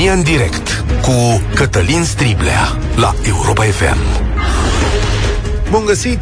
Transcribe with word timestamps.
România 0.00 0.18
în 0.18 0.36
direct 0.36 0.84
cu 1.02 1.42
Cătălin 1.54 2.04
Striblea 2.04 2.78
la 2.96 3.14
Europa 3.28 3.64
FM. 3.64 3.98
Bun 5.70 5.84
găsit! 5.84 6.20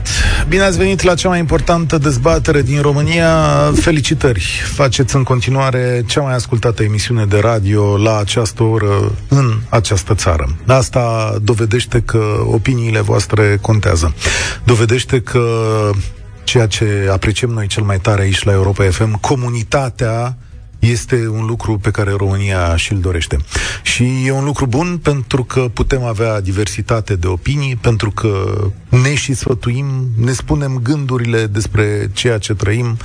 Bine 0.48 0.62
ați 0.62 0.78
venit 0.78 1.02
la 1.02 1.14
cea 1.14 1.28
mai 1.28 1.38
importantă 1.38 1.98
dezbatere 1.98 2.62
din 2.62 2.80
România. 2.80 3.32
Felicitări! 3.74 4.62
Faceți 4.74 5.16
în 5.16 5.22
continuare 5.22 6.04
cea 6.06 6.20
mai 6.20 6.34
ascultată 6.34 6.82
emisiune 6.82 7.24
de 7.24 7.38
radio 7.38 7.96
la 7.96 8.18
această 8.18 8.62
oră 8.62 9.12
în 9.28 9.58
această 9.68 10.14
țară. 10.14 10.56
Asta 10.66 11.34
dovedește 11.42 12.00
că 12.00 12.22
opiniile 12.44 13.00
voastre 13.00 13.58
contează. 13.60 14.14
Dovedește 14.64 15.20
că 15.20 15.42
ceea 16.44 16.66
ce 16.66 17.08
apreciem 17.12 17.50
noi 17.50 17.66
cel 17.66 17.82
mai 17.82 17.98
tare 17.98 18.22
aici 18.22 18.42
la 18.42 18.52
Europa 18.52 18.84
FM, 18.84 19.20
comunitatea 19.20 20.36
este 20.78 21.28
un 21.28 21.46
lucru 21.46 21.78
pe 21.78 21.90
care 21.90 22.10
România 22.16 22.76
și-l 22.76 23.00
dorește. 23.00 23.36
Și 23.82 24.26
e 24.26 24.30
un 24.30 24.44
lucru 24.44 24.66
bun 24.66 24.98
pentru 25.02 25.44
că 25.44 25.60
putem 25.72 26.02
avea 26.02 26.40
diversitate 26.40 27.16
de 27.16 27.26
opinii, 27.26 27.76
pentru 27.76 28.10
că 28.10 28.60
ne 28.88 29.14
și 29.14 29.34
sfătuim, 29.34 29.86
ne 30.16 30.32
spunem 30.32 30.80
gândurile 30.82 31.46
despre 31.46 32.10
ceea 32.12 32.38
ce 32.38 32.54
trăim, 32.54 32.96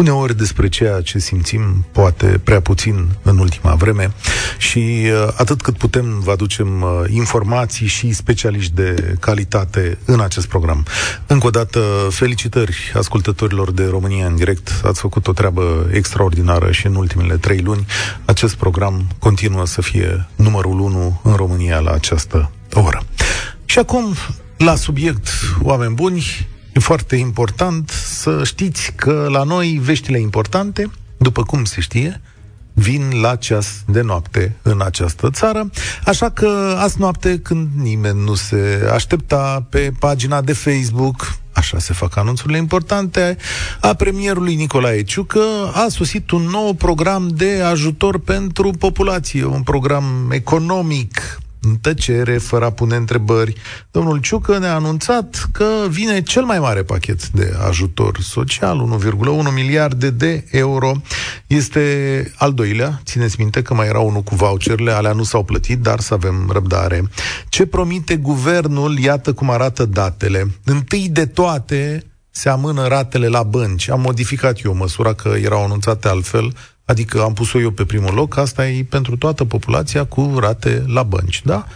uneori 0.00 0.36
despre 0.36 0.68
ceea 0.68 1.00
ce 1.00 1.18
simțim, 1.18 1.86
poate 1.92 2.40
prea 2.44 2.60
puțin 2.60 3.08
în 3.22 3.38
ultima 3.38 3.74
vreme 3.74 4.12
și 4.58 4.78
uh, 4.78 5.32
atât 5.36 5.62
cât 5.62 5.76
putem 5.76 6.20
vă 6.20 6.30
aducem 6.30 6.82
uh, 6.82 6.90
informații 7.08 7.86
și 7.86 8.12
specialiști 8.12 8.74
de 8.74 9.16
calitate 9.20 9.98
în 10.04 10.20
acest 10.20 10.46
program. 10.46 10.86
Încă 11.26 11.46
o 11.46 11.50
dată, 11.50 11.80
felicitări 12.10 12.92
ascultătorilor 12.94 13.72
de 13.72 13.86
România 13.86 14.26
în 14.26 14.36
direct. 14.36 14.80
Ați 14.84 15.00
făcut 15.00 15.26
o 15.26 15.32
treabă 15.32 15.88
extraordinară 15.92 16.70
și 16.70 16.86
în 16.86 16.94
ultimele 16.94 17.36
trei 17.36 17.58
luni 17.58 17.86
acest 18.24 18.54
program 18.54 19.06
continuă 19.18 19.66
să 19.66 19.82
fie 19.82 20.28
numărul 20.36 20.80
unu 20.80 21.20
în 21.24 21.34
România 21.34 21.78
la 21.78 21.90
această 21.90 22.50
oră. 22.72 23.02
Și 23.64 23.78
acum, 23.78 24.14
la 24.56 24.74
subiect, 24.74 25.28
oameni 25.62 25.94
buni, 25.94 26.48
E 26.80 26.82
foarte 26.82 27.16
important 27.16 27.90
să 27.90 28.44
știți 28.44 28.92
că 28.96 29.26
la 29.30 29.42
noi 29.42 29.80
veștile 29.82 30.20
importante, 30.20 30.90
după 31.16 31.42
cum 31.42 31.64
se 31.64 31.80
știe, 31.80 32.20
vin 32.72 33.20
la 33.20 33.36
ceas 33.36 33.82
de 33.86 34.00
noapte 34.00 34.56
în 34.62 34.80
această 34.80 35.30
țară. 35.30 35.70
Așa 36.04 36.30
că 36.30 36.76
azi 36.78 37.00
noapte, 37.00 37.38
când 37.38 37.68
nimeni 37.74 38.24
nu 38.24 38.34
se 38.34 38.90
aștepta 38.92 39.66
pe 39.70 39.92
pagina 39.98 40.40
de 40.40 40.52
Facebook, 40.52 41.36
așa 41.52 41.78
se 41.78 41.92
fac 41.92 42.16
anunțurile 42.16 42.58
importante, 42.58 43.36
a 43.80 43.94
premierului 43.94 44.54
Nicolae 44.54 45.02
Ciucă 45.02 45.44
a 45.74 45.86
sosit 45.88 46.30
un 46.30 46.42
nou 46.42 46.72
program 46.72 47.28
de 47.28 47.62
ajutor 47.62 48.18
pentru 48.18 48.70
populație, 48.70 49.44
un 49.44 49.62
program 49.62 50.30
economic 50.30 51.40
în 51.62 51.76
tăcere, 51.76 52.38
fără 52.38 52.64
a 52.64 52.70
pune 52.70 52.96
întrebări. 52.96 53.54
Domnul 53.90 54.18
Ciucă 54.18 54.58
ne-a 54.58 54.74
anunțat 54.74 55.48
că 55.52 55.66
vine 55.88 56.22
cel 56.22 56.44
mai 56.44 56.58
mare 56.58 56.82
pachet 56.82 57.28
de 57.28 57.54
ajutor 57.68 58.18
social, 58.20 58.98
1,1 59.02 59.54
miliarde 59.54 60.10
de 60.10 60.44
euro. 60.50 60.92
Este 61.46 62.32
al 62.36 62.52
doilea, 62.52 63.00
țineți 63.04 63.36
minte 63.38 63.62
că 63.62 63.74
mai 63.74 63.86
era 63.86 63.98
unul 63.98 64.22
cu 64.22 64.34
voucherele, 64.34 64.90
alea 64.90 65.12
nu 65.12 65.22
s-au 65.22 65.44
plătit, 65.44 65.78
dar 65.78 66.00
să 66.00 66.14
avem 66.14 66.50
răbdare. 66.52 67.02
Ce 67.48 67.66
promite 67.66 68.16
guvernul, 68.16 68.98
iată 68.98 69.32
cum 69.32 69.50
arată 69.50 69.84
datele. 69.84 70.50
Întâi 70.64 71.08
de 71.08 71.26
toate, 71.26 72.04
se 72.30 72.48
amână 72.48 72.86
ratele 72.86 73.28
la 73.28 73.42
bănci. 73.42 73.88
Am 73.88 74.00
modificat 74.00 74.64
eu 74.64 74.74
măsura 74.74 75.12
că 75.12 75.28
erau 75.28 75.64
anunțate 75.64 76.08
altfel, 76.08 76.52
Adică 76.90 77.22
am 77.22 77.32
pus-o 77.32 77.60
eu 77.60 77.70
pe 77.70 77.84
primul 77.84 78.14
loc, 78.14 78.36
asta 78.36 78.68
e 78.68 78.84
pentru 78.84 79.16
toată 79.16 79.44
populația 79.44 80.04
cu 80.04 80.36
rate 80.38 80.84
la 80.86 81.02
bănci, 81.02 81.42
da? 81.44 81.66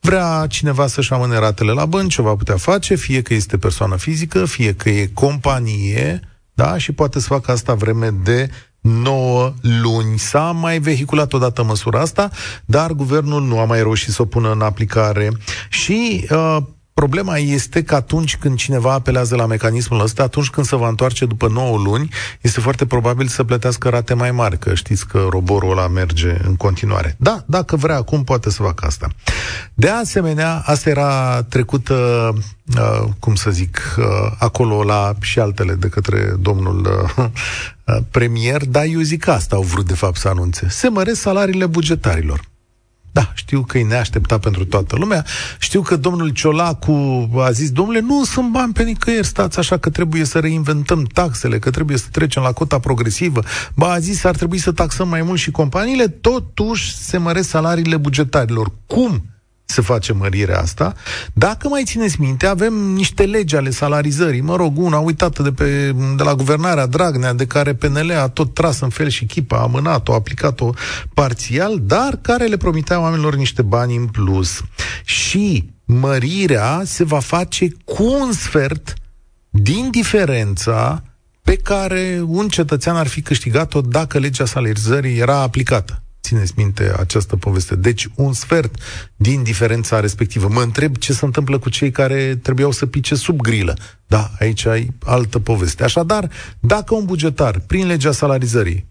Vrea 0.00 0.46
cineva 0.48 0.86
să-și 0.86 1.12
amâne 1.12 1.38
ratele 1.38 1.72
la 1.72 1.86
bănci, 1.86 2.18
o 2.18 2.22
va 2.22 2.34
putea 2.34 2.56
face, 2.56 2.94
fie 2.94 3.22
că 3.22 3.34
este 3.34 3.58
persoană 3.58 3.96
fizică, 3.96 4.44
fie 4.44 4.74
că 4.74 4.90
e 4.90 5.10
companie, 5.14 6.20
da? 6.54 6.78
Și 6.78 6.92
poate 6.92 7.20
să 7.20 7.26
facă 7.26 7.50
asta 7.50 7.74
vreme 7.74 8.10
de 8.22 8.50
9 8.80 9.52
luni. 9.82 10.18
S-a 10.18 10.50
mai 10.50 10.78
vehiculat 10.78 11.32
odată 11.32 11.62
măsura 11.64 12.00
asta, 12.00 12.30
dar 12.64 12.92
guvernul 12.92 13.42
nu 13.42 13.58
a 13.58 13.64
mai 13.64 13.78
reușit 13.78 14.12
să 14.12 14.22
o 14.22 14.24
pună 14.24 14.52
în 14.52 14.60
aplicare. 14.60 15.30
Și 15.68 16.26
uh, 16.30 16.56
Problema 16.94 17.38
este 17.38 17.82
că 17.82 17.94
atunci 17.94 18.36
când 18.36 18.56
cineva 18.56 18.92
apelează 18.92 19.36
la 19.36 19.46
mecanismul 19.46 20.00
ăsta, 20.00 20.22
atunci 20.22 20.50
când 20.50 20.66
se 20.66 20.76
va 20.76 20.88
întoarce 20.88 21.26
după 21.26 21.48
9 21.48 21.76
luni, 21.76 22.08
este 22.40 22.60
foarte 22.60 22.86
probabil 22.86 23.26
să 23.26 23.44
plătească 23.44 23.88
rate 23.88 24.14
mai 24.14 24.30
mari, 24.30 24.58
că 24.58 24.74
știți 24.74 25.06
că 25.06 25.26
roborul 25.30 25.70
ăla 25.70 25.88
merge 25.88 26.36
în 26.44 26.56
continuare. 26.56 27.14
Da, 27.18 27.42
dacă 27.46 27.76
vrea 27.76 27.96
acum, 27.96 28.24
poate 28.24 28.50
să 28.50 28.62
facă 28.62 28.86
asta. 28.86 29.08
De 29.74 29.88
asemenea, 29.88 30.62
asta 30.64 30.90
era 30.90 31.42
trecută, 31.42 31.94
uh, 32.76 33.08
cum 33.18 33.34
să 33.34 33.50
zic, 33.50 33.94
uh, 33.98 34.04
acolo 34.38 34.82
la 34.82 35.14
și 35.20 35.38
altele 35.38 35.74
de 35.74 35.88
către 35.88 36.34
domnul 36.40 37.06
uh, 37.16 37.26
premier, 38.10 38.64
dar 38.64 38.84
eu 38.84 39.00
zic 39.00 39.22
că 39.24 39.30
asta 39.30 39.56
au 39.56 39.62
vrut 39.62 39.86
de 39.86 39.94
fapt 39.94 40.16
să 40.16 40.28
anunțe. 40.28 40.66
Se 40.68 40.88
măresc 40.88 41.20
salariile 41.20 41.66
bugetarilor. 41.66 42.50
Da, 43.12 43.32
știu 43.34 43.62
că 43.62 43.78
e 43.78 43.84
neașteptat 43.84 44.40
pentru 44.40 44.64
toată 44.64 44.96
lumea. 44.96 45.24
Știu 45.58 45.82
că 45.82 45.96
domnul 45.96 46.28
Ciolacu 46.28 47.30
a 47.36 47.50
zis, 47.50 47.70
domnule, 47.70 48.00
nu 48.00 48.24
sunt 48.24 48.50
bani 48.50 48.72
pe 48.72 48.82
nicăieri, 48.82 49.26
stați 49.26 49.58
așa 49.58 49.78
că 49.78 49.90
trebuie 49.90 50.24
să 50.24 50.38
reinventăm 50.38 51.02
taxele, 51.04 51.58
că 51.58 51.70
trebuie 51.70 51.96
să 51.96 52.06
trecem 52.10 52.42
la 52.42 52.52
cota 52.52 52.78
progresivă. 52.78 53.42
Ba, 53.74 53.92
a 53.92 53.98
zis, 53.98 54.24
ar 54.24 54.36
trebui 54.36 54.58
să 54.58 54.72
taxăm 54.72 55.08
mai 55.08 55.22
mult 55.22 55.38
și 55.38 55.50
companiile, 55.50 56.08
totuși 56.08 56.96
se 56.96 57.16
măresc 57.16 57.48
salariile 57.48 57.96
bugetarilor. 57.96 58.72
Cum? 58.86 59.31
Se 59.72 59.82
face 59.82 60.12
mărirea 60.12 60.60
asta. 60.60 60.94
Dacă 61.32 61.68
mai 61.68 61.82
țineți 61.84 62.20
minte, 62.20 62.46
avem 62.46 62.74
niște 62.74 63.22
legi 63.24 63.56
ale 63.56 63.70
salarizării, 63.70 64.40
mă 64.40 64.56
rog, 64.56 64.78
una 64.78 64.98
uitată 64.98 65.42
de, 65.42 65.52
pe, 65.52 65.94
de 66.16 66.22
la 66.22 66.34
guvernarea 66.34 66.86
Dragnea, 66.86 67.32
de 67.32 67.46
care 67.46 67.74
PNL 67.74 68.10
a 68.10 68.28
tot 68.28 68.54
tras 68.54 68.80
în 68.80 68.88
fel 68.88 69.08
și 69.08 69.24
chipa, 69.24 69.56
a 69.56 69.62
amânat-o, 69.62 70.12
a 70.12 70.14
aplicat-o 70.14 70.70
parțial, 71.14 71.80
dar 71.82 72.18
care 72.20 72.46
le 72.46 72.56
promitea 72.56 73.00
oamenilor 73.00 73.34
niște 73.34 73.62
bani 73.62 73.96
în 73.96 74.06
plus. 74.06 74.60
Și 75.04 75.70
mărirea 75.84 76.82
se 76.84 77.04
va 77.04 77.18
face 77.18 77.68
cu 77.84 78.04
un 78.04 78.32
sfert 78.32 78.94
din 79.50 79.90
diferența 79.90 81.02
pe 81.42 81.56
care 81.56 82.22
un 82.26 82.48
cetățean 82.48 82.96
ar 82.96 83.06
fi 83.06 83.22
câștigat-o 83.22 83.80
dacă 83.80 84.18
legea 84.18 84.44
salarizării 84.44 85.18
era 85.18 85.36
aplicată. 85.36 86.02
Țineți 86.22 86.52
minte 86.56 86.94
această 86.98 87.36
poveste. 87.36 87.74
Deci 87.74 88.08
un 88.14 88.32
sfert 88.32 88.74
din 89.16 89.42
diferența 89.42 90.00
respectivă. 90.00 90.48
Mă 90.48 90.60
întreb 90.62 90.96
ce 90.96 91.12
se 91.12 91.24
întâmplă 91.24 91.58
cu 91.58 91.68
cei 91.68 91.90
care 91.90 92.36
trebuiau 92.36 92.70
să 92.70 92.86
pice 92.86 93.14
sub 93.14 93.40
grilă. 93.40 93.76
Da, 94.06 94.30
aici 94.38 94.66
ai 94.66 94.90
altă 95.04 95.38
poveste. 95.38 95.84
Așadar, 95.84 96.30
dacă 96.60 96.94
un 96.94 97.04
bugetar, 97.04 97.60
prin 97.66 97.86
legea 97.86 98.12
salarizării, 98.12 98.86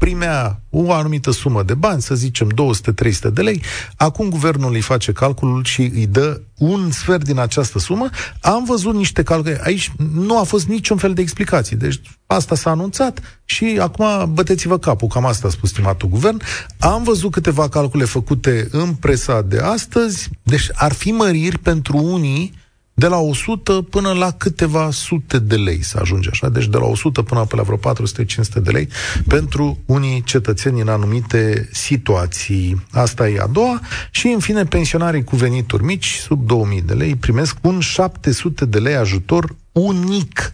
primea 0.00 0.60
o 0.70 0.92
anumită 0.92 1.30
sumă 1.30 1.62
de 1.62 1.74
bani, 1.74 2.02
să 2.02 2.14
zicem 2.14 2.48
200-300 2.52 3.32
de 3.32 3.42
lei, 3.42 3.62
acum 3.96 4.28
guvernul 4.28 4.72
îi 4.72 4.80
face 4.80 5.12
calculul 5.12 5.64
și 5.64 5.80
îi 5.80 6.06
dă 6.06 6.40
un 6.58 6.90
sfert 6.90 7.24
din 7.24 7.38
această 7.38 7.78
sumă. 7.78 8.08
Am 8.40 8.64
văzut 8.64 8.94
niște 8.94 9.22
calcule, 9.22 9.60
aici 9.64 9.92
nu 10.12 10.38
a 10.38 10.42
fost 10.42 10.66
niciun 10.66 10.96
fel 10.96 11.14
de 11.14 11.20
explicație, 11.20 11.76
deci 11.76 12.00
asta 12.26 12.54
s-a 12.54 12.70
anunțat 12.70 13.40
și 13.44 13.78
acum 13.80 14.34
băteți-vă 14.34 14.78
capul, 14.78 15.08
cam 15.08 15.26
asta 15.26 15.46
a 15.46 15.50
spus 15.50 15.68
stimatul 15.68 16.08
guvern. 16.08 16.40
Am 16.78 17.02
văzut 17.02 17.30
câteva 17.30 17.68
calcule 17.68 18.04
făcute 18.04 18.68
în 18.70 18.94
presa 18.94 19.42
de 19.42 19.58
astăzi, 19.58 20.28
deci 20.42 20.68
ar 20.74 20.92
fi 20.92 21.10
măriri 21.10 21.58
pentru 21.58 21.96
unii 21.96 22.52
de 23.00 23.06
la 23.06 23.18
100 23.18 23.82
până 23.82 24.12
la 24.12 24.30
câteva 24.30 24.90
sute 24.90 25.38
de 25.38 25.56
lei 25.56 25.82
să 25.82 25.98
ajunge 26.00 26.28
așa, 26.32 26.48
deci 26.48 26.66
de 26.66 26.76
la 26.76 26.84
100 26.84 27.22
până 27.22 27.46
la 27.50 27.62
vreo 27.62 27.76
400-500 27.76 28.62
de 28.62 28.70
lei 28.70 28.88
pentru 29.26 29.78
unii 29.86 30.22
cetățeni 30.22 30.80
în 30.80 30.88
anumite 30.88 31.68
situații. 31.72 32.86
Asta 32.90 33.28
e 33.28 33.40
a 33.40 33.46
doua. 33.46 33.80
Și, 34.10 34.26
în 34.26 34.38
fine, 34.38 34.64
pensionarii 34.64 35.24
cu 35.24 35.36
venituri 35.36 35.84
mici, 35.84 36.06
sub 36.06 36.46
2000 36.46 36.82
de 36.82 36.92
lei, 36.92 37.16
primesc 37.16 37.56
un 37.60 37.80
700 37.80 38.64
de 38.64 38.78
lei 38.78 38.94
ajutor 38.94 39.56
unic 39.72 40.52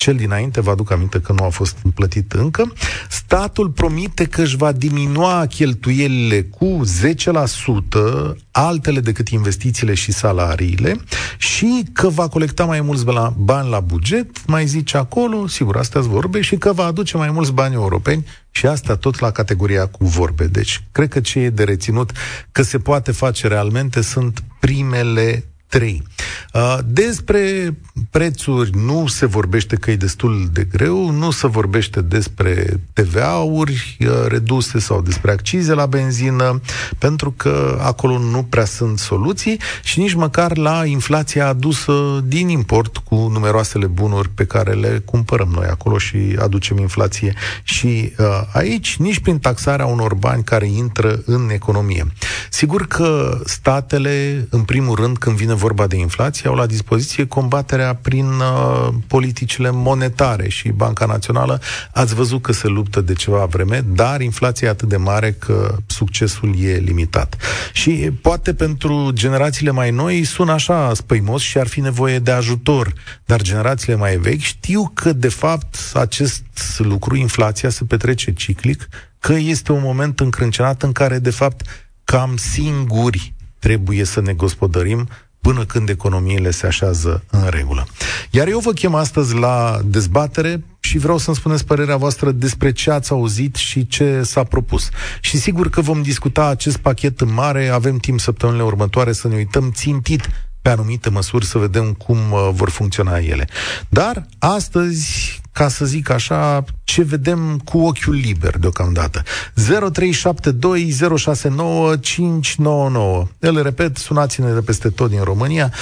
cel 0.00 0.16
dinainte, 0.16 0.60
vă 0.60 0.70
aduc 0.70 0.90
aminte 0.90 1.20
că 1.20 1.32
nu 1.32 1.44
a 1.44 1.48
fost 1.48 1.76
plătit 1.94 2.32
încă, 2.32 2.72
statul 3.08 3.70
promite 3.70 4.24
că 4.24 4.42
își 4.42 4.56
va 4.56 4.72
diminua 4.72 5.46
cheltuielile 5.46 6.42
cu 6.42 6.80
10%, 8.32 8.36
altele 8.50 9.00
decât 9.00 9.28
investițiile 9.28 9.94
și 9.94 10.12
salariile, 10.12 10.96
și 11.38 11.84
că 11.92 12.08
va 12.08 12.28
colecta 12.28 12.64
mai 12.64 12.80
mulți 12.80 13.04
bani 13.36 13.68
la 13.68 13.80
buget, 13.80 14.46
mai 14.46 14.66
zice 14.66 14.96
acolo, 14.96 15.46
sigur, 15.46 15.76
astea 15.76 16.00
vorbe, 16.00 16.40
și 16.40 16.56
că 16.56 16.72
va 16.72 16.84
aduce 16.84 17.16
mai 17.16 17.30
mulți 17.30 17.52
bani 17.52 17.74
europeni 17.74 18.26
și 18.50 18.66
asta 18.66 18.96
tot 18.96 19.18
la 19.18 19.30
categoria 19.30 19.86
cu 19.86 20.04
vorbe. 20.04 20.46
Deci, 20.46 20.82
cred 20.92 21.08
că 21.08 21.20
ce 21.20 21.38
e 21.38 21.50
de 21.50 21.64
reținut 21.64 22.12
că 22.52 22.62
se 22.62 22.78
poate 22.78 23.12
face 23.12 23.48
realmente 23.48 24.00
sunt 24.00 24.42
primele 24.60 25.44
3. 25.70 26.02
Uh, 26.52 26.78
despre 26.84 27.76
prețuri 28.10 28.70
nu 28.76 29.06
se 29.06 29.26
vorbește 29.26 29.76
că 29.76 29.90
e 29.90 29.96
destul 29.96 30.48
de 30.52 30.64
greu, 30.64 31.10
nu 31.10 31.30
se 31.30 31.46
vorbește 31.46 32.00
despre 32.00 32.80
TVA-uri 32.92 33.96
uh, 34.00 34.08
reduse 34.28 34.78
sau 34.78 35.00
despre 35.00 35.30
accize 35.30 35.74
la 35.74 35.86
benzină, 35.86 36.60
pentru 36.98 37.30
că 37.36 37.78
acolo 37.82 38.18
nu 38.18 38.42
prea 38.42 38.64
sunt 38.64 38.98
soluții 38.98 39.60
și 39.82 39.98
nici 39.98 40.14
măcar 40.14 40.56
la 40.56 40.84
inflația 40.84 41.48
adusă 41.48 42.24
din 42.24 42.48
import 42.48 42.96
cu 42.96 43.14
numeroasele 43.14 43.86
bunuri 43.86 44.28
pe 44.28 44.44
care 44.44 44.72
le 44.72 45.02
cumpărăm 45.04 45.48
noi 45.54 45.66
acolo 45.66 45.98
și 45.98 46.36
aducem 46.38 46.78
inflație 46.78 47.34
și 47.62 48.12
uh, 48.18 48.26
aici, 48.52 48.96
nici 48.96 49.18
prin 49.18 49.38
taxarea 49.38 49.86
unor 49.86 50.14
bani 50.14 50.44
care 50.44 50.66
intră 50.66 51.22
în 51.26 51.50
economie. 51.52 52.06
Sigur 52.52 52.86
că 52.86 53.40
statele, 53.44 54.46
în 54.50 54.62
primul 54.62 54.94
rând, 54.94 55.18
când 55.18 55.36
vine 55.36 55.54
vorba 55.54 55.86
de 55.86 55.96
inflație, 55.96 56.48
au 56.48 56.54
la 56.54 56.66
dispoziție 56.66 57.26
combaterea 57.26 57.94
prin 57.94 58.26
uh, 58.26 58.88
politicile 59.06 59.70
monetare 59.70 60.48
și 60.48 60.68
Banca 60.68 61.06
Națională 61.06 61.60
ați 61.92 62.14
văzut 62.14 62.42
că 62.42 62.52
se 62.52 62.66
luptă 62.66 63.00
de 63.00 63.12
ceva 63.12 63.44
vreme, 63.44 63.84
dar 63.86 64.20
inflația 64.20 64.68
e 64.68 64.70
atât 64.70 64.88
de 64.88 64.96
mare 64.96 65.32
că 65.32 65.76
succesul 65.86 66.54
e 66.60 66.76
limitat. 66.76 67.36
Și 67.72 68.10
poate 68.22 68.54
pentru 68.54 69.10
generațiile 69.12 69.70
mai 69.70 69.90
noi 69.90 70.24
sună 70.24 70.52
așa 70.52 70.94
spăimos 70.94 71.42
și 71.42 71.58
ar 71.58 71.66
fi 71.66 71.80
nevoie 71.80 72.18
de 72.18 72.30
ajutor, 72.30 72.92
dar 73.24 73.42
generațiile 73.42 73.94
mai 73.94 74.16
vechi 74.16 74.40
știu 74.40 74.90
că 74.94 75.12
de 75.12 75.28
fapt 75.28 75.76
acest 75.94 76.42
lucru, 76.78 77.16
inflația, 77.16 77.68
se 77.68 77.84
petrece 77.84 78.32
ciclic, 78.32 78.88
că 79.18 79.32
este 79.32 79.72
un 79.72 79.80
moment 79.82 80.20
încrâncenat 80.20 80.82
în 80.82 80.92
care 80.92 81.18
de 81.18 81.30
fapt 81.30 81.89
cam 82.10 82.36
singuri 82.36 83.34
trebuie 83.58 84.04
să 84.04 84.20
ne 84.20 84.32
gospodărim 84.32 85.08
până 85.40 85.64
când 85.64 85.88
economiile 85.88 86.50
se 86.50 86.66
așează 86.66 87.24
în 87.30 87.46
regulă. 87.50 87.86
Iar 88.30 88.48
eu 88.48 88.58
vă 88.58 88.72
chem 88.72 88.94
astăzi 88.94 89.34
la 89.34 89.80
dezbatere 89.84 90.64
și 90.80 90.98
vreau 90.98 91.18
să-mi 91.18 91.36
spuneți 91.36 91.64
părerea 91.64 91.96
voastră 91.96 92.30
despre 92.30 92.72
ce 92.72 92.90
ați 92.90 93.12
auzit 93.12 93.54
și 93.54 93.86
ce 93.86 94.22
s-a 94.22 94.44
propus. 94.44 94.88
Și 95.20 95.38
sigur 95.38 95.70
că 95.70 95.80
vom 95.80 96.02
discuta 96.02 96.46
acest 96.46 96.76
pachet 96.76 97.20
în 97.20 97.32
mare, 97.32 97.68
avem 97.68 97.96
timp 97.96 98.20
săptămânile 98.20 98.64
următoare 98.64 99.12
să 99.12 99.28
ne 99.28 99.34
uităm 99.34 99.70
țintit 99.74 100.28
pe 100.62 100.70
anumite 100.70 101.10
măsuri 101.10 101.46
să 101.46 101.58
vedem 101.58 101.92
cum 101.92 102.18
uh, 102.32 102.48
vor 102.52 102.70
funcționa 102.70 103.18
ele. 103.18 103.48
Dar 103.88 104.26
astăzi, 104.38 105.40
ca 105.52 105.68
să 105.68 105.84
zic 105.84 106.10
așa, 106.10 106.64
ce 106.84 107.02
vedem 107.02 107.60
cu 107.64 107.78
ochiul 107.78 108.14
liber 108.14 108.58
deocamdată. 108.58 109.22
0372069599. 109.22 109.26
El 113.40 113.62
repet, 113.62 113.96
sunați-ne 113.96 114.52
de 114.52 114.60
peste 114.60 114.88
tot 114.88 115.10
din 115.10 115.22
România. 115.22 115.72
0372069599. 115.72 115.76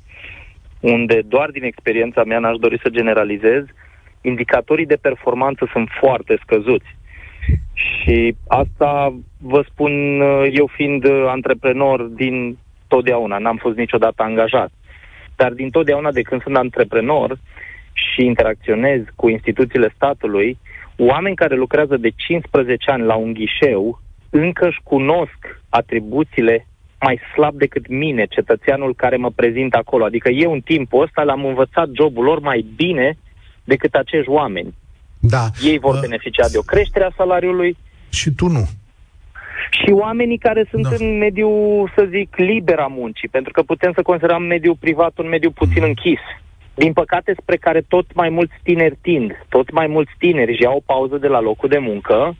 unde 0.80 1.20
doar 1.28 1.50
din 1.50 1.64
experiența 1.64 2.24
mea 2.24 2.38
n-aș 2.38 2.56
dori 2.56 2.78
să 2.82 2.88
generalizez, 2.88 3.64
indicatorii 4.20 4.86
de 4.86 4.98
performanță 5.00 5.68
sunt 5.72 5.88
foarte 6.00 6.38
scăzuți. 6.42 6.96
Și 7.74 8.34
asta 8.46 9.14
vă 9.40 9.64
spun 9.70 10.20
uh, 10.20 10.46
eu 10.52 10.66
fiind 10.66 11.04
uh, 11.04 11.24
antreprenor 11.26 12.02
din 12.02 12.58
totdeauna, 12.88 13.38
n-am 13.38 13.56
fost 13.56 13.76
niciodată 13.76 14.22
angajat. 14.22 14.70
Dar 15.36 15.52
din 15.52 15.70
totdeauna 15.70 16.12
de 16.12 16.22
când 16.22 16.42
sunt 16.42 16.56
antreprenor 16.56 17.38
și 17.92 18.24
interacționez 18.24 19.00
cu 19.16 19.28
instituțiile 19.28 19.92
statului, 19.94 20.58
oameni 20.96 21.36
care 21.36 21.54
lucrează 21.56 21.96
de 21.96 22.10
15 22.16 22.90
ani 22.90 23.02
la 23.02 23.14
un 23.14 23.32
ghișeu 23.32 24.00
încă 24.32 24.66
își 24.66 24.80
cunosc 24.82 25.38
atribuțiile 25.68 26.66
mai 27.00 27.20
slab 27.34 27.54
decât 27.54 27.88
mine, 27.88 28.24
cetățeanul 28.24 28.94
care 28.94 29.16
mă 29.16 29.30
prezintă 29.30 29.76
acolo. 29.76 30.04
Adică 30.04 30.28
eu 30.28 30.52
în 30.52 30.60
timpul 30.60 31.02
ăsta 31.02 31.22
le-am 31.22 31.44
învățat 31.44 31.88
jobul 31.92 32.24
lor 32.24 32.40
mai 32.40 32.66
bine 32.76 33.18
decât 33.64 33.94
acești 33.94 34.30
oameni. 34.30 34.74
Da. 35.20 35.44
Ei 35.62 35.78
vor 35.78 35.94
uh, 35.94 36.00
beneficia 36.00 36.48
de 36.48 36.58
o 36.58 36.62
creștere 36.62 37.04
a 37.04 37.10
salariului. 37.16 37.76
Și 38.08 38.30
tu 38.30 38.46
nu. 38.46 38.68
Și 39.70 39.90
oamenii 39.90 40.38
care 40.38 40.66
sunt 40.70 40.82
da. 40.82 40.94
în 40.98 41.18
mediul, 41.18 41.92
să 41.96 42.08
zic, 42.10 42.36
liber 42.36 42.78
a 42.78 42.86
muncii, 42.86 43.28
pentru 43.28 43.52
că 43.52 43.62
putem 43.62 43.92
să 43.94 44.02
considerăm 44.02 44.42
mediul 44.42 44.76
privat 44.80 45.18
un 45.18 45.28
mediu 45.28 45.50
puțin 45.50 45.82
mm. 45.82 45.88
închis. 45.88 46.20
Din 46.74 46.92
păcate, 46.92 47.34
spre 47.40 47.56
care 47.56 47.80
tot 47.88 48.14
mai 48.14 48.28
mulți 48.28 48.54
tineri 48.62 48.98
tind, 49.02 49.30
tot 49.48 49.70
mai 49.70 49.86
mulți 49.86 50.12
tineri 50.18 50.50
își 50.50 50.62
iau 50.62 50.76
o 50.76 50.92
pauză 50.92 51.16
de 51.16 51.26
la 51.26 51.40
locul 51.40 51.68
de 51.68 51.78
muncă 51.78 52.36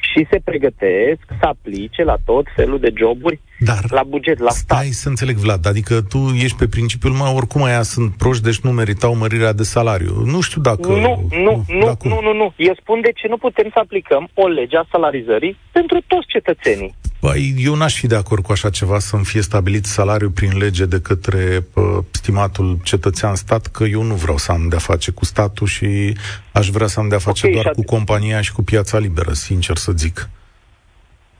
și 0.00 0.26
se 0.30 0.40
pregătesc 0.44 1.24
să 1.40 1.46
aplice 1.46 2.02
la 2.04 2.16
tot 2.24 2.46
felul 2.56 2.78
de 2.80 2.92
joburi 2.96 3.40
Dar 3.58 3.84
la 3.90 4.02
buget, 4.02 4.38
la 4.38 4.50
stat. 4.50 4.78
Stai 4.78 4.90
să 4.90 5.08
înțeleg, 5.08 5.36
Vlad, 5.36 5.66
adică 5.66 6.00
tu 6.00 6.18
ești 6.18 6.56
pe 6.56 6.68
principiul, 6.68 7.12
mă, 7.12 7.32
oricum 7.34 7.62
aia 7.62 7.82
sunt 7.82 8.16
proști, 8.16 8.42
deci 8.42 8.60
nu 8.60 8.70
meritau 8.70 9.16
mărirea 9.16 9.52
de 9.52 9.62
salariu. 9.62 10.22
Nu 10.24 10.40
știu 10.40 10.60
dacă... 10.60 10.88
Nu, 10.88 11.28
nu, 11.30 11.64
nu, 11.68 11.96
nu, 12.02 12.20
nu, 12.20 12.32
nu. 12.32 12.52
Eu 12.56 12.74
spun 12.80 13.00
de 13.00 13.12
ce 13.14 13.28
nu 13.28 13.36
putem 13.36 13.68
să 13.72 13.78
aplicăm 13.82 14.28
o 14.34 14.46
lege 14.46 14.76
a 14.76 14.84
salarizării 14.90 15.58
pentru 15.72 15.98
toți 16.06 16.26
cetățenii. 16.26 16.94
Băi, 17.26 17.54
eu 17.58 17.74
n-aș 17.74 17.94
fi 17.94 18.06
de 18.06 18.14
acord 18.14 18.42
cu 18.42 18.52
așa 18.52 18.70
ceva 18.70 18.98
să-mi 18.98 19.24
fie 19.24 19.40
stabilit 19.40 19.84
salariul 19.84 20.30
prin 20.30 20.58
lege 20.58 20.84
de 20.84 21.00
către 21.00 21.66
uh, 21.74 21.84
stimatul 22.10 22.78
cetățean 22.82 23.34
stat, 23.34 23.66
că 23.66 23.84
eu 23.84 24.02
nu 24.02 24.14
vreau 24.14 24.36
să 24.36 24.52
am 24.52 24.68
de-a 24.68 24.78
face 24.78 25.10
cu 25.10 25.24
statul 25.24 25.66
și 25.66 26.16
aș 26.52 26.68
vrea 26.68 26.86
să 26.86 27.00
am 27.00 27.08
de-a 27.08 27.18
face 27.18 27.46
okay, 27.46 27.62
doar 27.62 27.74
cu 27.74 27.84
compania 27.84 28.40
și 28.40 28.52
cu 28.52 28.62
piața 28.62 28.98
liberă, 28.98 29.32
sincer 29.32 29.76
să 29.76 29.92
zic. 29.92 30.28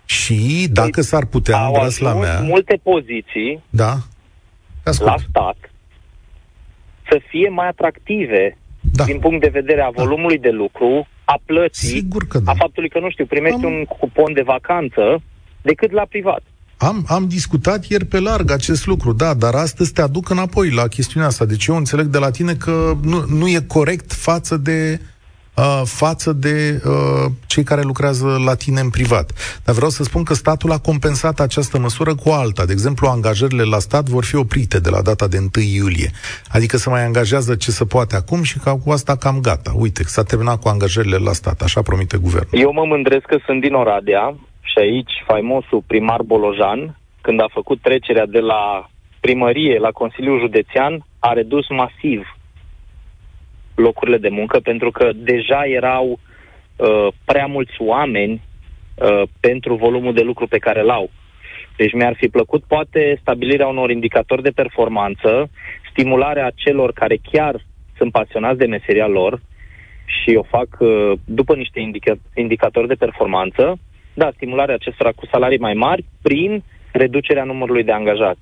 Și 0.05 0.69
dacă 0.71 0.90
păi, 0.90 1.02
s-ar 1.02 1.25
putea, 1.25 1.66
în 1.66 1.90
la 1.99 2.14
mea... 2.14 2.40
multe 2.40 2.81
poziții 2.83 3.62
da? 3.71 3.97
la 4.83 5.14
stat 5.28 5.57
să 7.09 7.21
fie 7.28 7.49
mai 7.49 7.69
atractive 7.69 8.59
da. 8.81 9.05
din 9.05 9.19
punct 9.19 9.40
de 9.40 9.50
vedere 9.52 9.81
a 9.81 9.93
da. 9.93 10.02
volumului 10.02 10.38
da. 10.38 10.49
de 10.49 10.55
lucru, 10.55 11.07
a 11.25 11.40
plății, 11.45 11.88
Sigur 11.88 12.26
că 12.26 12.38
da. 12.38 12.50
a 12.50 12.55
faptului 12.55 12.88
că, 12.88 12.99
nu 12.99 13.11
știu, 13.11 13.26
primești 13.26 13.64
Am... 13.64 13.73
un 13.73 13.85
cupon 13.85 14.33
de 14.33 14.43
vacanță 14.43 15.23
decât 15.70 15.90
la 15.92 16.06
privat. 16.08 16.42
Am, 16.78 17.04
am 17.08 17.28
discutat 17.28 17.85
ieri 17.85 18.04
pe 18.04 18.20
larg 18.20 18.50
acest 18.50 18.87
lucru, 18.87 19.12
da, 19.12 19.35
dar 19.35 19.54
astăzi 19.54 19.92
te 19.92 20.00
aduc 20.02 20.28
înapoi 20.28 20.70
la 20.70 20.87
chestiunea 20.87 21.28
asta. 21.28 21.44
Deci 21.44 21.66
eu 21.66 21.76
înțeleg 21.76 22.06
de 22.06 22.18
la 22.18 22.30
tine 22.30 22.54
că 22.54 22.92
nu, 23.02 23.25
nu 23.28 23.49
e 23.49 23.64
corect 23.66 24.12
față 24.12 24.56
de 24.56 25.00
uh, 25.56 25.82
față 25.85 26.32
de 26.32 26.82
uh, 26.85 27.30
cei 27.46 27.62
care 27.62 27.82
lucrează 27.82 28.40
la 28.44 28.54
tine 28.54 28.80
în 28.80 28.90
privat. 28.90 29.30
Dar 29.64 29.75
vreau 29.75 29.90
să 29.90 30.02
spun 30.02 30.23
că 30.23 30.35
statul 30.35 30.73
a 30.73 30.78
compensat 30.78 31.40
această 31.40 31.78
măsură 31.78 32.14
cu 32.14 32.30
alta. 32.30 32.64
De 32.64 32.73
exemplu, 32.73 33.08
angajările 33.08 33.62
la 33.62 33.78
stat 33.78 34.04
vor 34.04 34.25
fi 34.25 34.37
oprite 34.37 34.78
de 34.80 34.90
la 34.90 35.02
data 35.02 35.26
de 35.26 35.38
1 35.38 35.49
iulie. 35.75 36.11
Adică 36.49 36.76
se 36.76 36.88
mai 36.88 37.04
angajează 37.04 37.54
ce 37.54 37.70
se 37.70 37.85
poate 37.85 38.16
acum 38.16 38.42
și 38.42 38.58
ca 38.58 38.78
cu 38.85 38.90
asta 38.90 39.16
cam 39.16 39.40
gata. 39.40 39.73
Uite, 39.76 40.02
s-a 40.02 40.23
terminat 40.23 40.61
cu 40.61 40.68
angajările 40.68 41.16
la 41.16 41.32
stat, 41.32 41.62
așa 41.62 41.82
promite 41.82 42.16
guvernul. 42.16 42.61
Eu 42.61 42.73
mă 42.73 42.85
mândresc 42.85 43.25
că 43.25 43.38
sunt 43.46 43.61
din 43.61 43.75
Oradea, 43.75 44.35
și 44.70 44.78
aici 44.78 45.25
faimosul 45.26 45.82
primar 45.87 46.23
Bolojan, 46.23 46.99
când 47.20 47.40
a 47.40 47.49
făcut 47.52 47.80
trecerea 47.80 48.26
de 48.26 48.40
la 48.40 48.88
primărie 49.20 49.78
la 49.78 49.90
Consiliul 49.90 50.40
Județean, 50.40 51.04
a 51.18 51.32
redus 51.32 51.68
masiv 51.68 52.37
locurile 53.75 54.18
de 54.18 54.28
muncă, 54.28 54.61
pentru 54.61 54.90
că 54.90 55.11
deja 55.14 55.62
erau 55.64 56.18
uh, 56.76 57.06
prea 57.25 57.46
mulți 57.46 57.75
oameni 57.78 58.42
uh, 58.94 59.23
pentru 59.40 59.75
volumul 59.75 60.14
de 60.14 60.23
lucru 60.23 60.46
pe 60.46 60.58
care 60.58 60.82
l-au. 60.82 61.11
Deci 61.76 61.92
mi-ar 61.92 62.14
fi 62.16 62.28
plăcut 62.28 62.64
poate 62.64 63.18
stabilirea 63.20 63.66
unor 63.66 63.90
indicatori 63.90 64.42
de 64.42 64.50
performanță, 64.50 65.50
stimularea 65.90 66.52
celor 66.54 66.92
care 66.92 67.16
chiar 67.30 67.54
sunt 67.96 68.12
pasionați 68.12 68.58
de 68.58 68.66
meseria 68.66 69.06
lor 69.06 69.40
și 70.06 70.35
o 70.35 70.42
fac 70.42 70.68
uh, 70.78 71.12
după 71.25 71.54
niște 71.54 71.80
indica- 71.80 72.23
indicatori 72.35 72.88
de 72.88 72.94
performanță, 72.94 73.78
da, 74.16 74.30
stimularea 74.35 74.75
acestora 74.75 75.11
cu 75.11 75.26
salarii 75.30 75.58
mai 75.58 75.75
mari 75.75 76.04
prin 76.23 76.62
reducerea 76.92 77.44
numărului 77.44 77.85
de 77.85 77.92
angajați. 77.92 78.40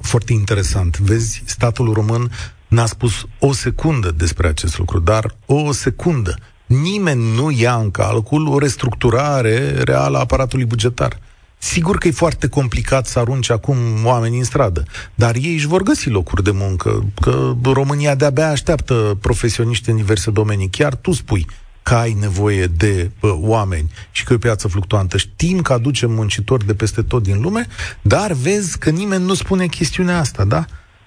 Foarte 0.00 0.32
interesant. 0.32 0.98
Vezi, 0.98 1.42
statul 1.46 1.92
român 1.92 2.30
n-a 2.68 2.86
spus 2.86 3.26
o 3.38 3.52
secundă 3.52 4.10
despre 4.10 4.46
acest 4.48 4.78
lucru, 4.78 4.98
dar 4.98 5.24
o 5.46 5.72
secundă. 5.72 6.34
Nimeni 6.66 7.34
nu 7.34 7.50
ia 7.50 7.74
în 7.74 7.90
calcul 7.90 8.46
o 8.48 8.58
restructurare 8.58 9.82
reală 9.82 10.16
a 10.16 10.20
aparatului 10.20 10.64
bugetar. 10.64 11.18
Sigur 11.58 11.98
că 11.98 12.08
e 12.08 12.10
foarte 12.10 12.48
complicat 12.48 13.06
să 13.06 13.18
arunci 13.18 13.50
acum 13.50 13.76
oamenii 14.04 14.38
în 14.38 14.44
stradă, 14.44 14.82
dar 15.14 15.34
ei 15.34 15.54
își 15.54 15.66
vor 15.66 15.82
găsi 15.82 16.08
locuri 16.08 16.42
de 16.42 16.50
muncă, 16.50 17.04
că 17.20 17.54
România 17.62 18.14
de-abia 18.14 18.50
așteaptă 18.50 19.18
profesioniști 19.20 19.90
în 19.90 19.96
diverse 19.96 20.30
domenii. 20.30 20.68
Chiar 20.68 20.94
tu 20.94 21.12
spui 21.12 21.46
că 21.88 21.94
ai 21.94 22.12
nevoie 22.20 22.66
de 22.66 23.10
bă, 23.20 23.36
oameni 23.40 23.88
și 24.10 24.24
că 24.24 24.32
e 24.32 24.36
o 24.36 24.38
piață 24.38 24.68
fluctuantă. 24.68 25.16
Știm 25.16 25.60
că 25.60 25.72
aducem 25.72 26.10
muncitori 26.10 26.66
de 26.66 26.74
peste 26.74 27.02
tot 27.02 27.22
din 27.22 27.40
lume, 27.40 27.66
dar 28.02 28.32
vezi 28.32 28.78
că 28.78 28.90
nimeni 28.90 29.24
nu 29.24 29.34
spune 29.34 29.66
chestiunea 29.66 30.18
asta, 30.18 30.44
da? 30.44 30.64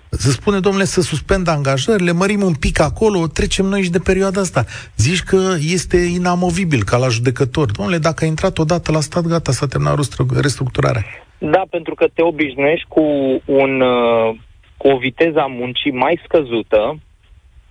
să 0.09 0.31
spune, 0.31 0.59
domnule, 0.59 0.83
să 0.83 1.01
suspendă 1.01 1.51
angajările, 1.51 2.11
mărim 2.11 2.41
un 2.41 2.53
pic 2.53 2.79
acolo, 2.79 3.27
trecem 3.27 3.65
noi 3.65 3.81
și 3.81 3.89
de 3.89 3.99
perioada 3.99 4.41
asta. 4.41 4.65
Zici 4.97 5.23
că 5.23 5.41
este 5.77 5.97
inamovibil 5.97 6.83
ca 6.83 6.97
la 6.97 7.07
judecător. 7.07 7.71
Domnule, 7.71 7.97
dacă 7.97 8.23
a 8.23 8.27
intrat 8.27 8.57
odată 8.57 8.91
la 8.91 8.99
stat, 8.99 9.23
gata, 9.23 9.51
s-a 9.51 9.67
terminat 9.67 9.97
restructurarea. 10.41 11.05
Da, 11.37 11.63
pentru 11.69 11.93
că 11.95 12.05
te 12.13 12.21
obișnuiești 12.21 12.87
cu, 12.87 13.01
un, 13.45 13.81
uh, 13.81 14.35
cu 14.77 14.87
o 14.87 14.97
viteză 14.97 15.39
a 15.39 15.45
muncii 15.47 15.91
mai 15.91 16.21
scăzută 16.25 16.99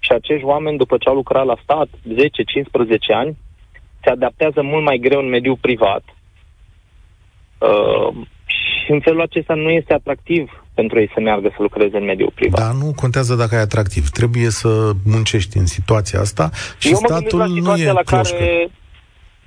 și 0.09 0.15
acești 0.15 0.45
oameni, 0.45 0.79
după 0.79 0.97
ce 0.97 1.09
au 1.09 1.15
lucrat 1.15 1.45
la 1.47 1.57
stat 1.62 1.88
10-15 1.88 1.93
ani, 3.23 3.37
se 4.03 4.11
adaptează 4.11 4.62
mult 4.62 4.85
mai 4.85 4.99
greu 4.99 5.21
în 5.21 5.29
mediul 5.29 5.59
privat. 5.61 6.05
Uh, 7.59 8.09
și 8.47 8.91
în 8.91 9.00
felul 9.00 9.21
acesta 9.21 9.55
nu 9.55 9.71
este 9.71 9.93
atractiv 9.93 10.65
pentru 10.75 11.00
ei 11.00 11.11
să 11.15 11.21
meargă 11.21 11.49
să 11.49 11.62
lucreze 11.62 11.97
în 11.97 12.05
mediul 12.05 12.33
privat. 12.35 12.61
Dar 12.61 12.75
nu 12.83 12.93
contează 13.03 13.35
dacă 13.35 13.55
e 13.55 13.59
atractiv. 13.59 14.09
Trebuie 14.09 14.50
să 14.50 14.91
muncești 15.05 15.57
în 15.59 15.67
situația 15.67 16.21
asta 16.21 16.50
și 16.79 16.88
Eu 16.88 16.95
statul 16.95 17.41
nu 17.67 17.75
e 17.77 17.93
la 17.93 18.03
care... 18.05 18.69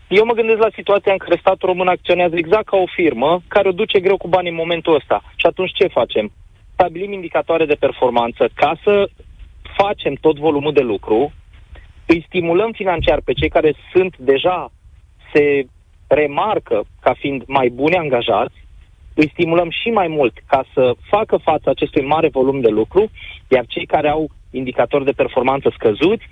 Eu 0.08 0.26
mă 0.26 0.34
gândesc 0.34 0.60
la 0.60 0.76
situația 0.76 1.12
în 1.12 1.18
care 1.18 1.38
statul 1.40 1.70
român 1.70 1.88
acționează 1.88 2.36
exact 2.36 2.66
ca 2.66 2.78
o 2.78 2.94
firmă 2.96 3.42
care 3.48 3.68
o 3.68 3.72
duce 3.82 4.00
greu 4.00 4.18
cu 4.18 4.28
bani 4.28 4.50
în 4.50 4.56
momentul 4.56 4.96
ăsta. 4.96 5.24
Și 5.36 5.46
atunci 5.46 5.72
ce 5.74 5.88
facem? 5.88 6.32
Stabilim 6.74 7.12
indicatoare 7.12 7.66
de 7.66 7.82
performanță 7.86 8.50
ca 8.54 8.72
să 8.84 9.10
facem 9.78 10.14
tot 10.14 10.38
volumul 10.38 10.74
de 10.74 10.82
lucru, 10.82 11.32
îi 12.06 12.24
stimulăm 12.28 12.72
financiar 12.72 13.22
pe 13.26 13.34
cei 13.34 13.50
care 13.50 13.74
sunt 13.94 14.18
deja, 14.18 14.72
se 15.34 15.66
remarcă 16.08 16.84
ca 17.02 17.14
fiind 17.14 17.44
mai 17.48 17.70
buni 17.70 17.96
angajați 17.96 18.62
îi 19.14 19.30
stimulăm 19.34 19.70
și 19.70 19.90
mai 19.90 20.08
mult 20.08 20.34
ca 20.48 20.66
să 20.74 20.94
facă 21.10 21.38
față 21.38 21.70
acestui 21.70 22.06
mare 22.06 22.30
volum 22.30 22.62
de 22.62 22.70
lucru, 22.70 23.12
iar 23.48 23.66
cei 23.68 23.86
care 23.86 24.10
au 24.10 24.30
indicatori 24.52 25.06
de 25.06 25.12
performanță 25.12 25.72
scăzuți, 25.74 26.26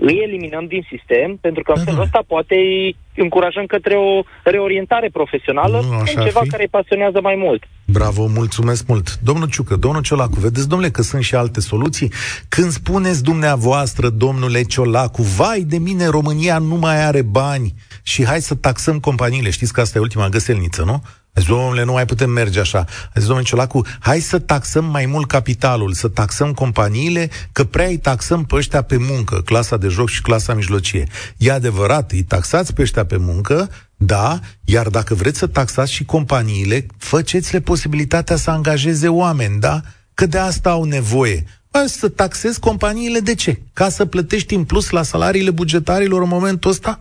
îi 0.00 0.20
eliminăm 0.26 0.64
din 0.66 0.86
sistem, 0.92 1.38
pentru 1.40 1.62
că 1.62 1.72
în 1.76 1.84
felul 1.84 2.00
ăsta 2.00 2.22
poate 2.26 2.54
îi 2.54 2.96
încurajăm 3.14 3.66
către 3.66 3.94
o 3.94 4.22
reorientare 4.44 5.08
profesională 5.12 5.80
nu, 5.90 5.98
în 5.98 6.04
ceva 6.24 6.40
fi? 6.42 6.48
care 6.48 6.62
îi 6.62 6.68
pasionează 6.78 7.20
mai 7.22 7.34
mult. 7.38 7.62
Bravo, 7.84 8.26
mulțumesc 8.26 8.86
mult. 8.86 9.18
Domnul 9.18 9.48
Ciucă, 9.48 9.76
domnul 9.76 10.02
Ciolacu, 10.02 10.40
vedeți, 10.40 10.68
domnule, 10.68 10.90
că 10.90 11.02
sunt 11.02 11.22
și 11.22 11.34
alte 11.34 11.60
soluții? 11.60 12.12
Când 12.48 12.70
spuneți 12.70 13.22
dumneavoastră, 13.22 14.08
domnule 14.08 14.62
Ciolacu, 14.62 15.22
vai 15.22 15.60
de 15.60 15.78
mine, 15.78 16.06
România 16.06 16.58
nu 16.58 16.74
mai 16.74 17.04
are 17.04 17.22
bani 17.22 17.74
și 18.02 18.24
hai 18.24 18.40
să 18.40 18.54
taxăm 18.54 19.00
companiile, 19.00 19.50
știți 19.50 19.72
că 19.72 19.80
asta 19.80 19.98
e 19.98 20.00
ultima 20.00 20.28
găselniță, 20.28 20.82
nu? 20.84 21.02
Zis, 21.34 21.48
domnule, 21.48 21.84
nu 21.84 21.92
mai 21.92 22.04
putem 22.04 22.30
merge 22.30 22.60
așa. 22.60 22.78
A 22.78 23.10
zis, 23.14 23.24
domnule 23.24 23.46
Ciolacu, 23.48 23.86
hai 23.98 24.20
să 24.20 24.38
taxăm 24.38 24.84
mai 24.84 25.06
mult 25.06 25.26
capitalul, 25.26 25.92
să 25.92 26.08
taxăm 26.08 26.52
companiile, 26.52 27.30
că 27.52 27.64
prea 27.64 27.86
îi 27.86 27.98
taxăm 27.98 28.44
pe 28.44 28.54
ăștia 28.54 28.82
pe 28.82 28.96
muncă, 28.96 29.42
clasa 29.44 29.76
de 29.76 29.88
joc 29.88 30.08
și 30.08 30.22
clasa 30.22 30.54
mijlocie. 30.54 31.06
E 31.36 31.52
adevărat, 31.52 32.10
îi 32.10 32.22
taxați 32.22 32.74
pe 32.74 32.82
ăștia 32.82 33.04
pe 33.04 33.16
muncă, 33.16 33.70
da, 33.96 34.38
iar 34.64 34.88
dacă 34.88 35.14
vreți 35.14 35.38
să 35.38 35.46
taxați 35.46 35.92
și 35.92 36.04
companiile, 36.04 36.86
faceți-le 36.98 37.60
posibilitatea 37.60 38.36
să 38.36 38.50
angajeze 38.50 39.08
oameni, 39.08 39.60
da? 39.60 39.80
Că 40.14 40.26
de 40.26 40.38
asta 40.38 40.70
au 40.70 40.84
nevoie. 40.84 41.44
Bă, 41.70 41.84
să 41.86 42.08
taxezi 42.08 42.60
companiile 42.60 43.18
de 43.18 43.34
ce? 43.34 43.60
Ca 43.72 43.88
să 43.88 44.04
plătești 44.04 44.54
în 44.54 44.64
plus 44.64 44.90
la 44.90 45.02
salariile 45.02 45.50
bugetarilor 45.50 46.22
în 46.22 46.28
momentul 46.28 46.70
ăsta? 46.70 47.00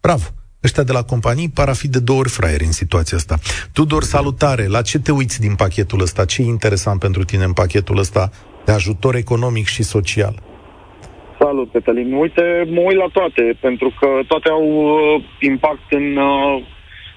Bravo! 0.00 0.24
Ăștia 0.64 0.82
de 0.82 0.92
la 0.92 1.02
companii 1.02 1.50
par 1.54 1.68
a 1.68 1.72
fi 1.72 1.88
de 1.88 2.00
două 2.00 2.18
ori 2.18 2.28
fraieri 2.28 2.64
în 2.64 2.72
situația 2.72 3.16
asta. 3.16 3.36
Tudor, 3.72 4.02
salutare! 4.02 4.66
La 4.66 4.82
ce 4.82 4.98
te 4.98 5.12
uiți 5.12 5.40
din 5.40 5.54
pachetul 5.54 6.00
ăsta? 6.00 6.24
Ce 6.24 6.42
e 6.42 6.44
interesant 6.44 7.00
pentru 7.00 7.24
tine 7.24 7.44
în 7.44 7.52
pachetul 7.52 7.98
ăsta 7.98 8.30
de 8.64 8.72
ajutor 8.72 9.14
economic 9.14 9.66
și 9.66 9.82
social? 9.82 10.34
Salut, 11.38 11.72
Cătălin. 11.72 12.12
Uite, 12.12 12.42
mă 12.70 12.80
uit 12.80 12.96
la 12.96 13.08
toate, 13.12 13.58
pentru 13.60 13.92
că 14.00 14.08
toate 14.26 14.48
au 14.48 14.66
uh, 14.66 15.24
impact 15.40 15.86
în 15.90 16.16
uh, 16.16 16.62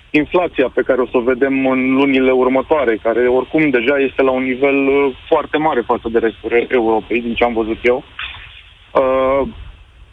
inflația 0.10 0.72
pe 0.74 0.82
care 0.82 1.02
o 1.02 1.06
să 1.06 1.18
o 1.18 1.22
vedem 1.32 1.66
în 1.68 1.94
lunile 1.94 2.32
următoare, 2.32 3.00
care 3.04 3.28
oricum 3.28 3.70
deja 3.70 3.98
este 3.98 4.22
la 4.22 4.32
un 4.32 4.44
nivel 4.44 4.88
uh, 4.88 5.16
foarte 5.28 5.58
mare 5.58 5.82
față 5.82 6.08
de 6.12 6.20
restul 6.20 6.68
Europei, 6.70 7.22
din 7.22 7.34
ce 7.34 7.44
am 7.44 7.54
văzut 7.54 7.80
eu. 7.84 8.04
Uh, 8.94 9.48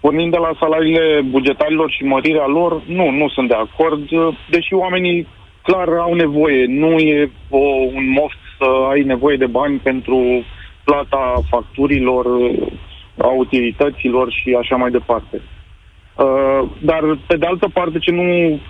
Pornind 0.00 0.32
de 0.32 0.38
la 0.38 0.56
salariile 0.58 1.20
bugetarilor 1.20 1.90
și 1.90 2.04
mărirea 2.04 2.46
lor, 2.46 2.82
nu, 2.86 3.10
nu 3.10 3.28
sunt 3.28 3.48
de 3.48 3.54
acord, 3.54 4.08
deși 4.50 4.74
oamenii 4.74 5.26
clar 5.62 5.88
au 5.88 6.14
nevoie. 6.14 6.66
Nu 6.66 6.98
e 6.98 7.30
o, 7.48 7.58
un 7.94 8.10
moft 8.10 8.38
să 8.58 8.64
ai 8.90 9.02
nevoie 9.02 9.36
de 9.36 9.46
bani 9.46 9.78
pentru 9.78 10.44
plata 10.84 11.34
facturilor, 11.50 12.26
a 13.18 13.26
utilităților 13.26 14.32
și 14.32 14.56
așa 14.60 14.76
mai 14.76 14.90
departe. 14.90 15.40
Uh, 16.16 16.68
dar, 16.80 17.18
pe 17.26 17.36
de 17.36 17.46
altă 17.46 17.68
parte, 17.72 17.98
ce 17.98 18.10
nu 18.10 18.60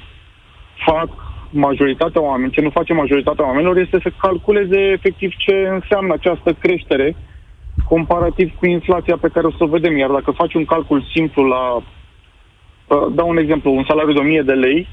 fac 0.74 1.08
majoritatea 1.50 2.22
oamenilor, 2.22 2.54
ce 2.54 2.60
nu 2.60 2.70
face 2.70 2.92
majoritatea 2.92 3.46
oamenilor 3.46 3.76
este 3.76 3.98
să 4.02 4.10
calculeze 4.20 4.80
efectiv 4.80 5.30
ce 5.36 5.68
înseamnă 5.70 6.12
această 6.12 6.52
creștere 6.52 7.16
comparativ 7.88 8.54
cu 8.58 8.66
inflația 8.66 9.16
pe 9.20 9.28
care 9.28 9.46
o 9.46 9.50
să 9.50 9.64
o 9.64 9.66
vedem. 9.66 9.96
Iar 9.96 10.10
dacă 10.10 10.30
faci 10.30 10.54
un 10.54 10.64
calcul 10.64 11.02
simplu 11.14 11.42
la, 11.44 11.74
uh, 11.74 13.06
dau 13.12 13.28
un 13.28 13.36
exemplu, 13.36 13.74
un 13.74 13.84
salariu 13.88 14.12
de 14.12 14.18
1000 14.18 14.42
de 14.42 14.52
lei, 14.52 14.88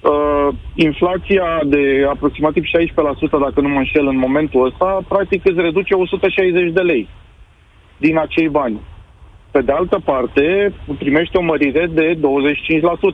uh, 0.00 0.48
inflația 0.74 1.60
de 1.64 2.06
aproximativ 2.08 2.64
16%, 2.64 3.38
dacă 3.38 3.60
nu 3.60 3.68
mă 3.68 3.78
înșel 3.78 4.06
în 4.06 4.16
momentul 4.16 4.66
ăsta, 4.66 5.00
practic 5.08 5.44
îți 5.44 5.60
reduce 5.60 5.94
160 5.94 6.72
de 6.72 6.80
lei 6.80 7.08
din 7.96 8.18
acei 8.18 8.48
bani. 8.48 8.80
Pe 9.52 9.60
de 9.60 9.72
altă 9.72 10.02
parte, 10.04 10.74
primește 10.98 11.38
o 11.38 11.42
mărire 11.42 11.90
de 11.94 12.18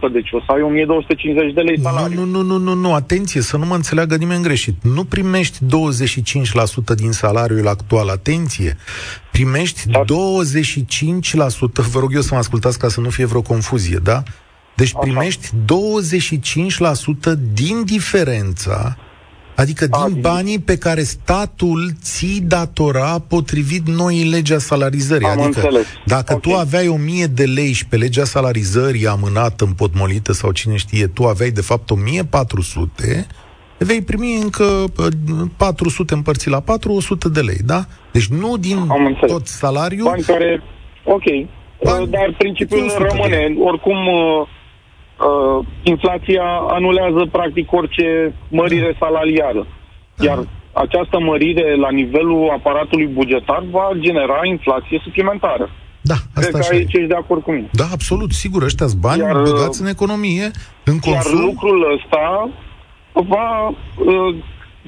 25%, 0.08 0.12
deci 0.12 0.28
o 0.32 0.40
să 0.46 0.52
ai 0.52 0.62
1250 0.62 1.52
de 1.52 1.60
lei 1.60 1.80
salariu. 1.80 2.24
Nu, 2.24 2.26
nu, 2.26 2.42
nu, 2.42 2.58
nu, 2.58 2.74
nu, 2.74 2.94
atenție, 2.94 3.40
să 3.40 3.56
nu 3.56 3.66
mă 3.66 3.74
înțeleagă 3.74 4.16
nimeni 4.16 4.42
greșit. 4.42 4.74
Nu 4.82 5.04
primești 5.04 5.58
25% 5.64 6.94
din 6.96 7.12
salariul 7.12 7.68
actual, 7.68 8.08
atenție. 8.08 8.76
Primești 9.32 9.88
da. 9.88 10.04
25%, 10.04 10.06
vă 11.92 11.98
rog 11.98 12.14
eu 12.14 12.20
să 12.20 12.30
mă 12.32 12.38
ascultați 12.38 12.78
ca 12.78 12.88
să 12.88 13.00
nu 13.00 13.08
fie 13.08 13.24
vreo 13.24 13.42
confuzie, 13.42 13.98
da? 14.02 14.22
Deci 14.74 14.92
primești 15.00 15.48
25% 15.48 15.54
din 17.52 17.84
diferența 17.84 18.96
Adică 19.58 19.86
din 19.86 20.00
A, 20.00 20.08
banii 20.20 20.58
pe 20.58 20.76
care 20.78 21.02
statul 21.02 21.90
ți 22.02 22.42
datora 22.46 23.18
potrivit 23.28 23.88
noii 23.88 24.24
legea 24.24 24.58
salarizării. 24.58 25.26
Am 25.26 25.40
adică 25.40 25.46
înțeles. 25.46 25.86
dacă 26.04 26.34
okay. 26.34 26.52
tu 26.52 26.58
aveai 26.58 26.88
1000 26.88 27.26
de 27.26 27.44
lei 27.44 27.72
și 27.72 27.86
pe 27.86 27.96
legea 27.96 28.24
salarizării 28.24 29.06
amânată, 29.06 29.64
împotmolită 29.64 30.32
sau 30.32 30.52
cine 30.52 30.76
știe, 30.76 31.06
tu 31.06 31.24
aveai 31.24 31.50
de 31.50 31.60
fapt 31.60 31.90
1400, 31.90 33.26
vei 33.78 34.02
primi 34.02 34.38
încă 34.42 34.84
400 35.56 36.14
împărțit 36.14 36.50
la 36.50 36.60
4, 36.60 36.92
100 36.92 37.28
de 37.28 37.40
lei, 37.40 37.60
da? 37.64 37.84
Deci 38.12 38.26
nu 38.26 38.56
din 38.56 38.90
tot 39.26 39.46
salariul... 39.46 40.04
Bani 40.04 40.22
care... 40.22 40.62
Ok. 41.04 41.24
Bani, 41.84 42.06
Dar 42.06 42.34
principiul 42.38 42.92
rămâne. 42.98 43.54
Oricum, 43.58 44.06
uh, 44.06 44.48
uh, 45.18 45.66
inflația 45.82 46.46
anulează 46.68 47.28
practic 47.32 47.72
orice 47.72 48.34
mărire 48.48 48.96
salarială. 48.98 49.66
Iar 50.20 50.38
această 50.72 51.18
mărire 51.20 51.76
la 51.76 51.90
nivelul 51.90 52.50
aparatului 52.58 53.06
bugetar 53.06 53.62
va 53.70 53.88
genera 53.98 54.40
inflație 54.44 55.00
suplimentară. 55.02 55.70
Da, 56.00 56.14
asta 56.14 56.40
Cred 56.40 56.50
că 56.52 56.58
așa 56.58 56.72
aici 56.72 56.92
e. 56.92 56.98
ești 56.98 57.08
de 57.08 57.14
acord 57.14 57.42
cu 57.42 57.50
mine. 57.50 57.68
Da, 57.72 57.84
absolut, 57.92 58.30
sigur, 58.32 58.62
ăștia 58.62 58.86
bani 59.00 59.20
Iar, 59.20 59.42
băgați 59.42 59.80
în 59.80 59.86
economie, 59.86 60.46
în 60.84 60.98
Iar 61.04 61.22
consum. 61.22 61.44
lucrul 61.44 61.78
ăsta 61.96 62.50
va 63.12 63.68
uh, 63.68 64.34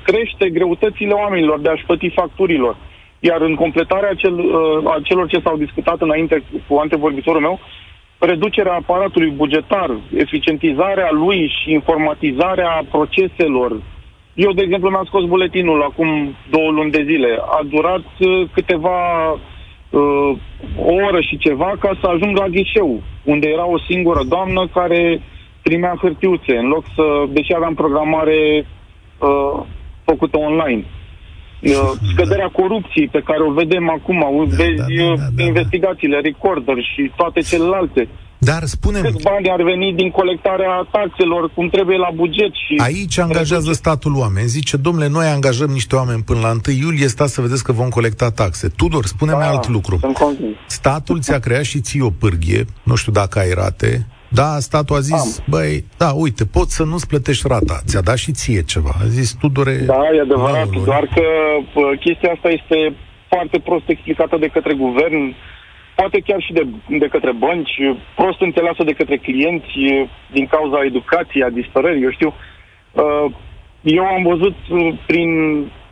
crește 0.02 0.48
greutățile 0.50 1.12
oamenilor 1.12 1.60
de 1.60 1.68
a-și 1.68 1.84
plăti 1.84 2.10
facturilor. 2.14 2.76
Iar 3.18 3.40
în 3.40 3.54
completarea 3.54 4.14
cel, 4.14 4.38
uh, 4.38 4.92
a 4.92 5.00
celor 5.02 5.26
ce 5.28 5.40
s-au 5.44 5.56
discutat 5.56 6.00
înainte 6.00 6.42
cu 6.68 6.74
antevorbitorul 6.76 7.40
meu, 7.40 7.58
reducerea 8.20 8.74
aparatului 8.74 9.30
bugetar, 9.30 9.90
eficientizarea 10.16 11.10
lui 11.12 11.52
și 11.60 11.72
informatizarea 11.72 12.84
proceselor. 12.90 13.82
Eu, 14.34 14.52
de 14.52 14.62
exemplu, 14.62 14.90
mi-am 14.90 15.04
scos 15.04 15.24
buletinul 15.24 15.82
acum 15.82 16.34
două 16.50 16.70
luni 16.70 16.90
de 16.90 17.02
zile. 17.06 17.38
A 17.40 17.60
durat 17.70 18.04
uh, 18.18 18.48
câteva 18.52 19.30
uh, 19.32 20.36
o 20.76 20.92
oră 20.92 21.20
și 21.20 21.38
ceva 21.38 21.72
ca 21.78 21.98
să 22.00 22.06
ajung 22.08 22.36
la 22.38 22.48
ghișeu, 22.48 23.02
unde 23.24 23.48
era 23.48 23.66
o 23.66 23.78
singură 23.78 24.22
doamnă 24.28 24.68
care 24.74 25.22
primea 25.62 25.98
hârtiuțe, 26.00 26.56
în 26.56 26.68
loc 26.68 26.84
să, 26.94 27.24
deși 27.28 27.54
aveam 27.54 27.74
programare 27.74 28.66
uh, 29.18 29.62
făcută 30.04 30.38
online. 30.38 30.84
Uh, 31.60 31.92
scăderea 32.12 32.50
corupției 32.60 33.08
pe 33.08 33.22
care 33.24 33.42
o 33.42 33.52
vedem 33.52 33.90
acum, 33.90 34.22
o 34.40 34.44
Da, 34.44 34.56
vezi 34.56 34.76
da, 34.76 34.84
da, 34.96 35.04
uh, 35.04 35.18
da, 35.18 35.24
da, 35.34 35.42
investigațiile, 35.42 36.20
recorder 36.20 36.76
și 36.92 37.12
toate 37.16 37.40
celelalte. 37.40 38.08
Dar 38.42 38.64
spune 38.64 39.00
Câți 39.00 39.22
bani 39.22 39.50
ar 39.50 39.62
veni 39.62 39.92
din 39.94 40.10
colectarea 40.10 40.88
taxelor, 40.92 41.50
cum 41.54 41.68
trebuie 41.68 41.96
la 41.96 42.10
buget 42.14 42.52
și... 42.52 42.74
Aici 42.82 43.18
angajează 43.18 43.72
statul 43.72 44.14
oameni. 44.16 44.46
Zice, 44.46 44.76
domnule, 44.76 45.08
noi 45.08 45.26
angajăm 45.26 45.70
niște 45.70 45.96
oameni 45.96 46.22
până 46.22 46.40
la 46.40 46.50
1 46.50 46.60
iulie, 46.80 47.06
stați 47.06 47.34
să 47.34 47.40
vedeți 47.40 47.64
că 47.64 47.72
vom 47.72 47.88
colecta 47.88 48.30
taxe. 48.30 48.68
Tudor, 48.68 49.06
spune-mi 49.06 49.38
Da, 49.38 49.48
alt 49.48 49.68
lucru. 49.68 49.96
Sunt 50.00 50.16
convins. 50.16 50.56
Statul 50.66 51.20
ți-a 51.20 51.38
creat 51.38 51.64
și 51.64 51.80
ție 51.80 52.02
o 52.02 52.10
pârghie, 52.10 52.64
nu 52.82 52.94
știu 52.94 53.12
dacă 53.12 53.38
ai 53.38 53.50
rate, 53.50 54.06
da, 54.32 54.58
statul 54.58 54.96
a 54.96 55.00
zis, 55.00 55.38
Am. 55.38 55.44
băi, 55.48 55.84
da, 55.98 56.10
uite, 56.24 56.44
poți 56.44 56.74
să 56.74 56.84
nu-ți 56.84 57.06
plătești 57.06 57.48
rata. 57.48 57.76
Ți-a 57.86 58.00
dat 58.00 58.16
și 58.16 58.32
ție 58.32 58.62
ceva. 58.62 58.92
A 59.02 59.06
zis, 59.06 59.32
Tudore... 59.40 59.76
Da, 59.86 60.02
e 60.14 60.20
adevărat, 60.20 60.52
nouă 60.52 60.72
luni. 60.72 60.84
doar 60.84 61.04
că 61.14 61.26
pă, 61.74 61.80
chestia 62.00 62.32
asta 62.32 62.48
este 62.48 62.78
foarte 63.28 63.58
prost 63.58 63.88
explicată 63.88 64.36
de 64.36 64.46
către 64.46 64.74
guvern, 64.74 65.34
poate 65.94 66.18
chiar 66.26 66.40
și 66.40 66.52
de, 66.52 66.66
de 66.98 67.08
către 67.14 67.32
bănci, 67.32 67.76
prost 68.16 68.40
înțeleasă 68.40 68.82
de 68.84 68.92
către 68.92 69.16
clienți 69.16 69.72
din 70.32 70.46
cauza 70.46 70.84
educației, 70.84 71.42
a 71.42 71.50
disperării, 71.50 72.02
eu 72.02 72.10
știu. 72.10 72.34
Uh, 72.92 73.32
Eu 73.82 74.04
am 74.04 74.22
văzut 74.22 74.56
uh, 74.70 74.98
prin, 75.06 75.30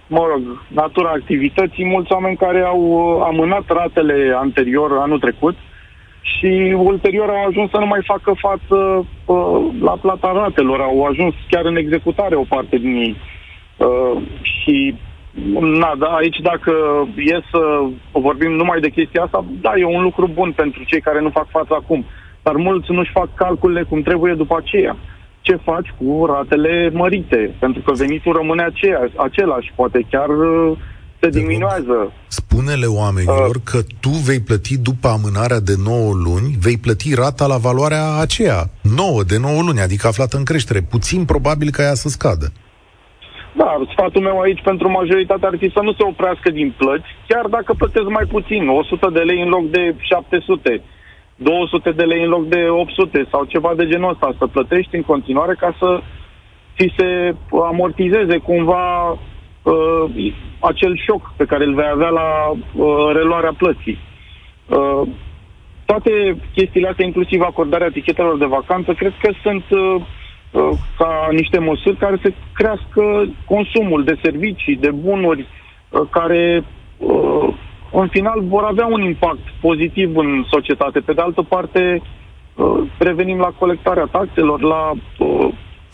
mă 0.07 0.25
rog, 0.31 0.43
natura 0.69 1.11
activității, 1.11 1.85
mulți 1.85 2.13
oameni 2.13 2.37
care 2.37 2.61
au 2.61 2.81
uh, 2.81 3.25
amânat 3.27 3.65
ratele 3.67 4.35
anterior, 4.37 4.99
anul 4.99 5.19
trecut, 5.19 5.57
și 6.37 6.75
ulterior 6.77 7.29
au 7.29 7.45
ajuns 7.47 7.71
să 7.71 7.79
nu 7.79 7.87
mai 7.87 8.01
facă 8.05 8.33
față 8.37 8.77
uh, 9.25 9.67
la 9.81 9.97
plata 10.01 10.33
ratelor, 10.33 10.81
au 10.81 11.05
ajuns 11.05 11.35
chiar 11.51 11.65
în 11.65 11.77
executare 11.77 12.35
o 12.35 12.43
parte 12.49 12.77
din 12.77 12.95
ei. 12.95 13.17
Uh, 13.77 14.23
și 14.43 14.95
na, 15.61 15.95
da, 15.99 16.07
aici 16.07 16.39
dacă 16.43 16.73
e 17.17 17.41
să 17.51 17.61
vorbim 18.13 18.53
numai 18.53 18.81
de 18.81 18.89
chestia 18.89 19.23
asta, 19.23 19.45
da, 19.61 19.73
e 19.77 19.85
un 19.85 20.03
lucru 20.03 20.31
bun 20.35 20.53
pentru 20.53 20.83
cei 20.85 21.01
care 21.01 21.21
nu 21.21 21.31
fac 21.31 21.49
față 21.49 21.75
acum. 21.75 22.05
Dar 22.43 22.55
mulți 22.55 22.93
nu-și 22.93 23.11
fac 23.11 23.35
calculele 23.35 23.83
cum 23.83 24.03
trebuie 24.03 24.35
după 24.35 24.57
aceea. 24.59 24.97
Ce 25.41 25.55
faci 25.55 25.95
cu 25.99 26.27
ratele 26.27 26.91
mărite? 26.93 27.55
Pentru 27.59 27.83
că 27.83 27.93
venitul 27.93 28.33
rămâne 28.33 28.63
aceea, 28.63 29.11
același, 29.17 29.73
poate 29.75 30.07
chiar 30.11 30.29
uh, 30.29 30.77
se 31.21 31.29
De 31.29 31.39
diminuează. 31.39 32.13
Spune-le 32.27 32.87
oamenilor 32.87 33.55
Uh. 33.57 33.63
că 33.71 33.79
tu 34.01 34.09
vei 34.09 34.41
plăti 34.41 34.79
după 34.79 35.09
amânarea 35.09 35.61
de 35.61 35.75
9 35.85 36.13
luni, 36.27 36.49
vei 36.61 36.79
plăti 36.79 37.15
rata 37.15 37.47
la 37.47 37.57
valoarea 37.57 38.07
aceea, 38.21 38.61
9 38.97 39.23
de 39.23 39.39
9 39.39 39.63
luni, 39.63 39.81
adică 39.81 40.07
aflată 40.07 40.37
în 40.37 40.45
creștere. 40.45 40.81
Puțin 40.95 41.25
probabil 41.25 41.69
ca 41.71 41.83
ea 41.83 41.95
să 41.95 42.09
scadă. 42.09 42.47
Da, 43.61 43.71
sfatul 43.93 44.23
meu 44.23 44.39
aici 44.41 44.63
pentru 44.71 44.91
majoritatea 44.91 45.49
ar 45.49 45.57
fi 45.59 45.71
să 45.77 45.81
nu 45.83 45.93
se 45.93 46.05
oprească 46.13 46.51
din 46.51 46.75
plăți, 46.77 47.09
chiar 47.29 47.47
dacă 47.47 47.71
plătesc 47.75 48.09
mai 48.19 48.27
puțin, 48.35 48.69
100 48.69 49.11
de 49.13 49.21
lei 49.21 49.41
în 49.43 49.49
loc 49.49 49.71
de 49.71 49.95
700, 49.99 50.83
200 51.37 51.91
de 51.91 52.03
lei 52.03 52.23
în 52.23 52.29
loc 52.29 52.49
de 52.49 52.67
800 52.69 53.27
sau 53.31 53.45
ceva 53.45 53.73
de 53.77 53.87
genul 53.87 54.11
ăsta, 54.11 54.35
să 54.39 54.47
plătești 54.47 54.97
în 54.97 55.03
continuare 55.03 55.55
ca 55.59 55.77
să 55.79 56.01
ți 56.77 56.95
se 56.97 57.35
amortizeze 57.71 58.37
cumva 58.37 59.19
uh, 59.73 60.33
acel 60.61 60.97
șoc 61.07 61.33
pe 61.37 61.45
care 61.45 61.65
îl 61.65 61.75
vei 61.75 61.89
avea 61.93 62.09
la 62.09 62.51
uh, 62.51 63.11
reluarea 63.13 63.55
plății. 63.59 63.99
Uh, 64.67 65.09
toate 65.85 66.37
chestiile 66.55 66.89
astea, 66.89 67.07
inclusiv 67.07 67.41
acordarea 67.41 67.87
etichetelor 67.87 68.39
de 68.39 68.45
vacanță, 68.45 68.93
cred 68.93 69.15
că 69.23 69.31
sunt 69.43 69.65
uh, 69.71 69.95
uh, 70.51 70.71
ca 70.99 71.29
niște 71.31 71.59
măsuri 71.59 71.97
care 71.97 72.19
să 72.23 72.33
crească 72.55 73.29
consumul 73.45 74.05
de 74.05 74.19
servicii, 74.23 74.77
de 74.77 74.91
bunuri, 74.91 75.47
uh, 75.91 76.01
care 76.11 76.65
uh, 76.99 77.49
în 77.93 78.09
final 78.09 78.41
vor 78.43 78.63
avea 78.63 78.87
un 78.87 79.03
impact 79.03 79.47
pozitiv 79.61 80.17
în 80.17 80.45
societate. 80.51 81.01
Pe 81.01 81.13
de 81.13 81.21
altă 81.21 81.43
parte, 81.43 82.03
uh, 82.55 82.81
revenim 82.99 83.39
la 83.39 83.53
colectarea 83.59 84.09
taxelor, 84.11 84.61
la 84.61 84.93
uh, 85.19 85.49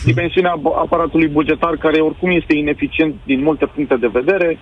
dimensiunea 0.04 0.54
ap- 0.58 0.78
aparatului 0.84 1.28
bugetar, 1.28 1.76
care 1.76 2.00
oricum 2.00 2.30
este 2.30 2.54
ineficient 2.56 3.14
din 3.26 3.42
multe 3.42 3.66
puncte 3.74 3.96
de 3.96 4.10
vedere. 4.12 4.58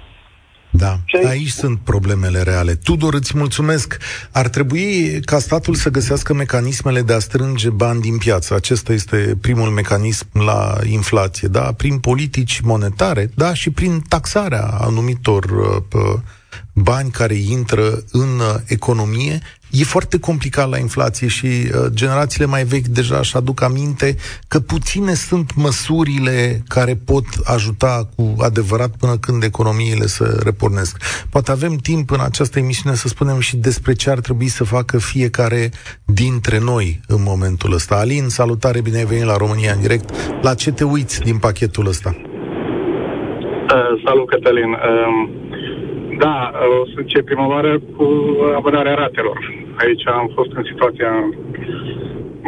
Da, 0.74 0.96
Și 1.05 1.16
aici- 1.16 1.26
aici 1.28 1.48
sunt 1.48 1.78
problemele 1.85 2.42
reale. 2.42 2.74
Tudor, 2.74 3.14
îți 3.14 3.37
mulțumesc. 3.38 3.96
Ar 4.33 4.48
trebui 4.48 5.20
ca 5.24 5.38
statul 5.38 5.74
să 5.74 5.90
găsească 5.90 6.35
mecanismele 6.35 7.02
de 7.02 7.12
a 7.12 7.18
strânge 7.18 7.70
bani 7.70 8.00
din 8.00 8.18
piață. 8.18 8.55
Acesta 8.55 8.92
este 8.92 9.37
primul 9.40 9.68
mecanism 9.68 10.26
la 10.46 10.74
inflație, 10.90 11.48
da? 11.48 11.72
Prin 11.76 11.98
politici 11.98 12.61
monetare, 12.61 13.31
da? 13.35 13.55
Și 13.55 13.70
prin 13.70 14.00
taxarea 14.09 14.64
anumitor 14.81 15.44
uh, 15.44 15.83
p- 15.88 16.22
bani 16.72 17.11
care 17.11 17.35
intră 17.35 17.83
în 18.12 18.28
uh, 18.38 18.55
economie. 18.66 19.38
E 19.80 19.85
foarte 19.85 20.18
complicat 20.18 20.68
la 20.68 20.78
inflație 20.78 21.28
și 21.28 21.46
uh, 21.46 21.70
generațiile 21.94 22.46
mai 22.46 22.64
vechi 22.64 22.87
deja 22.87 23.18
își 23.18 23.37
aduc 23.37 23.62
aminte 23.62 24.16
că 24.48 24.58
puține 24.61 25.14
sunt 25.14 25.54
măsurile 25.54 26.62
care 26.68 26.94
pot 27.06 27.24
ajuta 27.44 28.08
cu 28.16 28.35
adevărat 28.38 28.90
până 29.00 29.16
când 29.16 29.42
economiile 29.42 30.06
se 30.06 30.24
repornesc. 30.44 30.96
Poate 31.30 31.50
avem 31.50 31.76
timp 31.76 32.11
în 32.11 32.20
această 32.20 32.58
emisiune 32.58 32.96
să 32.96 33.08
spunem 33.08 33.38
și 33.38 33.56
despre 33.56 33.92
ce 33.92 34.11
ar 34.11 34.18
trebui 34.18 34.48
să 34.48 34.64
facă 34.64 34.98
fiecare 34.98 35.70
dintre 36.04 36.58
noi 36.58 37.00
în 37.08 37.22
momentul 37.22 37.72
ăsta. 37.72 37.94
Alin, 37.94 38.28
salutare, 38.28 38.80
bine 38.80 38.96
ai 38.96 39.04
venit 39.04 39.24
la 39.24 39.37
România 39.37 39.72
în 39.72 39.80
direct. 39.80 40.11
La 40.42 40.54
ce 40.54 40.72
te 40.72 40.85
uiți 40.85 41.20
din 41.20 41.38
pachetul 41.38 41.87
ăsta? 41.87 42.16
Uh, 42.16 44.02
salut, 44.04 44.28
Cătălin. 44.28 44.70
Uh, 44.72 45.28
da, 46.18 46.50
uh, 46.54 46.80
o 46.80 46.87
să 46.87 46.94
încep 46.96 47.24
primăvară 47.24 47.78
cu 47.96 48.06
amânarea 48.56 48.94
ratelor. 48.94 49.62
Aici 49.82 50.06
am 50.06 50.30
fost 50.35 50.52
în 50.58 50.64
situația 50.70 51.12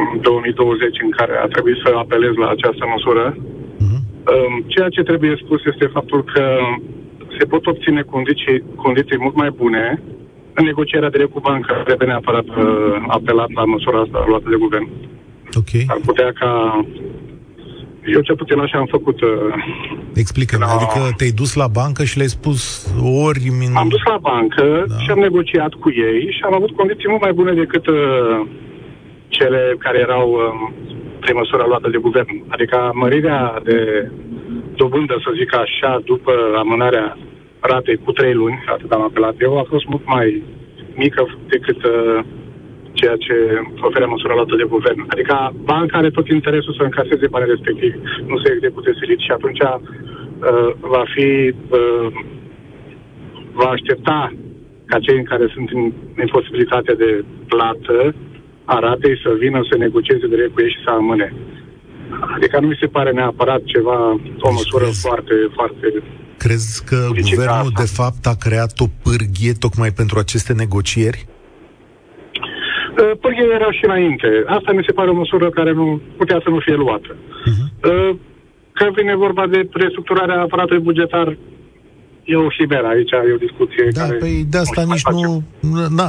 în 0.03 0.21
2020 0.21 0.97
în 1.05 1.11
care 1.11 1.35
a 1.37 1.47
trebuit 1.47 1.79
să 1.85 1.89
apelez 1.95 2.35
la 2.35 2.49
această 2.49 2.85
măsură. 2.95 3.37
Mhm. 3.85 3.99
Uh, 4.33 4.57
ceea 4.67 4.89
ce 4.89 5.03
trebuie 5.03 5.43
spus 5.45 5.61
este 5.65 5.87
faptul 5.87 6.25
că 6.25 6.45
se 7.39 7.45
pot 7.45 7.67
obține 7.67 8.03
condiții, 8.03 8.63
condiții 8.77 9.19
mult 9.25 9.35
mai 9.35 9.51
bune 9.51 10.03
în 10.55 10.65
negocierea 10.65 11.11
direct 11.11 11.33
cu 11.33 11.41
banca. 11.41 11.75
Trebuie 11.75 12.09
neapărat 12.09 12.47
uh, 12.47 13.05
apelat 13.07 13.51
la 13.53 13.65
măsura 13.65 14.01
asta 14.01 14.25
luată 14.29 14.49
de 14.49 14.57
guvern. 14.57 14.89
Ok. 15.61 15.73
Ar 15.87 15.99
putea 16.05 16.33
ca... 16.33 16.51
Eu 18.07 18.21
cel 18.21 18.37
puțin 18.37 18.59
așa 18.59 18.79
am 18.79 18.87
făcut 18.87 19.21
uh, 19.21 19.31
Explică-mi, 20.15 20.63
Da. 20.67 20.75
adică 20.75 21.01
te-ai 21.17 21.31
dus 21.31 21.55
la 21.55 21.67
bancă 21.67 22.05
și 22.05 22.17
le-ai 22.17 22.29
spus 22.39 22.61
ori... 23.27 23.49
Min... 23.59 23.71
Am 23.77 23.89
dus 23.89 24.03
la 24.13 24.19
bancă 24.21 24.67
Da. 24.87 24.95
da. 24.95 24.99
și 25.03 25.11
am 25.11 25.19
negociat 25.19 25.73
cu 25.73 25.89
ei 25.91 26.33
și 26.37 26.43
am 26.45 26.55
avut 26.55 26.71
condiții 26.71 27.09
mult 27.09 27.21
mai 27.21 27.33
bune 27.33 27.53
decât 27.53 27.87
uh, 27.87 27.97
cele 29.29 29.77
care 29.79 29.99
erau 29.99 30.29
uh, 30.31 30.71
prin 31.21 31.37
măsura 31.37 31.67
luată 31.67 31.89
de 31.91 31.99
guvern. 32.07 32.45
Adică 32.49 32.91
mărirea 32.95 33.61
de 33.65 34.11
dobândă, 34.77 35.15
să 35.25 35.31
zic 35.39 35.55
așa, 35.55 36.03
după 36.05 36.33
amânarea 36.59 37.19
ratei 37.61 37.97
cu 38.05 38.13
trei 38.13 38.35
luni, 38.35 38.65
atât 38.75 38.91
am 38.93 39.03
apelat 39.03 39.35
eu, 39.39 39.59
a 39.59 39.67
fost 39.69 39.87
mult 39.87 40.07
mai 40.07 40.43
mică 40.95 41.39
decât 41.49 41.85
uh, 41.85 42.19
ceea 43.01 43.17
ce 43.27 43.37
oferă 43.89 44.07
măsura 44.07 44.35
luată 44.35 44.55
de 44.57 44.73
guvern. 44.75 45.01
Adică 45.15 45.35
banca 45.71 45.99
are 45.99 46.11
tot 46.11 46.29
interesul 46.29 46.75
să 46.79 46.83
încaseze 46.83 47.27
banii 47.35 47.53
respectivi, 47.55 47.97
nu 48.31 48.37
să 48.39 48.47
execute 48.51 48.91
silit 48.99 49.21
și 49.27 49.33
atunci 49.37 49.63
uh, 49.63 50.71
va 50.95 51.05
fi 51.15 51.29
uh, 51.79 52.09
va 53.61 53.69
aștepta 53.77 54.33
ca 54.91 54.99
cei 54.99 55.23
care 55.33 55.47
sunt 55.55 55.69
în 55.77 55.83
imposibilitate 56.27 56.93
de 57.03 57.25
plată 57.53 58.15
a 58.65 58.79
ratei 58.79 59.21
să 59.25 59.31
vină 59.39 59.61
să 59.71 59.77
negocieze 59.77 60.27
direct 60.27 60.53
cu 60.55 60.61
ei 60.61 60.71
și 60.71 60.85
să 60.85 60.91
amâne. 60.91 61.35
Adică 62.37 62.61
nu 62.61 62.67
mi 62.67 62.79
se 62.81 62.87
pare 62.87 63.11
neapărat 63.13 63.63
ceva, 63.65 63.99
o 64.41 64.51
măsură 64.53 64.85
crezi- 64.85 65.01
foarte, 65.07 65.35
foarte... 65.53 66.03
Crezi 66.39 66.85
că 66.85 66.97
Publicitate. 67.07 67.47
guvernul 67.47 67.73
de 67.77 67.91
fapt 67.99 68.27
a 68.27 68.35
creat 68.45 68.73
o 68.81 68.87
pârghie 69.03 69.53
tocmai 69.53 69.91
pentru 69.91 70.19
aceste 70.19 70.53
negocieri? 70.53 71.27
Uh, 73.01 73.11
pârghile 73.21 73.55
erau 73.55 73.71
și 73.71 73.85
înainte. 73.85 74.29
Asta 74.47 74.73
mi 74.73 74.87
se 74.87 74.93
pare 74.93 75.11
o 75.11 75.21
măsură 75.23 75.51
care 75.51 75.73
nu 75.73 76.01
putea 76.17 76.41
să 76.45 76.49
nu 76.51 76.59
fie 76.59 76.75
luată. 76.75 77.11
Uh-huh. 77.15 77.67
Că 78.73 78.87
vine 78.95 79.17
vorba 79.17 79.47
de 79.47 79.69
restructurarea 79.73 80.41
aparatului 80.41 80.83
bugetar, 80.83 81.37
e 82.25 82.37
o 82.37 82.51
hiberă 82.59 82.87
aici, 82.87 83.11
e 83.11 83.33
o 83.35 83.45
discuție 83.47 83.89
da, 83.93 84.01
care... 84.01 84.17
Păi 84.17 84.45
de 84.49 84.59
asta 84.59 84.83
nici 84.83 85.03
nu, 85.11 85.43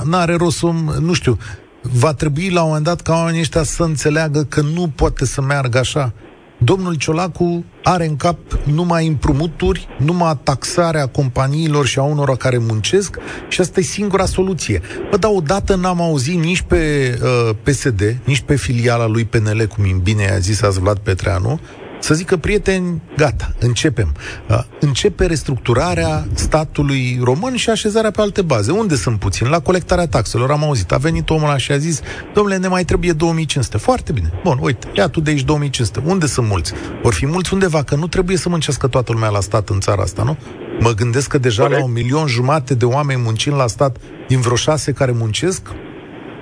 nu 0.10 0.18
are 0.18 0.36
rost 0.36 0.58
să, 0.58 0.68
nu 1.00 1.14
știu, 1.14 1.38
va 1.82 2.14
trebui 2.14 2.50
la 2.50 2.62
un 2.62 2.68
moment 2.68 2.86
dat 2.86 3.02
ca 3.02 3.14
oamenii 3.14 3.40
ăștia 3.40 3.64
să 3.64 3.84
înțeleagă 3.84 4.46
că 4.50 4.62
nu 4.62 4.88
poate 4.96 5.26
să 5.26 5.42
meargă 5.42 5.78
așa. 5.78 6.14
Domnul 6.58 6.94
Ciolacu 6.94 7.66
are 7.84 8.06
în 8.06 8.16
cap 8.16 8.38
numai 8.64 9.08
împrumuturi, 9.08 9.88
numai 9.98 10.40
taxarea 10.44 11.08
companiilor 11.08 11.86
și 11.86 12.00
a 12.00 12.04
unor 12.04 12.38
care 12.38 12.58
muncesc 12.58 13.18
și 13.50 13.62
asta 13.62 13.80
e 13.80 13.84
singura 13.84 14.26
soluție. 14.26 14.82
Bă, 15.10 15.18
dar 15.18 15.32
odată 15.34 15.76
n-am 15.76 16.02
auzit 16.02 16.40
nici 16.40 16.62
pe 16.62 17.14
uh, 17.22 17.56
PSD, 17.64 18.18
nici 18.24 18.42
pe 18.42 18.56
filiala 18.56 19.08
lui 19.08 19.26
PNL, 19.26 19.68
cum 19.68 20.00
bine 20.04 20.32
a 20.32 20.38
zis 20.38 20.62
azi 20.62 20.80
Vlad 20.80 20.98
Petreanu, 20.98 21.60
să 22.06 22.14
zică, 22.14 22.38
prieteni, 22.38 23.02
gata, 23.18 23.52
începem. 23.60 24.16
Uh, 24.50 24.60
începe 24.80 25.26
restructurarea 25.26 26.28
statului 26.34 27.20
român 27.24 27.56
și 27.56 27.70
așezarea 27.70 28.12
pe 28.12 28.22
alte 28.22 28.42
baze. 28.42 28.72
Unde 28.72 28.96
sunt 28.96 29.20
puțini? 29.20 29.50
La 29.50 29.60
colectarea 29.60 30.08
taxelor. 30.08 30.52
Am 30.52 30.64
auzit, 30.64 30.92
a 30.92 30.98
venit 30.98 31.30
omul 31.30 31.48
ăla 31.48 31.58
și 31.58 31.72
a 31.72 31.78
zis, 31.78 32.02
domnule, 32.34 32.58
ne 32.58 32.68
mai 32.68 32.84
trebuie 32.84 33.12
2500. 33.12 33.78
Foarte 33.78 34.12
bine. 34.12 34.32
Bun, 34.44 34.58
uite, 34.62 34.88
ia 34.94 35.08
tu 35.08 35.22
de 35.22 35.30
aici 35.30 35.44
2500. 35.44 36.02
Unde 36.06 36.26
sunt 36.26 36.48
mulți? 36.48 36.74
Vor 37.02 37.14
fi 37.14 37.26
mulți 37.26 37.54
undeva, 37.54 37.84
că 37.84 37.96
nu 37.96 38.08
trebuie 38.08 38.38
să 38.38 38.50
muncească 38.50 38.88
toată 38.88 39.12
lumea 39.12 39.30
la 39.30 39.40
stat 39.40 39.70
în 39.70 39.80
țara 39.80 40.02
asta, 40.02 40.24
nu? 40.24 40.38
Mă 40.80 40.92
gândesc 40.92 41.30
că 41.30 41.38
deja 41.38 41.62
Corect. 41.62 41.80
la 41.80 41.86
un 41.86 41.94
milion 41.94 42.28
jumate 42.28 42.74
de 42.74 42.86
oameni 42.86 43.22
muncind 43.22 43.56
la 43.56 43.68
stat 43.68 43.98
din 44.28 44.40
vreo 44.40 44.56
șase 44.56 44.92
care 44.92 45.12
muncesc, 45.12 45.62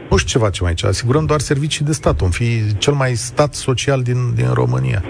nu 0.10 0.18
știu 0.18 0.40
ce 0.40 0.46
facem 0.46 0.66
aici. 0.66 0.84
Asigurăm 0.84 1.26
doar 1.26 1.40
servicii 1.40 1.86
de 1.86 1.92
stat. 1.92 2.22
Om 2.22 2.30
fi 2.30 2.78
cel 2.78 2.94
mai 2.94 3.16
stat 3.16 3.54
social 3.54 4.02
din, 4.02 4.34
din 4.36 4.50
România. 4.54 5.04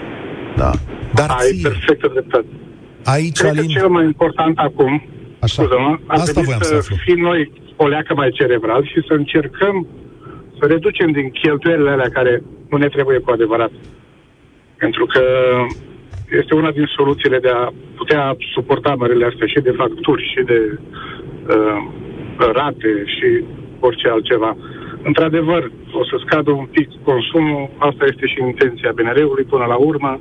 Da. 0.56 0.70
Dar 1.14 1.28
Ai 1.30 1.52
ție, 1.52 1.68
perfectă 1.68 2.08
dreptate. 2.12 2.46
Aici, 3.04 3.38
Cred 3.38 3.50
Alin... 3.50 3.66
că 3.66 3.78
cel 3.78 3.88
mai 3.88 4.04
important 4.04 4.58
acum, 4.58 5.02
Așa. 5.40 5.62
scuză-mă, 5.62 5.98
Asta 6.06 6.40
voiam 6.40 6.60
să, 6.60 6.80
să 6.80 6.94
fim 7.04 7.18
noi 7.18 7.52
o 7.76 7.86
leacă 7.86 8.14
mai 8.14 8.30
cerebral 8.30 8.84
și 8.84 9.04
să 9.08 9.12
încercăm 9.12 9.86
să 10.58 10.66
reducem 10.66 11.10
din 11.10 11.30
cheltuielile 11.30 11.90
alea 11.90 12.08
care 12.08 12.42
nu 12.70 12.76
ne 12.76 12.88
trebuie 12.88 13.18
cu 13.18 13.30
adevărat. 13.30 13.70
Pentru 14.76 15.06
că 15.06 15.22
este 16.30 16.54
una 16.54 16.70
din 16.70 16.86
soluțiile 16.96 17.38
de 17.38 17.48
a 17.48 17.72
putea 17.96 18.36
suporta 18.54 18.94
mările 18.94 19.24
astea 19.24 19.46
și 19.46 19.60
de 19.60 19.74
facturi 19.76 20.30
și 20.32 20.42
de 20.44 20.78
uh, 21.48 21.78
rate 22.52 23.04
și 23.06 23.44
orice 23.80 24.08
altceva. 24.08 24.56
Într-adevăr, 25.10 25.70
o 25.92 26.04
să 26.04 26.16
scadă 26.24 26.50
un 26.50 26.68
pic 26.76 26.88
consumul, 27.02 27.70
asta 27.78 28.04
este 28.04 28.26
și 28.26 28.38
intenția 28.40 28.92
BNR-ului 28.96 29.44
până 29.44 29.64
la 29.64 29.74
urmă. 29.74 30.20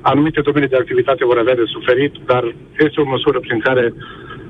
Anumite 0.00 0.40
domenii 0.40 0.68
de 0.68 0.76
activitate 0.76 1.24
vor 1.24 1.38
avea 1.38 1.54
de 1.54 1.72
suferit, 1.74 2.12
dar 2.26 2.54
este 2.78 3.00
o 3.00 3.10
măsură 3.14 3.38
prin 3.40 3.58
care 3.58 3.94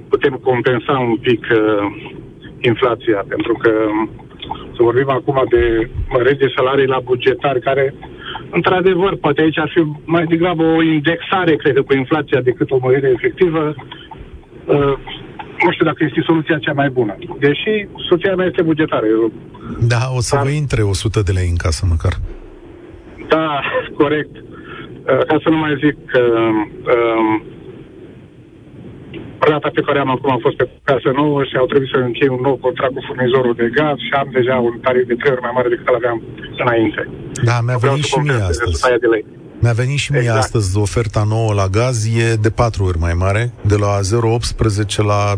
putem 0.09 0.35
compensa 0.43 0.93
un 0.93 1.17
pic 1.17 1.47
uh, 1.51 1.59
inflația, 2.61 3.25
pentru 3.29 3.53
că 3.63 3.73
să 4.77 4.83
vorbim 4.83 5.11
acum 5.11 5.45
de 5.51 5.91
măriri 6.09 6.39
de 6.39 6.53
salarii 6.57 6.87
la 6.87 7.01
bugetari, 7.05 7.61
care, 7.61 7.95
într-adevăr, 8.51 9.17
poate 9.17 9.41
aici 9.41 9.59
ar 9.59 9.71
fi 9.75 9.83
mai 10.05 10.25
degrabă 10.25 10.63
o 10.63 10.83
indexare, 10.83 11.57
cred 11.57 11.79
cu 11.79 11.95
inflația, 11.95 12.41
decât 12.41 12.71
o 12.71 12.79
mărire 12.81 13.11
efectivă. 13.15 13.75
Uh, 14.65 14.95
nu 15.69 15.75
știu 15.75 15.91
dacă 15.91 16.01
este 16.05 16.29
soluția 16.31 16.59
cea 16.67 16.73
mai 16.81 16.91
bună. 16.99 17.15
Deși 17.47 17.73
soția 18.09 18.35
mea 18.35 18.47
este 18.47 18.63
bugetară. 18.63 19.07
Eu... 19.07 19.33
Da, 19.95 20.03
o 20.19 20.21
să 20.21 20.35
Dar... 20.35 20.45
vă 20.45 20.51
intre 20.51 20.83
100 20.83 21.21
de 21.29 21.33
lei 21.39 21.49
în 21.55 21.61
casă 21.65 21.83
măcar. 21.95 22.15
Da, 23.35 23.49
corect. 24.03 24.35
Uh, 24.37 25.23
ca 25.29 25.37
să 25.43 25.49
nu 25.49 25.59
mai 25.65 25.73
zic 25.85 25.97
că 26.13 26.23
um, 26.95 27.43
rata 29.51 29.71
pe 29.75 29.81
care 29.87 29.99
am 29.99 30.11
acum 30.11 30.31
a 30.33 30.39
fost 30.47 30.57
pe 30.57 30.69
casă 30.85 31.11
nouă 31.21 31.41
și 31.49 31.57
au 31.57 31.67
trebuit 31.67 31.91
să 31.95 31.99
închei 31.99 32.29
un 32.37 32.43
nou 32.49 32.57
contract 32.67 32.95
cu 32.95 33.03
furnizorul 33.07 33.55
de 33.63 33.69
gaz 33.79 33.97
și 34.07 34.13
am 34.21 34.29
deja 34.39 34.57
un 34.69 34.75
tarif 34.85 35.07
de 35.07 35.15
trei 35.15 35.33
ori 35.33 35.47
mai 35.47 35.55
mare 35.55 35.69
decât 35.69 35.89
îl 35.89 36.01
aveam 36.01 36.19
înainte. 36.63 37.03
Da, 37.49 37.57
mi-a 37.67 37.79
venit 37.87 38.05
și 38.05 38.19
mie 38.19 38.41
astăzi. 38.51 38.83
De 39.05 39.09
lei. 39.15 39.25
Mi-a 39.61 39.73
venit 39.73 39.99
și 39.99 40.13
mie 40.13 40.21
exact. 40.21 40.39
astăzi 40.39 40.79
oferta 40.79 41.25
nouă 41.29 41.53
la 41.53 41.67
gaz, 41.67 42.07
e 42.17 42.35
de 42.35 42.51
patru 42.51 42.85
ori 42.85 42.99
mai 42.99 43.13
mare, 43.13 43.53
de 43.61 43.77
la 43.77 43.99
0,18 43.99 44.97
la 44.97 45.35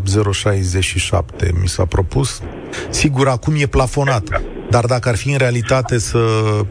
0,67 1.43 1.51
mi 1.61 1.67
s-a 1.67 1.85
propus. 1.85 2.41
Sigur, 2.89 3.27
acum 3.27 3.53
e 3.57 3.65
plafonat, 3.65 4.21
exact. 4.21 4.43
dar 4.69 4.85
dacă 4.85 5.09
ar 5.09 5.15
fi 5.15 5.31
în 5.31 5.37
realitate 5.37 5.97
să 5.97 6.19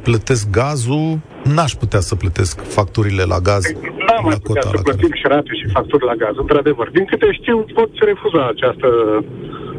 plătesc 0.03 0.51
gazul, 0.51 1.19
n-aș 1.45 1.73
putea 1.73 2.01
să 2.01 2.15
plătesc 2.15 2.61
facturile 2.61 3.23
la 3.23 3.39
gaz. 3.39 3.65
Nu 3.73 4.23
mai 4.23 4.37
putea 4.43 4.63
să 4.63 4.81
plătim 4.83 5.13
și 5.13 5.27
rate 5.29 5.51
și 5.61 5.73
facturi 5.73 6.05
la 6.05 6.15
gaz, 6.15 6.35
într-adevăr. 6.37 6.91
Din 6.91 7.05
câte 7.05 7.33
știu, 7.33 7.65
pot 7.75 7.91
refuza 8.07 8.47
această 8.47 8.89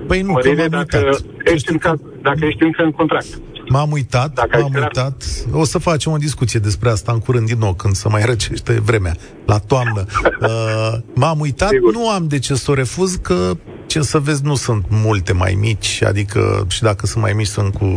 Păi 0.07 0.21
nu, 0.21 0.31
mărire 0.31 0.67
dacă, 0.67 1.17
ești 1.43 1.71
încă, 1.71 1.99
dacă 2.21 2.45
ești 2.45 2.63
încă 2.63 2.83
în 2.83 2.91
contract. 2.91 3.41
M-am 3.71 3.91
uitat, 3.91 4.33
Dacă 4.33 4.59
m-am 4.61 4.73
uitat. 4.73 5.23
O 5.53 5.63
să 5.63 5.77
facem 5.79 6.11
o 6.11 6.17
discuție 6.17 6.59
despre 6.59 6.89
asta 6.89 7.11
în 7.11 7.19
curând 7.19 7.47
din 7.47 7.57
nou, 7.59 7.73
când 7.73 7.93
să 7.93 8.09
mai 8.09 8.23
răcește 8.25 8.73
vremea, 8.89 9.13
la 9.45 9.57
toamnă. 9.57 10.05
Uh, 10.41 10.93
m-am 11.15 11.39
uitat, 11.39 11.69
Sigur. 11.69 11.93
nu 11.93 12.09
am 12.09 12.27
de 12.27 12.39
ce 12.39 12.53
să 12.53 12.71
o 12.71 12.73
refuz, 12.73 13.15
că, 13.15 13.37
ce 13.85 13.99
să 14.01 14.17
vezi, 14.17 14.45
nu 14.45 14.55
sunt 14.55 14.83
multe 15.05 15.33
mai 15.33 15.53
mici, 15.59 16.03
adică 16.11 16.65
și 16.69 16.81
dacă 16.81 17.05
sunt 17.05 17.23
mai 17.23 17.33
mici, 17.35 17.53
sunt 17.57 17.73
cu 17.73 17.87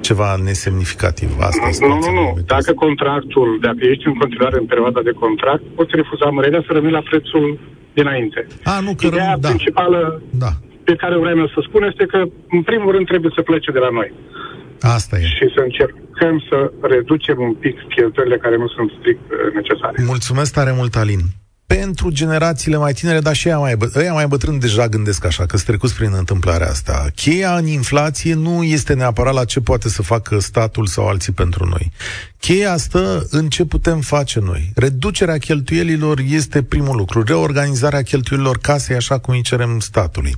ceva 0.00 0.28
nesemnificativ. 0.48 1.30
Asta 1.40 1.68
nu, 1.80 1.86
nu, 1.86 1.98
nu, 1.98 2.10
nu. 2.20 2.26
Dacă 2.46 2.72
contractul, 2.72 3.48
dacă 3.60 3.80
ești 3.80 4.06
în 4.06 4.16
continuare 4.22 4.56
în 4.58 4.66
perioada 4.66 5.00
de 5.08 5.10
contract, 5.10 5.62
poți 5.74 5.92
refuza 6.00 6.26
mărirea 6.26 6.62
să 6.66 6.72
rămâi 6.72 6.90
la 6.98 7.04
prețul 7.10 7.58
dinainte. 7.94 8.46
A, 8.64 8.80
nu, 8.80 8.92
că 8.98 9.06
Ideea 9.06 9.30
răm, 9.30 9.40
da. 9.40 9.48
principală 9.48 10.22
da. 10.44 10.50
pe 10.84 10.94
care 10.94 11.16
vreau 11.16 11.46
să 11.54 11.60
spun 11.68 11.82
este 11.82 12.04
că, 12.06 12.18
în 12.50 12.62
primul 12.62 12.90
rând, 12.92 13.06
trebuie 13.06 13.32
să 13.34 13.42
plece 13.42 13.70
de 13.70 13.78
la 13.78 13.90
noi. 13.98 14.12
Asta 14.84 15.16
e. 15.18 15.22
Și 15.22 15.46
să 15.54 15.60
încercăm 15.60 16.44
să 16.48 16.72
reducem 16.80 17.40
un 17.40 17.54
pic 17.54 17.76
cheltuielile 17.94 18.38
care 18.38 18.56
nu 18.56 18.68
sunt 18.68 18.90
strict 18.98 19.24
uh, 19.30 19.54
necesare. 19.54 20.02
Mulțumesc 20.06 20.52
tare 20.52 20.72
mult, 20.72 20.96
Alin 20.96 21.20
pentru 21.66 22.10
generațiile 22.10 22.76
mai 22.76 22.92
tinere, 22.92 23.20
dar 23.20 23.34
și 23.34 23.48
ea 23.48 23.58
mai, 23.58 23.76
bă- 23.76 23.94
ăia 23.94 24.12
mai 24.12 24.26
bătrâni 24.26 24.60
deja 24.60 24.88
gândesc 24.88 25.24
așa, 25.24 25.46
că 25.46 25.56
trecuți 25.56 25.94
prin 25.94 26.12
întâmplarea 26.16 26.68
asta. 26.68 27.06
Cheia 27.14 27.56
în 27.56 27.66
inflație 27.66 28.34
nu 28.34 28.62
este 28.62 28.94
neapărat 28.94 29.34
la 29.34 29.44
ce 29.44 29.60
poate 29.60 29.88
să 29.88 30.02
facă 30.02 30.38
statul 30.38 30.86
sau 30.86 31.08
alții 31.08 31.32
pentru 31.32 31.66
noi. 31.66 31.92
Cheia 32.38 32.76
stă 32.76 33.26
în 33.30 33.48
ce 33.48 33.64
putem 33.64 34.00
face 34.00 34.40
noi. 34.40 34.72
Reducerea 34.74 35.38
cheltuielilor 35.38 36.18
este 36.28 36.62
primul 36.62 36.96
lucru, 36.96 37.22
reorganizarea 37.22 38.02
cheltuielilor 38.02 38.58
casei 38.58 38.96
așa 38.96 39.18
cum 39.18 39.34
îi 39.34 39.42
cerem 39.42 39.78
statului. 39.80 40.34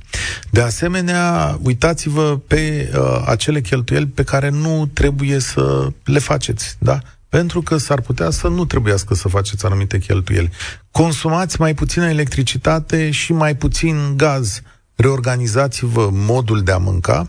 De 0.49 0.61
asemenea, 0.61 1.57
uitați-vă 1.61 2.39
pe 2.47 2.91
uh, 2.93 3.23
acele 3.25 3.61
cheltuieli 3.61 4.05
pe 4.05 4.23
care 4.23 4.49
nu 4.49 4.89
trebuie 4.93 5.39
să 5.39 5.87
le 6.03 6.19
faceți, 6.19 6.75
da? 6.79 6.99
Pentru 7.29 7.61
că 7.61 7.77
s-ar 7.77 8.01
putea 8.01 8.29
să 8.29 8.47
nu 8.47 8.65
trebuiască 8.65 9.13
să 9.13 9.27
faceți 9.27 9.65
anumite 9.65 9.99
cheltuieli. 9.99 10.51
Consumați 10.91 11.59
mai 11.59 11.73
puțină 11.73 12.09
electricitate 12.09 13.11
și 13.11 13.33
mai 13.33 13.55
puțin 13.55 14.13
gaz. 14.17 14.61
Reorganizați-vă 14.95 16.09
modul 16.11 16.63
de 16.63 16.71
a 16.71 16.77
mânca. 16.77 17.27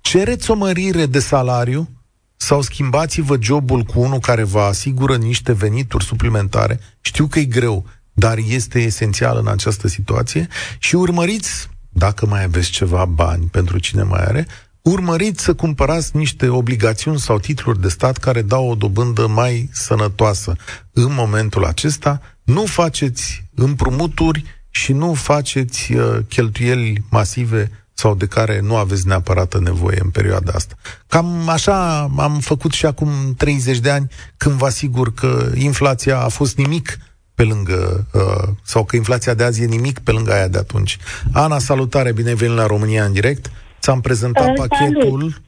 Cereți 0.00 0.50
o 0.50 0.54
mărire 0.54 1.06
de 1.06 1.18
salariu 1.18 1.88
sau 2.36 2.60
schimbați-vă 2.60 3.36
jobul 3.40 3.82
cu 3.82 4.00
unul 4.00 4.18
care 4.18 4.42
vă 4.42 4.60
asigură 4.60 5.16
niște 5.16 5.52
venituri 5.52 6.04
suplimentare. 6.04 6.80
Știu 7.00 7.26
că 7.26 7.38
e 7.38 7.44
greu, 7.44 7.86
dar 8.12 8.38
este 8.48 8.78
esențial 8.78 9.36
în 9.36 9.48
această 9.48 9.88
situație 9.88 10.48
și 10.78 10.94
urmăriți, 10.94 11.68
dacă 11.88 12.26
mai 12.26 12.42
aveți 12.42 12.70
ceva 12.70 13.04
bani 13.04 13.44
pentru 13.44 13.78
cine 13.78 14.02
mai 14.02 14.24
are, 14.24 14.46
urmăriți 14.82 15.42
să 15.42 15.54
cumpărați 15.54 16.16
niște 16.16 16.48
obligațiuni 16.48 17.18
sau 17.18 17.38
titluri 17.38 17.80
de 17.80 17.88
stat 17.88 18.16
care 18.16 18.42
dau 18.42 18.70
o 18.70 18.74
dobândă 18.74 19.26
mai 19.26 19.68
sănătoasă. 19.72 20.56
În 20.92 21.14
momentul 21.14 21.64
acesta, 21.64 22.20
nu 22.42 22.64
faceți 22.64 23.44
împrumuturi 23.54 24.44
și 24.70 24.92
nu 24.92 25.14
faceți 25.14 25.92
uh, 25.92 26.18
cheltuieli 26.28 27.02
masive 27.10 27.70
sau 27.94 28.14
de 28.14 28.26
care 28.26 28.60
nu 28.60 28.76
aveți 28.76 29.06
neapărat 29.06 29.60
nevoie 29.60 29.98
în 30.02 30.10
perioada 30.10 30.52
asta. 30.54 30.74
Cam 31.06 31.48
așa 31.48 32.00
am 32.16 32.38
făcut 32.40 32.72
și 32.72 32.86
acum 32.86 33.08
30 33.36 33.78
de 33.78 33.90
ani, 33.90 34.08
când 34.36 34.54
vă 34.54 34.66
asigur 34.66 35.14
că 35.14 35.50
inflația 35.54 36.18
a 36.20 36.28
fost 36.28 36.56
nimic 36.56 36.98
pe 37.34 37.42
lângă, 37.42 38.06
uh, 38.12 38.48
sau 38.62 38.84
că 38.84 38.96
inflația 38.96 39.34
de 39.34 39.44
azi 39.44 39.62
e 39.62 39.66
nimic 39.66 39.98
pe 39.98 40.10
lângă 40.10 40.32
aia 40.32 40.48
de 40.48 40.58
atunci. 40.58 40.98
Ana, 41.32 41.58
salutare, 41.58 42.12
bine 42.12 42.34
venit 42.34 42.56
la 42.56 42.66
România 42.66 43.04
în 43.04 43.12
direct. 43.12 43.50
Ți-am 43.82 44.00
prezentat 44.00 44.48
uh, 44.48 44.54
pachetul, 44.54 45.02
salut. 45.02 45.42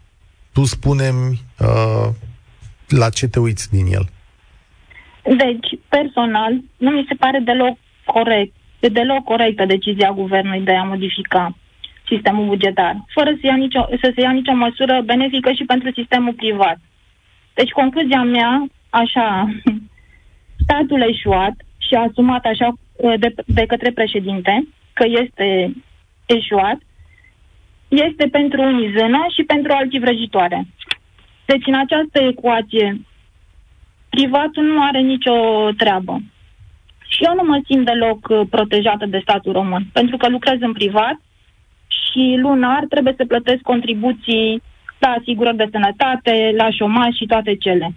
tu 0.52 0.64
spunem 0.64 1.16
uh, 1.60 2.08
la 2.88 3.08
ce 3.08 3.26
te 3.28 3.38
uiți 3.38 3.70
din 3.70 3.86
el. 3.92 4.06
Deci, 5.22 5.68
personal, 5.88 6.52
nu 6.76 6.90
mi 6.90 7.04
se 7.08 7.14
pare 7.14 7.38
deloc 7.38 7.76
corect, 8.04 8.52
de 8.80 8.88
deloc 8.88 9.24
corectă 9.24 9.64
decizia 9.64 10.10
guvernului 10.12 10.60
de 10.60 10.74
a 10.74 10.82
modifica 10.82 11.56
sistemul 12.06 12.46
bugetar, 12.46 13.04
fără 13.14 13.30
să, 13.30 13.46
ia 13.46 13.56
nicio, 13.56 13.86
să 14.02 14.12
se 14.14 14.20
ia 14.20 14.30
nicio 14.30 14.54
măsură 14.54 15.02
benefică 15.04 15.52
și 15.52 15.64
pentru 15.64 15.90
sistemul 15.92 16.32
privat. 16.32 16.78
Deci 17.54 17.70
concluzia 17.70 18.22
mea, 18.22 18.66
așa, 18.90 19.48
statul 20.64 21.00
eșuat 21.00 21.54
și 21.78 21.94
a 21.94 22.00
asumat 22.00 22.44
așa 22.44 22.68
uh, 22.92 23.14
de, 23.18 23.34
de 23.46 23.64
către 23.66 23.90
președinte 23.90 24.68
că 24.92 25.04
este 25.22 25.74
eșuat, 26.26 26.78
este 27.96 28.26
pentru 28.26 28.62
unii 28.62 28.94
zână 28.96 29.26
și 29.34 29.42
pentru 29.42 29.72
alții 29.72 29.98
vrăjitoare. 29.98 30.66
Deci 31.44 31.66
în 31.66 31.74
această 31.74 32.18
ecuație, 32.20 33.00
privatul 34.08 34.64
nu 34.64 34.82
are 34.82 35.00
nicio 35.00 35.34
treabă. 35.76 36.20
Și 37.08 37.24
eu 37.24 37.34
nu 37.34 37.42
mă 37.42 37.60
simt 37.64 37.84
deloc 37.84 38.28
uh, 38.28 38.40
protejată 38.50 39.06
de 39.06 39.18
statul 39.22 39.52
român, 39.52 39.86
pentru 39.92 40.16
că 40.16 40.28
lucrez 40.28 40.58
în 40.60 40.72
privat 40.72 41.20
și 41.86 42.36
lunar 42.38 42.84
trebuie 42.88 43.14
să 43.16 43.24
plătesc 43.24 43.62
contribuții 43.62 44.62
la 44.98 45.08
asigurări 45.08 45.56
de 45.56 45.68
sănătate, 45.70 46.52
la 46.56 46.70
șomaj 46.70 47.14
și 47.14 47.26
toate 47.26 47.54
cele. 47.56 47.94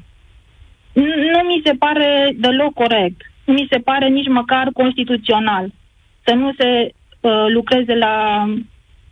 Nu 1.33 1.39
mi 1.47 1.61
se 1.65 1.73
pare 1.73 2.35
deloc 2.35 2.73
corect. 2.73 3.21
Nu 3.45 3.53
mi 3.53 3.67
se 3.71 3.79
pare 3.79 4.07
nici 4.07 4.27
măcar 4.27 4.69
constituțional 4.73 5.71
să 6.25 6.33
nu 6.33 6.53
se 6.57 6.91
uh, 7.19 7.45
lucreze 7.47 7.95
la 7.95 8.45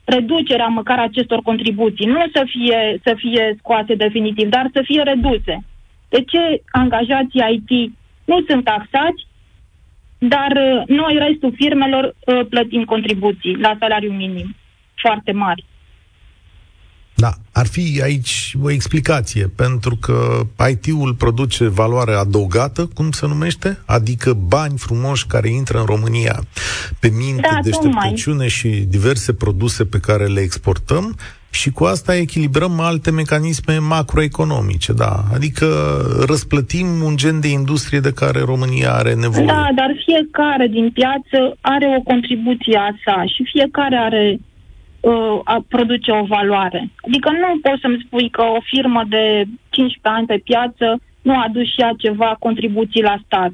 reducerea 0.05 0.67
măcar 0.67 0.99
acestor 0.99 1.41
contribuții. 1.41 2.05
Nu 2.05 2.23
să 2.33 2.43
fie, 2.45 2.99
să 3.03 3.13
fie 3.17 3.55
scoase 3.57 3.95
definitiv, 3.95 4.49
dar 4.49 4.69
să 4.73 4.81
fie 4.83 5.01
reduse. 5.03 5.63
De 6.09 6.23
ce 6.23 6.61
angajații 6.71 7.43
IT 7.51 7.91
nu 8.25 8.43
sunt 8.47 8.63
taxați, 8.63 9.27
dar 10.17 10.51
uh, 10.51 10.87
noi, 10.87 11.17
restul 11.27 11.53
firmelor, 11.55 12.15
uh, 12.25 12.45
plătim 12.49 12.83
contribuții 12.83 13.55
la 13.55 13.75
salariu 13.79 14.11
minim 14.11 14.55
foarte 14.95 15.31
mari? 15.31 15.65
Da, 17.15 17.33
ar 17.51 17.67
fi 17.67 17.99
aici 18.03 18.55
o 18.63 18.71
explicație, 18.71 19.47
pentru 19.55 19.95
că 19.95 20.41
IT-ul 20.69 21.13
produce 21.13 21.67
valoare 21.67 22.13
adăugată, 22.13 22.89
cum 22.93 23.11
se 23.11 23.27
numește, 23.27 23.79
adică 23.85 24.33
bani 24.33 24.77
frumoși 24.77 25.27
care 25.27 25.49
intră 25.49 25.79
în 25.79 25.85
România 25.85 26.39
pe 26.99 27.07
minte, 27.07 27.47
da, 27.51 27.59
deșteptăciune 27.63 28.47
și 28.47 28.67
diverse 28.67 29.33
produse 29.33 29.85
pe 29.85 29.99
care 29.99 30.25
le 30.25 30.39
exportăm 30.39 31.15
și 31.49 31.71
cu 31.71 31.83
asta 31.83 32.15
echilibrăm 32.15 32.79
alte 32.79 33.11
mecanisme 33.11 33.77
macroeconomice, 33.77 34.93
da, 34.93 35.23
adică 35.33 35.67
răsplătim 36.27 36.87
un 37.03 37.15
gen 37.15 37.39
de 37.39 37.47
industrie 37.47 37.99
de 37.99 38.11
care 38.11 38.39
România 38.39 38.93
are 38.93 39.13
nevoie. 39.13 39.45
Da, 39.45 39.67
dar 39.75 39.91
fiecare 40.05 40.67
din 40.67 40.89
piață 40.93 41.57
are 41.61 41.95
o 41.97 42.01
contribuție 42.01 42.77
a 42.77 42.91
sa 43.05 43.23
și 43.33 43.43
fiecare 43.53 43.95
are 43.95 44.39
uh, 45.05 45.39
a 45.43 45.63
produce 45.67 46.11
o 46.11 46.23
valoare. 46.23 46.89
Adică 47.07 47.29
nu 47.29 47.59
poți 47.61 47.81
să-mi 47.81 48.03
spui 48.05 48.29
că 48.29 48.41
o 48.41 48.59
firmă 48.63 49.03
de 49.07 49.43
15 49.69 49.99
ani 50.01 50.27
pe 50.27 50.37
piață 50.37 51.01
nu 51.21 51.33
a 51.35 51.43
adus 51.47 51.65
și 51.73 51.81
ea 51.81 51.91
ceva 51.97 52.35
contribuții 52.39 53.01
la 53.01 53.15
stat, 53.25 53.51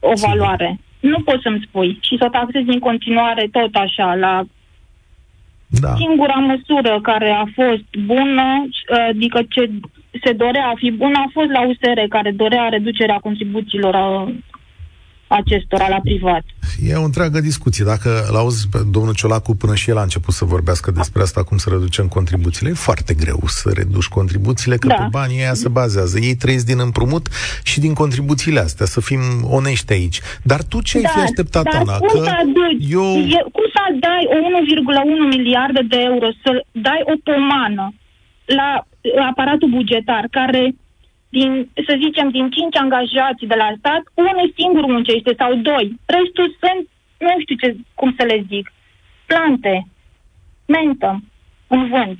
o 0.00 0.14
Sim. 0.14 0.28
valoare. 0.28 0.78
Nu 1.00 1.18
poți 1.20 1.42
să-mi 1.42 1.64
spui 1.66 1.98
și 2.00 2.16
să 2.18 2.24
o 2.24 2.28
taxezi 2.28 2.68
în 2.68 2.78
continuare 2.78 3.48
tot 3.52 3.74
așa, 3.74 4.14
la 4.14 4.44
da. 5.66 5.94
Singura 5.94 6.34
măsură 6.34 6.98
care 7.02 7.30
a 7.30 7.44
fost 7.54 7.88
bună, 8.04 8.46
uh, 8.64 9.06
adică 9.08 9.42
ce 9.48 9.70
se 10.24 10.32
dorea 10.32 10.66
a 10.66 10.72
fi 10.76 10.90
bună, 10.90 11.18
a 11.18 11.30
fost 11.32 11.50
la 11.50 11.66
USR, 11.66 12.00
care 12.08 12.30
dorea 12.30 12.68
reducerea 12.68 13.18
contribuțiilor 13.18 13.94
uh, 13.94 14.34
acestora 15.26 15.88
la 15.88 16.00
privat. 16.02 16.44
E 16.82 16.94
o 16.94 17.04
întreagă 17.04 17.40
discuție. 17.40 17.84
Dacă 17.84 18.10
l-auzi 18.32 18.68
pe 18.68 18.78
domnul 18.90 19.14
Ciolacu 19.14 19.54
până 19.56 19.74
și 19.74 19.90
el 19.90 19.98
a 19.98 20.02
început 20.02 20.34
să 20.34 20.44
vorbească 20.44 20.90
despre 20.90 21.22
asta, 21.22 21.42
cum 21.42 21.56
să 21.56 21.70
reducem 21.70 22.06
contribuțiile, 22.08 22.70
e 22.70 22.74
foarte 22.74 23.14
greu 23.14 23.40
să 23.46 23.70
reduci 23.74 24.06
contribuțiile, 24.06 24.76
că 24.76 24.86
da. 24.86 24.94
pe 24.94 25.06
banii 25.10 25.38
ăia 25.38 25.54
se 25.54 25.68
bazează. 25.68 26.18
Ei 26.18 26.34
trăiesc 26.34 26.66
din 26.66 26.78
împrumut 26.78 27.28
și 27.62 27.80
din 27.80 27.94
contribuțiile 27.94 28.60
astea, 28.60 28.86
să 28.86 29.00
fim 29.00 29.20
onești 29.42 29.92
aici. 29.92 30.20
Dar 30.42 30.62
tu 30.62 30.82
ce 30.82 30.96
ai 30.96 31.02
da, 31.02 31.08
fi 31.08 31.18
așteptat, 31.18 31.64
dar 31.64 31.80
Ana? 31.80 31.96
Cum 31.96 32.08
că 32.08 32.24
să 32.24 32.34
aduci, 32.40 32.90
eu... 32.90 33.08
e, 33.36 33.40
cum 33.52 33.66
să 33.74 33.80
dai 34.00 34.22
1,1 35.30 35.36
miliarde 35.36 35.80
de 35.88 35.98
euro, 36.10 36.28
să 36.42 36.64
dai 36.72 37.00
o 37.04 37.14
pomană 37.24 37.94
la 38.44 38.86
aparatul 39.30 39.68
bugetar, 39.68 40.24
care 40.30 40.74
din, 41.38 41.70
să 41.86 41.94
zicem, 42.04 42.28
din 42.36 42.46
cinci 42.56 42.76
angajați 42.76 43.44
de 43.52 43.56
la 43.62 43.70
stat, 43.78 44.02
unul 44.14 44.52
singur 44.58 44.84
muncește 44.86 45.32
sau 45.40 45.50
doi. 45.54 45.86
Restul 46.16 46.48
sunt, 46.62 46.82
nu 47.26 47.34
știu 47.42 47.56
ce, 47.62 47.68
cum 47.94 48.14
să 48.18 48.24
le 48.24 48.38
zic, 48.50 48.72
plante, 49.26 49.74
mentă, 50.74 51.10
în 51.66 51.82
vânt. 51.92 52.18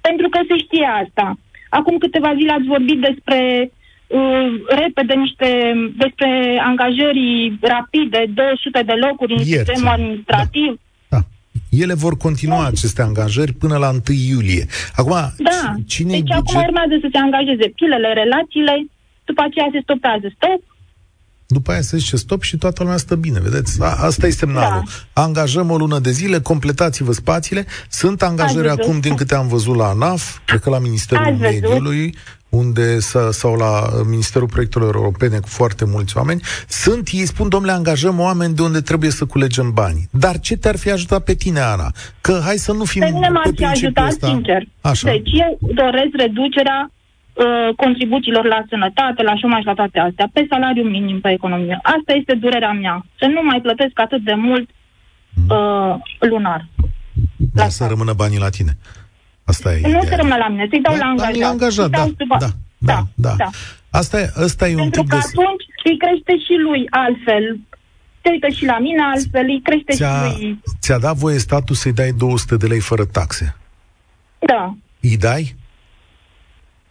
Pentru 0.00 0.28
că 0.28 0.38
se 0.48 0.56
știe 0.64 0.88
asta. 1.02 1.26
Acum 1.68 1.98
câteva 1.98 2.34
zile 2.34 2.52
ați 2.52 2.72
vorbit 2.74 2.98
despre 3.00 3.70
uh, 4.06 4.48
repede 4.82 5.14
niște, 5.14 5.50
despre 5.96 6.30
angajării 6.70 7.58
rapide, 7.60 8.24
200 8.34 8.82
de 8.82 8.92
locuri 9.06 9.32
în 9.32 9.44
sistemul 9.44 9.94
administrativ. 9.96 10.68
Da. 10.68 10.89
Ele 11.70 11.94
vor 11.94 12.16
continua 12.16 12.66
aceste 12.66 13.02
angajări 13.02 13.52
până 13.52 13.76
la 13.76 13.90
1 13.90 14.00
iulie. 14.30 14.66
Acum, 14.96 15.12
da. 15.48 15.74
cine 15.86 16.10
deci 16.10 16.20
buget... 16.20 16.36
acum 16.36 16.62
urmează 16.68 16.94
să 17.00 17.08
se 17.12 17.18
angajeze 17.18 17.66
pilele, 17.78 18.12
relațiile, 18.12 18.86
după 19.24 19.42
aceea 19.42 19.68
se 19.72 19.80
stopează 19.82 20.26
stop, 20.36 20.60
după 21.52 21.70
aia 21.70 21.80
se 21.80 21.96
zice 21.96 22.16
stop 22.16 22.42
și 22.42 22.56
toată 22.56 22.82
lumea 22.82 22.98
stă 22.98 23.14
bine, 23.14 23.40
vedeți? 23.40 23.82
A, 23.82 23.94
asta 23.98 24.26
e 24.26 24.30
semnalul. 24.30 24.82
Da. 25.14 25.22
Angajăm 25.22 25.70
o 25.70 25.76
lună 25.76 25.98
de 25.98 26.10
zile, 26.10 26.40
completați-vă 26.40 27.12
spațiile. 27.12 27.66
Sunt 27.88 28.22
angajări 28.22 28.68
acum, 28.68 29.00
din 29.00 29.14
câte 29.14 29.34
am 29.34 29.48
văzut 29.48 29.76
la 29.76 29.88
ANAF, 29.88 30.38
cred 30.44 30.60
că 30.60 30.70
la 30.70 30.78
Ministerul 30.78 31.36
Mediului, 31.38 32.14
unde 32.48 32.98
sau 33.30 33.54
la 33.56 33.88
Ministerul 34.08 34.48
Proiectelor 34.48 34.94
Europene 34.94 35.38
cu 35.38 35.48
foarte 35.48 35.84
mulți 35.84 36.16
oameni, 36.16 36.40
sunt, 36.68 37.08
ei 37.12 37.26
spun, 37.26 37.48
domnule, 37.48 37.72
angajăm 37.72 38.20
oameni 38.20 38.54
de 38.54 38.62
unde 38.62 38.80
trebuie 38.80 39.10
să 39.10 39.24
culegem 39.24 39.70
bani. 39.72 40.08
Dar 40.10 40.40
ce 40.40 40.56
te-ar 40.56 40.76
fi 40.76 40.90
ajutat 40.90 41.24
pe 41.24 41.34
tine, 41.34 41.60
Ana? 41.60 41.92
Că 42.20 42.40
hai 42.44 42.56
să 42.56 42.72
nu 42.72 42.84
fim 42.84 43.00
Pe 43.00 43.10
mine 43.12 43.28
m-ar 43.28 43.50
fi 43.54 43.64
ajutat, 43.64 44.08
ăsta. 44.08 44.26
sincer. 44.26 44.62
Așa. 44.80 45.10
Deci 45.10 45.30
eu 45.32 45.58
doresc 45.74 46.10
reducerea 46.16 46.90
uh, 47.46 47.74
contribuțiilor 47.76 48.44
la 48.44 48.64
sănătate, 48.68 49.22
la 49.22 49.34
șomaj, 49.36 49.64
la 49.64 49.74
toate 49.74 49.98
astea, 49.98 50.28
pe 50.32 50.46
salariu 50.50 50.84
minim 50.84 51.20
pe 51.20 51.30
economie. 51.30 51.78
Asta 51.82 52.12
este 52.12 52.34
durerea 52.34 52.72
mea. 52.72 53.06
Să 53.18 53.26
nu 53.26 53.40
mai 53.42 53.60
plătesc 53.60 54.00
atât 54.00 54.22
de 54.24 54.34
mult 54.34 54.68
mhm. 55.34 55.50
uh, 55.50 55.94
lunar. 56.18 56.66
Da, 57.52 57.68
să 57.68 57.86
rămână 57.86 58.12
banii 58.12 58.38
la 58.38 58.48
tine. 58.48 58.72
Asta 59.44 59.72
e 59.72 59.80
Nu 59.82 59.88
ideea. 59.88 60.02
se 60.08 60.16
rămână 60.16 60.36
la 60.36 60.48
mine, 60.48 60.66
să-i 60.70 60.80
dau 60.80 60.96
da, 60.96 61.04
la 61.04 61.06
angajat. 61.10 61.36
La 61.36 61.48
angajat, 61.48 61.90
da, 61.90 62.06
da, 62.16 62.36
da, 62.38 62.48
da, 62.78 63.02
da, 63.14 63.34
da. 63.36 63.48
Asta 63.90 64.20
e, 64.20 64.30
asta 64.34 64.68
e 64.68 64.74
Pentru 64.74 64.84
un 64.84 64.90
tip 64.90 65.08
că 65.08 65.16
de... 65.16 65.22
atunci 65.28 65.64
îi 65.84 65.96
crește 65.98 66.32
și 66.44 66.54
lui 66.66 66.86
altfel. 66.90 67.60
Se 68.22 68.30
uită 68.30 68.48
și 68.48 68.64
la 68.64 68.78
mine 68.78 69.02
altfel, 69.02 69.44
îi 69.44 69.60
crește 69.62 69.92
ți-a, 69.92 70.28
și 70.28 70.42
lui... 70.42 70.60
Ți-a 70.80 70.98
dat 70.98 71.16
voie 71.16 71.38
statul 71.38 71.74
să-i 71.74 71.92
dai 71.92 72.12
200 72.12 72.56
de 72.56 72.66
lei 72.66 72.80
fără 72.80 73.04
taxe? 73.04 73.56
Da. 74.38 74.74
Îi 75.00 75.16
dai? 75.16 75.54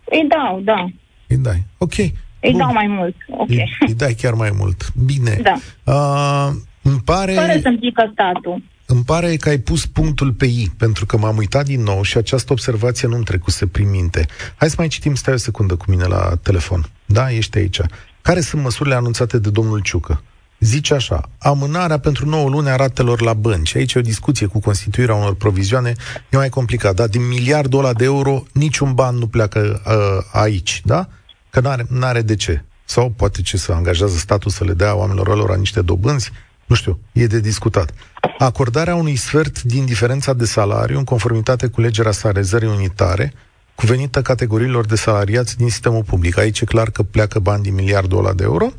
Îi 0.09 0.27
dau, 0.27 0.61
da. 0.63 0.89
Îi 1.27 1.37
dai, 1.37 1.63
ok. 1.77 1.97
Îi 1.97 2.51
Bun. 2.51 2.57
dau 2.57 2.71
mai 2.73 2.87
mult, 2.87 3.15
ok. 3.27 3.49
Îi, 3.49 3.77
îi 3.87 3.93
dai 3.93 4.13
chiar 4.13 4.33
mai 4.33 4.51
mult. 4.57 4.93
Bine. 5.05 5.39
Da. 5.41 5.55
Uh, 5.93 6.55
îmi 6.81 6.99
pare... 7.05 7.33
Fără 7.33 7.59
să-mi 7.61 7.79
zică 7.81 8.09
statul. 8.11 8.61
Îmi 8.85 9.03
pare 9.03 9.35
că 9.35 9.49
ai 9.49 9.57
pus 9.57 9.85
punctul 9.85 10.31
pe 10.33 10.45
I, 10.45 10.71
pentru 10.77 11.05
că 11.05 11.17
m-am 11.17 11.37
uitat 11.37 11.65
din 11.65 11.83
nou 11.83 12.01
și 12.01 12.17
această 12.17 12.51
observație 12.53 13.07
nu-mi 13.07 13.23
trecuse 13.23 13.67
prin 13.67 13.89
minte. 13.89 14.25
Hai 14.55 14.69
să 14.69 14.75
mai 14.77 14.87
citim, 14.87 15.15
stai 15.15 15.33
o 15.33 15.37
secundă 15.37 15.75
cu 15.75 15.85
mine 15.87 16.03
la 16.03 16.35
telefon. 16.43 16.85
Da, 17.05 17.31
ești 17.31 17.57
aici. 17.57 17.79
Care 18.21 18.39
sunt 18.39 18.61
măsurile 18.63 18.95
anunțate 18.95 19.39
de 19.39 19.49
domnul 19.49 19.81
Ciucă? 19.81 20.23
Zice 20.59 20.93
așa, 20.93 21.29
amânarea 21.37 21.99
pentru 21.99 22.25
9 22.25 22.49
luni 22.49 22.69
a 22.69 22.75
ratelor 22.75 23.21
la 23.21 23.33
bănci. 23.33 23.75
Aici 23.75 23.93
e 23.93 23.99
o 23.99 24.01
discuție 24.01 24.47
cu 24.47 24.59
constituirea 24.59 25.15
unor 25.15 25.35
provizioane, 25.35 25.95
e 26.29 26.37
mai 26.37 26.49
complicat, 26.49 26.95
dar 26.95 27.07
din 27.07 27.27
miliardul 27.27 27.79
ăla 27.79 27.93
de 27.93 28.03
euro 28.03 28.43
niciun 28.51 28.93
ban 28.93 29.15
nu 29.15 29.27
pleacă 29.27 29.81
uh, 29.85 30.25
aici, 30.31 30.81
da? 30.85 31.07
Că 31.49 31.59
n-are, 31.59 31.85
n-are 31.89 32.21
de 32.21 32.35
ce. 32.35 32.63
Sau 32.85 33.09
poate 33.09 33.41
ce 33.41 33.57
să 33.57 33.71
angajează 33.71 34.17
statul 34.17 34.51
să 34.51 34.63
le 34.63 34.73
dea 34.73 34.95
oamenilor 34.95 35.35
lor 35.37 35.57
niște 35.57 35.81
dobânzi, 35.81 36.31
nu 36.65 36.75
știu, 36.75 36.99
e 37.11 37.27
de 37.27 37.39
discutat. 37.39 37.93
Acordarea 38.37 38.95
unui 38.95 39.15
sfert 39.15 39.63
din 39.63 39.85
diferența 39.85 40.33
de 40.33 40.45
salariu 40.45 40.97
în 40.97 41.03
conformitate 41.03 41.67
cu 41.67 41.81
legea 41.81 42.11
salariezării 42.11 42.67
unitare, 42.67 43.33
cuvenită 43.75 44.21
categoriilor 44.21 44.85
de 44.85 44.95
salariați 44.95 45.57
din 45.57 45.69
sistemul 45.69 46.03
public. 46.03 46.37
Aici 46.37 46.59
e 46.59 46.65
clar 46.65 46.89
că 46.89 47.03
pleacă 47.03 47.39
bani 47.39 47.63
din 47.63 47.73
miliardul 47.73 48.17
ăla 48.17 48.33
de 48.33 48.43
euro, 48.43 48.71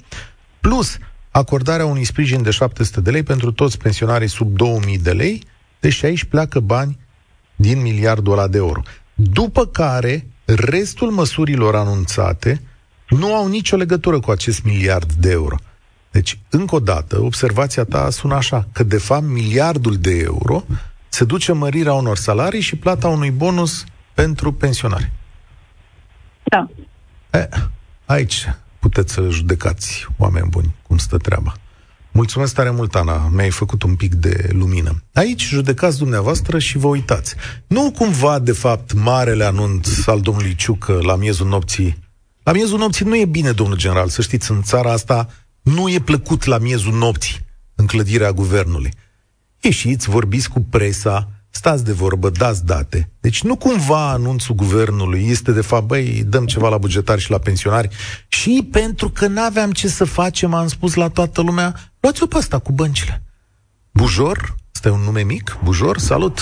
plus 0.60 0.98
acordarea 1.30 1.86
unui 1.86 2.04
sprijin 2.04 2.42
de 2.42 2.50
700 2.50 3.00
de 3.00 3.10
lei 3.10 3.22
pentru 3.22 3.52
toți 3.52 3.78
pensionarii 3.78 4.28
sub 4.28 4.56
2000 4.56 4.98
de 4.98 5.12
lei, 5.12 5.42
deci 5.80 6.04
aici 6.04 6.24
pleacă 6.24 6.60
bani 6.60 6.98
din 7.56 7.80
miliardul 7.80 8.32
ăla 8.32 8.48
de 8.48 8.56
euro. 8.56 8.82
După 9.14 9.66
care, 9.66 10.26
restul 10.44 11.10
măsurilor 11.10 11.76
anunțate 11.76 12.62
nu 13.08 13.34
au 13.34 13.48
nicio 13.48 13.76
legătură 13.76 14.20
cu 14.20 14.30
acest 14.30 14.62
miliard 14.62 15.12
de 15.12 15.30
euro. 15.30 15.56
Deci, 16.10 16.38
încă 16.48 16.74
o 16.74 16.80
dată, 16.80 17.20
observația 17.20 17.84
ta 17.84 18.10
sună 18.10 18.34
așa, 18.34 18.68
că 18.72 18.82
de 18.82 18.98
fapt 18.98 19.24
miliardul 19.24 19.96
de 19.96 20.18
euro 20.18 20.64
se 21.08 21.24
duce 21.24 21.52
mărirea 21.52 21.92
unor 21.92 22.16
salarii 22.16 22.60
și 22.60 22.76
plata 22.76 23.08
unui 23.08 23.30
bonus 23.30 23.84
pentru 24.14 24.52
pensionari. 24.52 25.10
Da. 26.42 26.68
E, 27.30 27.48
aici 28.04 28.48
puteți 28.80 29.12
să 29.12 29.28
judecați, 29.30 30.06
oameni 30.16 30.48
buni, 30.48 30.74
cum 30.86 30.96
stă 30.98 31.16
treaba. 31.16 31.54
Mulțumesc 32.12 32.54
tare 32.54 32.70
mult, 32.70 32.94
Ana, 32.94 33.28
mi-ai 33.28 33.50
făcut 33.50 33.82
un 33.82 33.94
pic 33.94 34.14
de 34.14 34.48
lumină. 34.52 35.02
Aici 35.12 35.48
judecați 35.48 35.98
dumneavoastră 35.98 36.58
și 36.58 36.78
vă 36.78 36.86
uitați. 36.86 37.34
Nu 37.66 37.90
cumva, 37.90 38.38
de 38.38 38.52
fapt, 38.52 38.92
marele 38.92 39.44
anunț 39.44 40.06
al 40.06 40.20
domnului 40.20 40.54
Ciucă 40.54 40.98
la 41.02 41.16
miezul 41.16 41.48
nopții. 41.48 41.98
La 42.42 42.52
miezul 42.52 42.78
nopții 42.78 43.04
nu 43.04 43.16
e 43.16 43.24
bine, 43.24 43.52
domnul 43.52 43.76
general, 43.76 44.08
să 44.08 44.22
știți, 44.22 44.50
în 44.50 44.62
țara 44.62 44.92
asta 44.92 45.28
nu 45.62 45.88
e 45.88 46.00
plăcut 46.00 46.44
la 46.44 46.58
miezul 46.58 46.94
nopții 46.94 47.38
în 47.74 47.86
clădirea 47.86 48.32
guvernului. 48.32 48.90
Ieșiți, 49.60 50.08
vorbiți 50.08 50.48
cu 50.50 50.60
presa, 50.60 51.28
stați 51.62 51.84
de 51.84 51.92
vorbă, 52.04 52.28
dați 52.42 52.66
date. 52.72 52.98
Deci 53.20 53.42
nu 53.48 53.54
cumva 53.56 54.02
anunțul 54.18 54.54
guvernului 54.54 55.22
este 55.34 55.50
de 55.52 55.66
fapt, 55.70 55.86
băi, 55.92 56.04
dăm 56.34 56.44
ceva 56.52 56.68
la 56.68 56.78
bugetari 56.78 57.20
și 57.20 57.30
la 57.30 57.38
pensionari 57.38 57.88
și 58.28 58.68
pentru 58.78 59.08
că 59.16 59.26
n-aveam 59.26 59.70
ce 59.80 59.88
să 59.88 60.04
facem, 60.04 60.50
am 60.54 60.68
spus 60.76 60.92
la 60.94 61.08
toată 61.08 61.38
lumea, 61.48 61.68
luați-o 62.00 62.26
pe 62.26 62.36
asta 62.36 62.58
cu 62.58 62.72
băncile. 62.72 63.22
Bujor, 63.98 64.38
ăsta 64.74 64.88
e 64.88 64.98
un 64.98 65.04
nume 65.08 65.22
mic, 65.34 65.46
Bujor, 65.64 65.96
salut! 65.98 66.38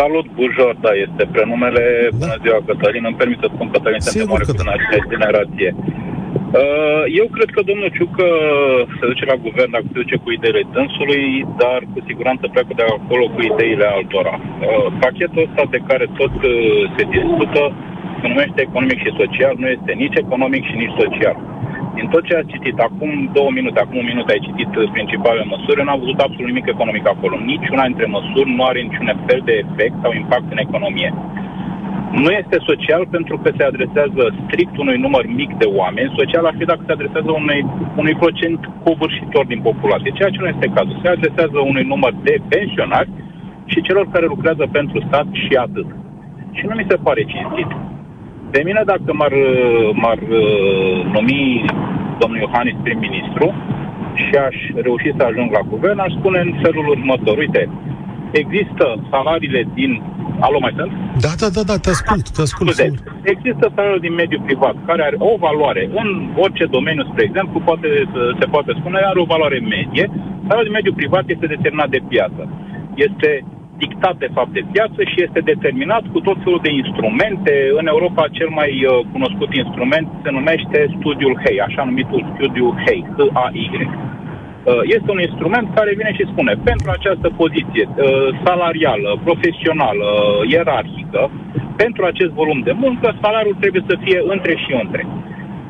Salut, 0.00 0.26
Bujor, 0.38 0.74
da, 0.84 0.92
este 1.06 1.22
prenumele. 1.32 1.84
Da. 2.10 2.16
Bună 2.16 2.36
ziua, 2.42 2.58
Cătălin. 2.66 3.04
Îmi 3.10 3.16
permit 3.22 3.38
să 3.42 3.48
spun 3.54 3.70
Cătălin, 3.74 4.00
suntem 4.00 4.28
mare 4.28 4.44
da. 4.44 4.52
generație. 5.14 5.68
Uh, 6.60 7.02
eu 7.20 7.26
cred 7.36 7.50
că 7.54 7.60
domnul 7.70 7.94
Ciucă 7.96 8.28
se 8.98 9.04
duce 9.10 9.24
la 9.32 9.42
guvern 9.46 9.70
dacă 9.76 9.86
se 9.88 10.00
duce 10.02 10.16
cu 10.22 10.28
ideile 10.30 10.62
dânsului, 10.74 11.24
dar 11.62 11.78
cu 11.92 11.98
siguranță 12.08 12.44
pleacă 12.52 12.72
de 12.76 12.84
acolo 12.86 13.24
cu 13.34 13.40
ideile 13.50 13.86
altora. 13.96 14.34
Uh, 14.40 14.86
pachetul 15.04 15.46
ăsta 15.46 15.62
de 15.74 15.80
care 15.88 16.06
tot 16.20 16.34
uh, 16.52 16.82
se 16.94 17.02
discută 17.14 17.62
se 18.18 18.26
numește 18.32 18.60
economic 18.68 18.98
și 19.04 19.18
social, 19.20 19.54
nu 19.62 19.68
este 19.76 19.92
nici 20.02 20.20
economic 20.24 20.62
și 20.70 20.76
nici 20.82 20.98
social. 21.02 21.36
Din 21.96 22.06
tot 22.12 22.22
ce 22.28 22.34
ați 22.36 22.52
citit, 22.54 22.76
acum 22.88 23.10
două 23.38 23.50
minute, 23.58 23.78
acum 23.80 23.98
un 24.02 24.10
minut 24.12 24.28
ai 24.28 24.44
citit 24.46 24.70
principalele 24.96 25.50
măsuri, 25.54 25.80
eu 25.80 25.86
n-am 25.86 26.02
văzut 26.04 26.20
absolut 26.20 26.50
nimic 26.52 26.66
economic 26.66 27.04
acolo. 27.08 27.34
Niciuna 27.52 27.84
dintre 27.88 28.06
măsuri 28.16 28.54
nu 28.56 28.62
are 28.64 28.80
niciun 28.80 29.08
fel 29.26 29.40
de 29.48 29.54
efect 29.64 29.96
sau 30.02 30.12
impact 30.12 30.48
în 30.54 30.60
economie. 30.66 31.10
Nu 32.22 32.30
este 32.40 32.56
social 32.70 33.02
pentru 33.16 33.36
că 33.42 33.48
se 33.56 33.64
adresează 33.64 34.22
strict 34.44 34.74
unui 34.84 34.98
număr 35.04 35.24
mic 35.40 35.50
de 35.62 35.68
oameni. 35.80 36.14
Social 36.20 36.44
ar 36.46 36.54
fi 36.58 36.64
dacă 36.64 36.82
se 36.86 36.92
adresează 36.92 37.30
unui, 37.42 37.60
unui 38.02 38.14
procent 38.22 38.60
covârșitor 38.84 39.44
din 39.52 39.60
populație, 39.68 40.16
ceea 40.18 40.30
ce 40.30 40.40
nu 40.40 40.52
este 40.54 40.72
cazul. 40.76 41.00
Se 41.02 41.08
adresează 41.08 41.58
unui 41.70 41.84
număr 41.92 42.12
de 42.22 42.34
pensionari 42.48 43.10
și 43.72 43.84
celor 43.86 44.06
care 44.12 44.26
lucrează 44.26 44.64
pentru 44.78 44.98
stat 45.06 45.26
și 45.44 45.54
atât. 45.66 45.88
Și 46.56 46.64
nu 46.68 46.74
mi 46.74 46.86
se 46.88 46.96
pare 47.06 47.22
cinstit. 47.32 47.70
Pe 48.54 48.60
mine, 48.64 48.82
dacă 48.92 49.10
m-ar, 49.12 49.34
m-ar 50.02 50.20
uh, 50.40 51.04
numi 51.14 51.64
domnul 52.18 52.40
Iohannis 52.40 52.76
prim-ministru 52.82 53.46
și 54.14 54.34
aș 54.46 54.56
reuși 54.86 55.16
să 55.16 55.22
ajung 55.24 55.48
la 55.52 55.62
guvern, 55.72 55.98
aș 55.98 56.12
spune 56.18 56.38
în 56.46 56.52
felul 56.62 56.86
următor. 56.88 57.36
Uite, 57.38 57.62
există 58.42 58.84
salariile 59.10 59.62
din 59.74 59.92
Alo, 60.46 60.58
mai 60.60 60.74
sunt? 60.78 60.92
Da, 61.26 61.32
da, 61.42 61.48
da, 61.56 61.62
da, 61.70 61.76
te 61.84 61.90
ascult, 61.96 62.24
te 62.36 62.42
ascult. 62.46 62.70
Scuze, 62.70 62.86
există 63.34 63.64
salariul 63.74 64.04
din 64.06 64.14
mediul 64.22 64.46
privat 64.48 64.76
care 64.88 65.02
are 65.08 65.18
o 65.30 65.32
valoare 65.46 65.82
în 66.02 66.08
orice 66.44 66.64
domeniu, 66.76 67.04
spre 67.10 67.24
exemplu, 67.24 67.56
poate, 67.68 67.88
se 68.40 68.46
poate 68.54 68.72
spune, 68.78 68.98
are 68.98 69.20
o 69.20 69.30
valoare 69.34 69.58
medie. 69.74 70.04
Salariul 70.46 70.68
din 70.68 70.78
mediul 70.78 71.00
privat 71.02 71.24
este 71.26 71.46
determinat 71.54 71.90
de 71.96 72.00
piață. 72.12 72.42
Este 73.06 73.30
dictat 73.84 74.16
de 74.24 74.30
fapt 74.36 74.52
de 74.58 74.64
piață 74.72 75.00
și 75.10 75.18
este 75.26 75.40
determinat 75.52 76.04
cu 76.12 76.18
tot 76.28 76.38
felul 76.44 76.60
de 76.66 76.72
instrumente. 76.82 77.52
În 77.80 77.86
Europa 77.94 78.34
cel 78.38 78.50
mai 78.60 78.72
uh, 78.84 78.90
cunoscut 79.12 79.50
instrument 79.62 80.06
se 80.24 80.30
numește 80.38 80.78
studiul 80.98 81.34
HEI, 81.42 81.64
așa 81.66 81.82
numitul 81.84 82.20
studiul 82.34 82.72
HEI, 82.84 83.00
H-A-Y. 83.16 83.66
Uh, 84.64 84.80
este 84.96 85.08
un 85.10 85.20
instrument 85.28 85.66
care 85.74 85.98
vine 86.00 86.12
și 86.18 86.30
spune, 86.32 86.52
pentru 86.70 86.88
această 86.90 87.28
poziție 87.42 87.84
uh, 87.88 88.28
salarială, 88.44 89.10
profesională, 89.26 90.06
ierarhică, 90.54 91.22
pentru 91.76 92.02
acest 92.04 92.32
volum 92.40 92.60
de 92.68 92.74
muncă, 92.84 93.06
salariul 93.22 93.56
trebuie 93.60 93.84
să 93.90 93.94
fie 94.04 94.18
între 94.34 94.54
și 94.62 94.70
între. 94.82 95.02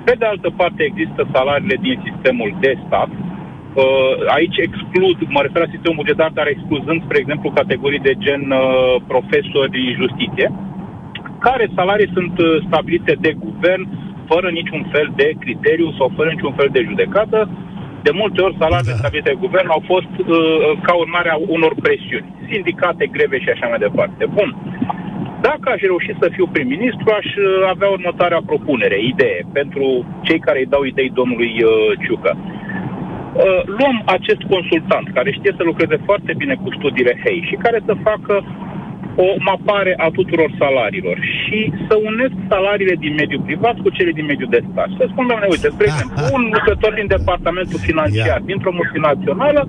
Pe 0.04 0.14
de 0.18 0.26
altă 0.32 0.48
parte, 0.60 0.82
există 0.82 1.20
salariile 1.32 1.78
din 1.86 1.96
sistemul 2.06 2.50
de 2.60 2.72
stat. 2.86 3.10
Uh, 3.10 4.14
aici 4.36 4.58
exclud, 4.66 5.18
mă 5.34 5.40
refer 5.42 5.60
la 5.62 5.72
sistemul 5.74 6.00
bugetar, 6.02 6.30
dar 6.38 6.46
excluzând, 6.46 6.98
spre 7.02 7.18
exemplu, 7.18 7.56
categorii 7.60 8.06
de 8.08 8.14
gen 8.24 8.42
profesori 9.12 9.78
în 9.88 9.94
justiție, 10.02 10.46
care 11.46 11.64
salarii 11.78 12.14
sunt 12.16 12.34
stabilite 12.66 13.14
de 13.20 13.32
guvern 13.46 13.82
fără 14.30 14.48
niciun 14.50 14.82
fel 14.92 15.08
de 15.16 15.28
criteriu 15.42 15.88
sau 15.98 16.12
fără 16.16 16.28
niciun 16.30 16.52
fel 16.58 16.68
de 16.72 16.86
judecată, 16.88 17.38
de 18.06 18.12
multe 18.20 18.38
ori 18.46 18.60
salariile 18.62 18.96
da. 18.96 19.00
stabilite 19.02 19.30
de 19.32 19.42
guvern 19.44 19.68
au 19.76 19.82
fost 19.92 20.12
uh, 20.18 20.26
ca 20.86 20.92
urmare 21.04 21.30
a 21.32 21.38
unor 21.56 21.72
presiuni, 21.84 22.32
sindicate, 22.50 23.04
greve 23.16 23.38
și 23.44 23.50
așa 23.52 23.66
mai 23.70 23.80
departe. 23.86 24.22
Bun. 24.38 24.50
Dacă 25.48 25.66
aș 25.70 25.80
reuși 25.88 26.12
să 26.20 26.26
fiu 26.36 26.46
prim-ministru, 26.54 27.08
aș 27.18 27.28
uh, 27.36 27.46
avea 27.74 27.88
următoarea 27.96 28.46
propunere, 28.50 28.98
idee, 29.12 29.40
pentru 29.58 29.84
cei 30.26 30.40
care 30.46 30.58
îi 30.60 30.72
dau 30.74 30.82
idei 30.84 31.10
domnului 31.20 31.52
uh, 31.62 31.70
Ciucă. 32.04 32.32
Uh, 32.38 33.60
luăm 33.78 33.96
acest 34.16 34.42
consultant 34.54 35.06
care 35.16 35.30
știe 35.38 35.52
să 35.56 35.62
lucreze 35.62 35.96
foarte 36.08 36.32
bine 36.40 36.54
cu 36.62 36.68
studiile 36.78 37.14
HEI 37.22 37.46
și 37.48 37.62
care 37.64 37.78
să 37.86 38.02
facă 38.08 38.34
o 39.16 39.26
mapare 39.38 39.94
a 39.96 40.08
tuturor 40.18 40.50
salariilor 40.58 41.18
și 41.40 41.72
să 41.88 41.94
unesc 42.10 42.34
salariile 42.48 42.96
din 43.04 43.14
mediul 43.14 43.42
privat 43.48 43.76
cu 43.82 43.90
cele 43.96 44.12
din 44.18 44.24
mediul 44.24 44.50
de 44.50 44.64
stat. 44.70 44.88
Să 44.98 45.04
spun, 45.10 45.26
doamne, 45.26 45.46
uite, 45.50 45.68
spre 45.68 45.86
exemplu, 45.86 46.22
un 46.36 46.42
lucrător 46.56 46.92
din 47.00 47.06
departamentul 47.16 47.78
financiar, 47.88 48.26
yeah. 48.26 48.46
dintr-o 48.50 48.78
multinațională, 48.80 49.62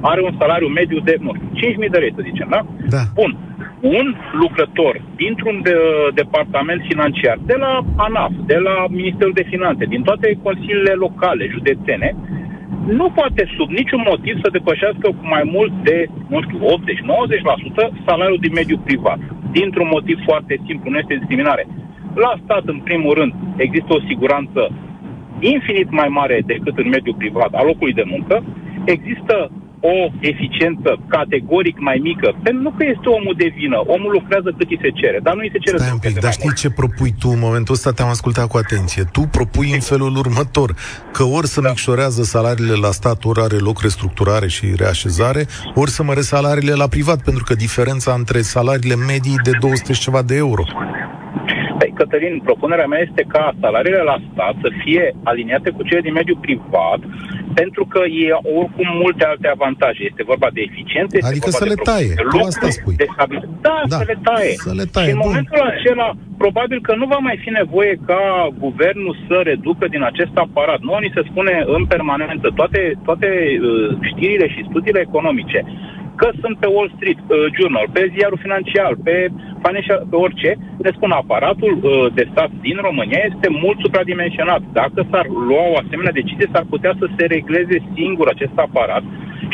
are 0.00 0.20
un 0.28 0.34
salariu 0.38 0.68
mediu 0.68 0.98
de, 1.08 1.14
nu 1.20 1.32
5.000 1.34 1.90
de 1.90 1.98
lei, 1.98 2.12
să 2.16 2.22
zicem, 2.30 2.48
da? 2.50 2.60
da? 2.94 3.02
Bun. 3.14 3.32
Un 3.80 4.06
lucrător 4.32 4.94
dintr-un 5.16 5.60
de, 5.62 5.74
departament 6.14 6.82
financiar, 6.88 7.36
de 7.46 7.56
la 7.64 7.72
ANAF, 7.96 8.32
de 8.46 8.58
la 8.66 8.86
Ministerul 8.88 9.32
de 9.34 9.46
Finanțe, 9.48 9.84
din 9.84 10.02
toate 10.02 10.38
consiliile 10.42 10.92
locale, 10.92 11.44
județene, 11.50 12.16
nu 12.86 13.10
poate 13.10 13.42
sub 13.56 13.70
niciun 13.70 14.02
motiv 14.10 14.34
să 14.42 14.48
depășească 14.50 15.06
cu 15.18 15.24
mai 15.34 15.42
mult 15.44 15.72
de, 15.82 16.06
nu 16.28 16.42
știu, 16.42 16.58
80-90% 16.58 18.04
salariul 18.06 18.38
din 18.40 18.52
mediul 18.52 18.84
privat. 18.84 19.18
Dintr-un 19.50 19.88
motiv 19.90 20.18
foarte 20.24 20.60
simplu, 20.66 20.90
nu 20.90 20.98
este 20.98 21.14
discriminare. 21.14 21.66
La 22.14 22.32
stat, 22.44 22.64
în 22.64 22.78
primul 22.78 23.14
rând, 23.14 23.32
există 23.56 23.90
o 23.94 24.04
siguranță 24.08 24.70
infinit 25.40 25.90
mai 25.90 26.08
mare 26.08 26.42
decât 26.46 26.78
în 26.78 26.88
mediul 26.88 27.14
privat 27.18 27.52
al 27.52 27.66
locului 27.66 27.92
de 27.92 28.04
muncă. 28.06 28.44
Există 28.84 29.50
o 29.82 29.96
eficiență 30.32 30.90
categoric 31.08 31.76
mai 31.88 31.98
mică, 32.02 32.28
pentru 32.42 32.70
că 32.76 32.82
este 32.94 33.08
omul 33.18 33.34
de 33.42 33.48
vină. 33.58 33.78
Omul 33.94 34.10
lucrează 34.18 34.48
cât 34.58 34.68
îi 34.70 34.78
se 34.82 34.90
cere, 35.00 35.18
dar 35.22 35.34
nu 35.34 35.40
îi 35.40 35.52
se 35.52 35.58
cere 35.58 35.76
Stai 35.76 35.92
un 35.92 35.98
pic, 35.98 36.20
dar 36.20 36.32
știi 36.32 36.54
ce 36.62 36.70
propui 36.70 37.14
tu 37.20 37.28
în 37.36 37.42
momentul 37.46 37.74
ăsta? 37.74 37.90
Te-am 37.90 38.08
ascultat 38.08 38.46
cu 38.52 38.56
atenție. 38.56 39.02
Tu 39.16 39.20
propui 39.20 39.70
în 39.72 39.80
felul 39.80 40.16
următor, 40.16 40.74
că 41.12 41.22
ori 41.22 41.46
să 41.46 41.60
da. 41.60 41.68
micșorează 41.68 42.22
salariile 42.22 42.76
la 42.86 42.90
stat, 42.90 43.24
ori 43.24 43.40
are 43.40 43.56
loc 43.56 43.80
restructurare 43.80 44.48
și 44.48 44.66
reașezare, 44.76 45.46
ori 45.74 45.90
să 45.90 46.02
mărește 46.02 46.34
salariile 46.34 46.74
la 46.74 46.88
privat, 46.88 47.22
pentru 47.22 47.44
că 47.44 47.54
diferența 47.54 48.12
între 48.12 48.40
salariile 48.40 48.96
medii 48.96 49.36
de 49.42 49.50
200 49.60 49.92
și 49.92 50.00
ceva 50.00 50.22
de 50.22 50.36
euro. 50.36 50.64
Păi, 51.78 51.92
Cătălin, 51.94 52.40
propunerea 52.44 52.86
mea 52.86 53.00
este 53.08 53.22
ca 53.28 53.54
salariile 53.60 54.02
la 54.10 54.16
stat 54.32 54.54
să 54.60 54.68
fie 54.84 55.14
aliniate 55.22 55.70
cu 55.70 55.82
cele 55.82 56.00
din 56.00 56.12
mediul 56.12 56.38
privat 56.40 57.00
pentru 57.60 57.82
că 57.92 58.00
e 58.24 58.28
oricum 58.58 58.88
multe 59.02 59.24
alte 59.24 59.48
avantaje. 59.56 60.02
Este 60.10 60.22
vorba 60.32 60.48
de 60.56 60.60
eficiență, 60.68 61.12
este 61.16 61.30
adică 61.30 61.48
vorba 61.50 61.62
să 61.62 61.68
de 61.68 61.74
le 61.74 61.78
taie, 61.90 62.12
tu 62.32 62.38
asta 62.50 62.68
spui. 62.78 62.96
De 63.02 63.06
da, 63.66 63.76
da, 63.92 63.96
să 64.00 64.04
le 64.12 64.18
taie. 64.28 64.54
Să 64.68 64.72
le 64.80 64.86
taie. 64.94 65.06
Și 65.06 65.14
în 65.16 65.20
Bun. 65.20 65.28
momentul 65.28 65.60
acela, 65.72 66.08
probabil 66.44 66.78
că 66.86 66.92
nu 67.00 67.06
va 67.14 67.20
mai 67.28 67.36
fi 67.44 67.50
nevoie 67.60 67.94
ca 68.10 68.22
guvernul 68.64 69.14
să 69.26 69.36
reducă 69.50 69.84
din 69.94 70.02
acest 70.10 70.34
aparat. 70.44 70.80
Nu, 70.86 70.92
ni 70.98 71.14
se 71.16 71.22
spune 71.30 71.54
în 71.76 71.82
permanență 71.94 72.46
toate, 72.58 72.80
toate 73.08 73.28
uh, 73.28 73.96
știrile 74.10 74.48
și 74.54 74.66
studiile 74.70 75.00
economice 75.08 75.60
că 76.20 76.28
sunt 76.42 76.56
pe 76.58 76.68
Wall 76.74 76.92
Street 76.96 77.20
uh, 77.26 77.36
Journal, 77.56 77.86
pe 77.96 78.02
ziarul 78.14 78.44
financiar, 78.46 78.92
pe 79.06 79.16
Financial, 79.66 80.00
pe 80.10 80.16
orice, 80.26 80.50
ne 80.84 80.90
spun 80.96 81.10
aparatul 81.10 81.72
uh, 81.80 82.06
de 82.18 82.24
stat 82.32 82.50
din 82.66 82.78
România 82.88 83.20
este 83.30 83.48
mult 83.64 83.78
supradimensionat. 83.84 84.62
Dacă 84.80 85.00
s-ar 85.10 85.26
lua 85.48 85.64
o 85.72 85.78
asemenea 85.82 86.18
decizie, 86.20 86.52
s-ar 86.52 86.66
putea 86.74 86.92
să 87.00 87.06
se 87.16 87.24
regleze 87.36 87.76
singur 87.96 88.26
acest 88.28 88.56
aparat 88.66 89.04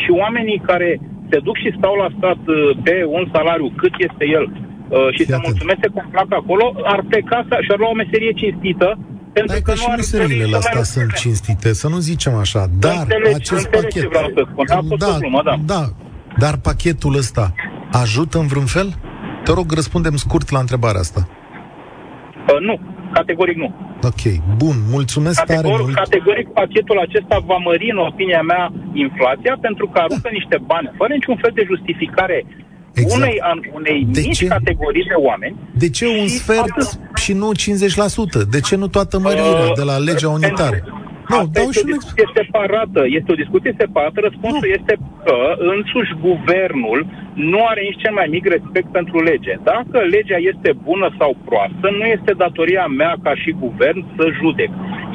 și 0.02 0.10
oamenii 0.22 0.64
care 0.70 0.90
se 1.30 1.38
duc 1.46 1.56
și 1.62 1.76
stau 1.78 1.94
la 2.02 2.08
stat 2.16 2.40
uh, 2.46 2.56
pe 2.86 2.96
un 3.16 3.24
salariu 3.34 3.68
cât 3.80 3.94
este 4.08 4.24
el 4.38 4.44
uh, 4.48 5.08
și 5.14 5.22
Fii 5.22 5.32
se 5.32 5.44
mulțumesc 5.46 5.80
cu 5.94 6.02
plac 6.14 6.28
acolo, 6.40 6.64
ar 6.94 7.00
pleca 7.10 7.38
și 7.64 7.70
ar 7.72 7.78
lua 7.82 7.90
o 7.94 8.00
meserie 8.02 8.32
cinstită 8.42 8.88
pentru 9.32 9.52
Dai 9.52 9.62
că, 9.62 9.70
că 9.70 9.76
și 9.76 9.88
meseriile 9.96 10.44
la 10.44 10.56
astea 10.56 10.82
sunt 10.82 11.12
cinstite, 11.12 11.72
să 11.72 11.88
nu 11.88 11.98
zicem 11.98 12.34
așa, 12.34 12.66
dar 12.84 12.98
înțelegi, 13.00 13.34
acest 13.34 13.64
înțelegi 13.64 13.76
pachet... 13.76 14.02
Ce 14.02 14.08
vreau 14.08 14.30
să 14.36 14.42
spun. 14.50 14.64
Da, 14.68 14.80
da, 15.06 15.16
glumă, 15.18 15.40
da. 15.44 15.54
da, 15.74 15.82
dar 16.38 16.56
pachetul 16.56 17.16
ăsta 17.16 17.52
Ajută 17.92 18.38
în 18.38 18.46
vreun 18.46 18.64
fel? 18.66 18.88
Te 19.44 19.52
rog, 19.52 19.72
răspundem 19.72 20.16
scurt 20.16 20.50
la 20.50 20.58
întrebarea 20.58 21.00
asta. 21.00 21.28
Uh, 22.48 22.60
nu, 22.68 22.74
categoric 23.12 23.56
nu. 23.56 23.74
Ok, 24.10 24.22
bun, 24.56 24.76
mulțumesc 24.90 25.38
Categor, 25.38 25.62
tare 25.70 25.82
mult. 25.82 25.94
Categoric, 25.94 26.48
pachetul 26.48 26.98
acesta 27.06 27.36
va 27.46 27.56
mări, 27.68 27.90
în 27.94 27.98
opinia 28.10 28.42
mea, 28.42 28.72
inflația, 28.92 29.54
pentru 29.60 29.86
că 29.92 29.98
aruncă 30.04 30.28
niște 30.38 30.56
bani, 30.66 30.90
fără 30.98 31.12
niciun 31.18 31.36
fel 31.42 31.52
de 31.54 31.64
justificare 31.72 32.38
Exact. 32.94 33.16
unei, 33.22 33.36
an, 33.50 33.58
unei 33.78 33.98
De 34.16 34.20
mici 34.26 34.36
ce? 34.38 34.46
categorii 34.46 35.04
de 35.12 35.18
oameni. 35.28 35.56
De 35.82 35.88
ce 35.90 36.04
un 36.20 36.26
Și 36.26 36.38
sfert 36.42 36.70
atât. 36.76 36.88
și 37.22 37.32
nu 37.32 37.48
50%? 37.52 38.42
De 38.54 38.60
ce 38.60 38.74
nu 38.76 38.88
toată 38.96 39.18
mărirea 39.18 39.64
Uh, 39.68 39.72
de 39.80 39.82
la 39.90 39.96
legea 40.08 40.28
unitară? 40.28 40.76
pentru- 40.78 40.96
Nu, 41.30 41.36
Asta 41.38 41.50
dau 41.56 41.68
este 41.68 41.76
și 41.78 41.84
o 41.84 41.86
un 41.86 41.92
discuție 41.96 42.26
separată. 42.38 43.00
Este 43.18 43.30
o 43.34 43.40
discuție 43.42 43.72
separată. 43.82 44.16
Răspunsul 44.28 44.68
Nu. 44.70 44.76
este 44.78 44.94
că 45.24 45.36
însuși 45.74 46.12
guvernul 46.28 46.98
nu 47.50 47.60
are 47.70 47.80
nici 47.88 48.02
cel 48.04 48.14
mai 48.20 48.28
mic 48.36 48.44
respect 48.56 48.88
pentru 48.98 49.16
lege. 49.30 49.52
Dacă 49.72 49.96
legea 50.16 50.38
este 50.52 50.70
bună 50.88 51.08
sau 51.20 51.30
proastă, 51.48 51.86
nu 51.98 52.04
este 52.16 52.30
datoria 52.44 52.86
mea 53.00 53.12
ca 53.24 53.32
și 53.42 53.50
guvern 53.64 53.98
să 54.16 54.24
judec. 54.40 54.70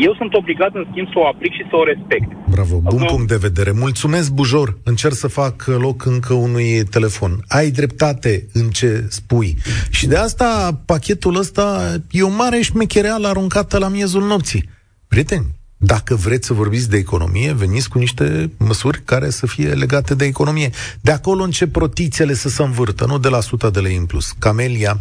Eu 0.07 0.13
sunt 0.19 0.31
obligat, 0.41 0.71
în 0.79 0.85
schimb, 0.89 1.07
să 1.13 1.17
o 1.21 1.25
aplic 1.31 1.53
și 1.59 1.65
să 1.69 1.75
o 1.81 1.83
respect. 1.91 2.29
Bravo, 2.55 2.75
bun 2.91 3.01
Acum- 3.01 3.11
punct 3.13 3.27
de 3.35 3.43
vedere. 3.47 3.71
Mulțumesc, 3.85 4.27
Bujor. 4.39 4.69
Încerc 4.91 5.13
să 5.23 5.27
fac 5.41 5.55
loc 5.85 6.05
încă 6.05 6.33
unui 6.47 6.69
telefon. 6.95 7.31
Ai 7.57 7.67
dreptate 7.79 8.33
în 8.53 8.65
ce 8.69 8.89
spui. 9.09 9.49
Și 9.97 10.07
de 10.07 10.17
asta 10.17 10.49
pachetul 10.85 11.35
ăsta 11.37 11.65
e 12.11 12.21
o 12.23 12.29
mare 12.29 12.59
șmechereală 12.61 13.27
aruncată 13.27 13.77
la 13.77 13.87
miezul 13.87 14.23
nopții. 14.23 14.63
Prieteni, 15.07 15.45
dacă 15.85 16.15
vreți 16.15 16.47
să 16.47 16.53
vorbiți 16.53 16.89
de 16.89 16.97
economie, 16.97 17.53
veniți 17.53 17.89
cu 17.89 17.97
niște 17.99 18.51
măsuri 18.59 19.01
care 19.05 19.29
să 19.29 19.47
fie 19.47 19.69
legate 19.83 20.15
de 20.15 20.25
economie. 20.25 20.69
De 21.01 21.11
acolo 21.11 21.43
încep 21.43 21.75
rotițele 21.75 22.33
să 22.33 22.49
se 22.49 22.63
învârtă, 22.63 23.05
nu 23.05 23.17
de 23.17 23.29
la 23.29 23.37
100 23.37 23.69
de 23.69 23.79
lei 23.79 23.95
în 23.95 24.05
plus. 24.05 24.31
Camelia, 24.31 24.93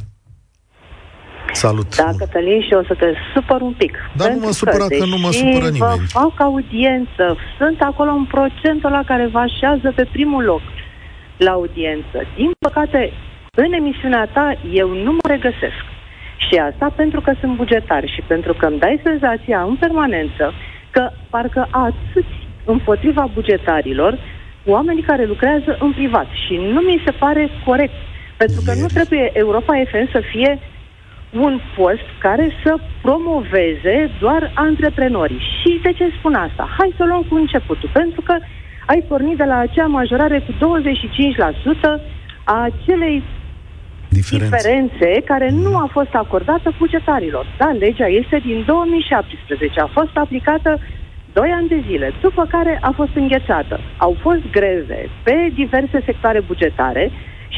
salut. 1.53 1.97
Da, 1.97 2.11
Cătălin, 2.19 2.61
și 2.67 2.73
o 2.73 2.83
să 2.85 2.95
te 2.99 3.07
supăr 3.35 3.61
un 3.61 3.75
pic. 3.79 3.95
Dar 4.17 4.29
nu 4.29 4.35
mă 4.35 4.41
Pentru 4.41 4.59
supăra 4.59 4.87
că 4.99 5.05
nu 5.05 5.19
mă 5.25 5.31
deși 5.31 5.39
supără 5.39 5.65
vă 5.65 5.71
nimeni. 5.71 6.07
fac 6.09 6.35
audiență, 6.41 7.25
sunt 7.59 7.79
acolo 7.81 8.11
în 8.11 8.25
procentul 8.25 8.91
la 8.91 9.03
care 9.07 9.29
vă 9.33 9.39
așează 9.39 9.93
pe 9.97 10.05
primul 10.13 10.43
loc 10.45 10.63
la 11.37 11.51
audiență. 11.51 12.17
Din 12.37 12.51
păcate, 12.59 13.13
în 13.65 13.73
emisiunea 13.73 14.25
ta, 14.37 14.47
eu 14.73 14.89
nu 15.05 15.13
mă 15.13 15.27
regăsesc. 15.35 15.83
Și 16.47 16.55
asta 16.71 16.93
pentru 16.97 17.21
că 17.21 17.33
sunt 17.41 17.57
bugetar 17.57 18.05
și 18.15 18.21
pentru 18.27 18.53
că 18.55 18.67
îmi 18.67 18.79
dai 18.79 19.01
senzația 19.03 19.63
în 19.63 19.77
permanență 19.77 20.45
că 20.95 21.11
parcă 21.31 21.69
atâți 21.71 22.37
împotriva 22.65 23.31
bugetarilor 23.35 24.19
oamenii 24.67 25.03
care 25.03 25.25
lucrează 25.25 25.77
în 25.81 25.93
privat. 25.93 26.27
Și 26.47 26.55
nu 26.57 26.81
mi 26.81 27.03
se 27.05 27.11
pare 27.11 27.51
corect. 27.65 27.95
Pentru 28.37 28.61
că 28.65 28.73
nu 28.73 28.87
Ieri. 28.87 28.93
trebuie 28.93 29.31
Europa 29.33 29.83
FM 29.91 30.11
să 30.11 30.21
fie 30.33 30.59
un 31.31 31.61
post 31.77 32.07
care 32.19 32.47
să 32.65 32.75
promoveze 33.03 34.11
doar 34.21 34.53
antreprenorii. 34.55 35.43
Și 35.61 35.81
de 35.83 35.93
ce 35.93 36.13
spun 36.19 36.35
asta? 36.35 36.75
Hai 36.79 36.95
să 36.97 37.03
o 37.03 37.07
luăm 37.07 37.23
cu 37.29 37.35
începutul. 37.35 37.91
Pentru 37.93 38.21
că 38.21 38.37
ai 38.87 39.05
pornit 39.09 39.37
de 39.37 39.45
la 39.45 39.59
acea 39.59 39.87
majorare 39.87 40.39
cu 40.39 40.53
25% 40.53 42.03
a 42.45 42.69
acelei 42.71 43.23
Diferențe. 44.21 44.57
diferențe 44.57 45.09
care 45.31 45.49
nu 45.65 45.73
a 45.85 45.89
fost 45.97 46.13
acordată 46.23 46.69
bugetarilor. 46.79 47.45
Da, 47.59 47.69
legea 47.85 48.07
este 48.21 48.37
din 48.49 48.59
2017, 48.67 49.81
a 49.81 49.91
fost 49.99 50.15
aplicată 50.25 50.71
2 51.33 51.51
ani 51.59 51.69
de 51.69 51.83
zile, 51.89 52.09
după 52.21 52.43
care 52.55 52.73
a 52.89 52.93
fost 52.97 53.15
înghețată. 53.15 53.77
Au 53.97 54.13
fost 54.21 54.43
greve 54.51 55.01
pe 55.27 55.37
diverse 55.55 55.99
sectoare 56.09 56.41
bugetare 56.51 57.05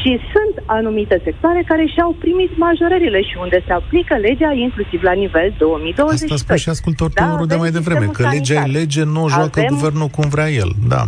și 0.01 0.19
sunt 0.33 0.55
anumite 0.65 1.21
sectoare 1.23 1.61
care 1.67 1.85
și-au 1.93 2.11
primit 2.19 2.51
majorările 2.57 3.21
și 3.21 3.35
unde 3.41 3.63
se 3.67 3.73
aplică 3.73 4.15
legea 4.27 4.51
inclusiv 4.65 4.99
la 5.09 5.11
nivel 5.23 5.53
2022. 5.57 6.13
Asta 6.13 6.35
spune 6.35 6.57
și 6.65 6.69
ascultătorul 6.69 7.45
Da, 7.47 7.51
de 7.51 7.55
mai 7.55 7.67
avem 7.67 7.81
devreme, 7.81 8.05
că 8.05 8.11
sistemul 8.11 8.31
legea 8.37 8.53
e 8.53 8.57
sanitar. 8.57 8.79
lege, 8.81 9.03
nu 9.03 9.23
o 9.23 9.29
joacă 9.29 9.59
Avem- 9.59 9.73
guvernul 9.75 10.07
cum 10.07 10.25
vrea 10.35 10.49
el. 10.63 10.69
Da. 10.93 11.03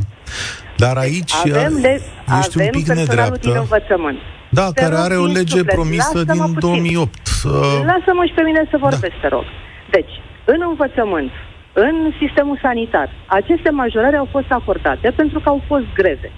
Dar 0.83 0.95
aici 0.97 1.33
avem, 1.43 1.73
de, 1.81 1.93
ești 2.39 2.55
avem 2.55 2.65
un 2.65 2.69
pic 2.77 2.85
personalul 2.85 2.85
din 2.85 2.95
nedreaptă. 2.95 3.49
învățământ. 3.59 4.19
Da, 4.59 4.67
Te 4.71 4.81
care 4.81 4.95
rog 4.95 5.05
are 5.05 5.17
o 5.23 5.25
din 5.25 5.37
lege 5.39 5.57
suflet, 5.57 5.75
promisă 5.77 6.17
lasă-mă 6.17 6.45
din 6.45 6.53
puțin. 6.53 6.69
2008. 6.69 7.09
Uh, 7.09 7.51
Lasă-mă 7.91 8.23
și 8.29 8.35
pe 8.37 8.43
mine 8.49 8.61
să 8.71 8.77
vorbesc, 8.87 9.15
te 9.21 9.29
rog. 9.35 9.45
Deci, 9.95 10.13
în 10.53 10.59
învățământ, 10.69 11.31
în 11.73 11.95
sistemul 12.21 12.57
sanitar, 12.65 13.09
aceste 13.39 13.69
majorări 13.81 14.21
au 14.21 14.27
fost 14.35 14.49
acordate 14.59 15.07
pentru 15.21 15.39
că 15.39 15.49
au 15.49 15.61
fost 15.71 15.87
greve, 15.99 16.29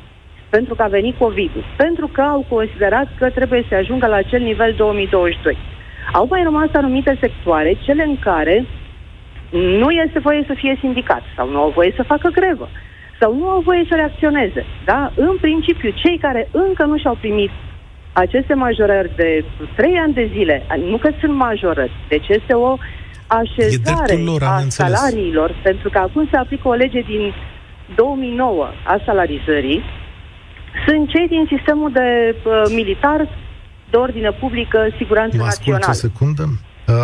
pentru 0.49 0.73
că 0.75 0.81
a 0.83 0.95
venit 0.97 1.15
COVID-ul, 1.17 1.65
pentru 1.77 2.07
că 2.07 2.21
au 2.21 2.45
considerat 2.55 3.07
că 3.19 3.29
trebuie 3.29 3.63
să 3.69 3.75
ajungă 3.75 4.07
la 4.07 4.15
acel 4.15 4.41
nivel 4.41 4.73
2022. 4.77 5.57
Au 6.13 6.25
mai 6.29 6.43
rămas 6.43 6.69
anumite 6.73 7.17
sectoare, 7.19 7.77
cele 7.85 8.03
în 8.03 8.17
care 8.19 8.65
nu 9.81 9.89
este 9.89 10.19
voie 10.19 10.43
să 10.47 10.53
fie 10.61 10.77
sindicat 10.79 11.23
sau 11.35 11.49
nu 11.49 11.59
au 11.59 11.71
voie 11.75 11.93
să 11.95 12.03
facă 12.03 12.29
grevă 12.39 12.69
sau 13.19 13.35
nu 13.35 13.47
au 13.49 13.61
voie 13.69 13.85
să 13.89 13.95
reacționeze. 13.95 14.65
Da? 14.85 15.11
În 15.15 15.37
principiu, 15.41 15.89
cei 16.03 16.17
care 16.17 16.49
încă 16.51 16.83
nu 16.85 16.97
și-au 16.97 17.17
primit 17.19 17.51
aceste 18.13 18.53
majorări 18.53 19.15
de 19.15 19.45
3 19.75 19.97
ani 19.97 20.13
de 20.13 20.29
zile, 20.33 20.65
nu 20.89 20.97
că 20.97 21.09
sunt 21.19 21.33
majorări, 21.33 21.91
deci 22.07 22.27
este 22.27 22.53
o 22.53 22.77
așezare 23.27 24.05
dreptul 24.05 24.23
lor, 24.23 24.43
am 24.43 24.53
a 24.53 24.57
înțeles. 24.57 24.99
salariilor, 24.99 25.55
pentru 25.63 25.89
că 25.89 25.97
acum 25.97 26.27
se 26.31 26.37
aplică 26.37 26.67
o 26.67 26.73
lege 26.73 26.99
din 26.99 27.33
2009 27.95 28.67
a 28.85 29.01
salarizării, 29.05 29.83
sunt 30.87 31.09
cei 31.09 31.27
din 31.27 31.45
sistemul 31.55 31.91
de 31.91 32.35
uh, 32.45 32.61
militar, 32.75 33.29
de 33.89 33.97
ordine 33.97 34.31
publică, 34.31 34.87
siguranță 34.97 35.37
Mă 35.37 35.43
ascult 35.43 35.67
o 35.67 35.71
națională. 35.71 35.93
secundă? 35.93 36.43
Uh, 36.87 36.95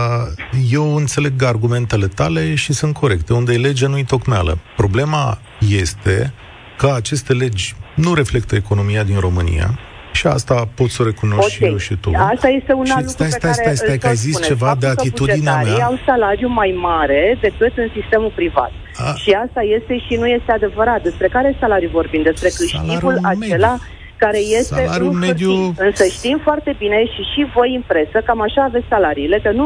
Eu 0.72 0.96
înțeleg 0.96 1.44
argumentele 1.44 2.08
tale 2.08 2.56
și 2.56 2.74
sunt 2.74 2.94
corecte. 2.94 3.34
Unde 3.34 3.54
e 3.54 3.58
lege, 3.58 3.88
nu-i 3.88 4.04
tocmeală. 4.04 4.58
Problema 4.76 5.38
este 5.70 6.34
că 6.78 6.92
aceste 6.96 7.34
legi 7.34 7.76
nu 7.96 8.14
reflectă 8.14 8.56
economia 8.56 9.04
din 9.04 9.20
România 9.20 9.80
și 10.20 10.26
asta 10.38 10.56
pot 10.78 10.90
să 10.90 10.98
o 11.02 11.06
recunosc 11.06 11.50
și 11.50 11.64
eu 11.72 11.78
și 11.88 11.96
tu. 12.04 12.10
Asta 12.34 12.48
este 12.60 12.74
un 12.82 12.86
Și 12.86 12.92
alt 12.98 13.06
lucru 13.08 13.16
stai, 13.18 13.28
pe 13.28 13.38
stai, 13.38 13.52
care 13.52 13.62
stai, 13.64 13.76
stai, 13.82 13.94
îl 13.94 14.00
că 14.04 14.08
ai 14.12 14.14
tot 14.16 14.22
zis 14.26 14.34
spuneți. 14.36 14.52
ceva 14.52 14.68
Faptul 14.72 14.88
de 14.88 14.94
că 14.94 15.00
atitudinea 15.02 15.58
bugetarii 15.58 15.78
mea. 15.82 15.86
au 15.92 15.96
salariu 16.10 16.50
mai 16.62 16.72
mare 16.90 17.22
decât 17.48 17.74
în 17.84 17.90
sistemul 17.98 18.32
privat. 18.40 18.72
A. 19.08 19.14
Și 19.24 19.32
asta 19.46 19.62
este 19.78 19.94
și 20.06 20.14
nu 20.22 20.28
este 20.38 20.52
adevărat. 20.60 21.00
Despre 21.10 21.28
care 21.36 21.48
salariu 21.64 21.90
vorbim? 22.00 22.22
Despre 22.32 22.50
câștigul 22.60 22.88
Salariul 22.88 23.18
acela 23.34 23.74
mediu. 23.76 23.86
care 24.24 24.40
este 24.60 24.74
Salariul 24.84 25.14
în 25.16 25.18
mediu- 25.28 25.56
hârtii. 25.66 25.86
Însă 25.88 26.04
știm 26.18 26.38
foarte 26.48 26.72
bine 26.84 27.00
și 27.14 27.22
și 27.32 27.42
voi 27.56 27.70
în 27.80 27.84
presă, 27.92 28.18
cam 28.28 28.40
așa 28.48 28.62
aveți 28.70 28.86
salariile, 28.94 29.38
că 29.46 29.52
nu 29.60 29.66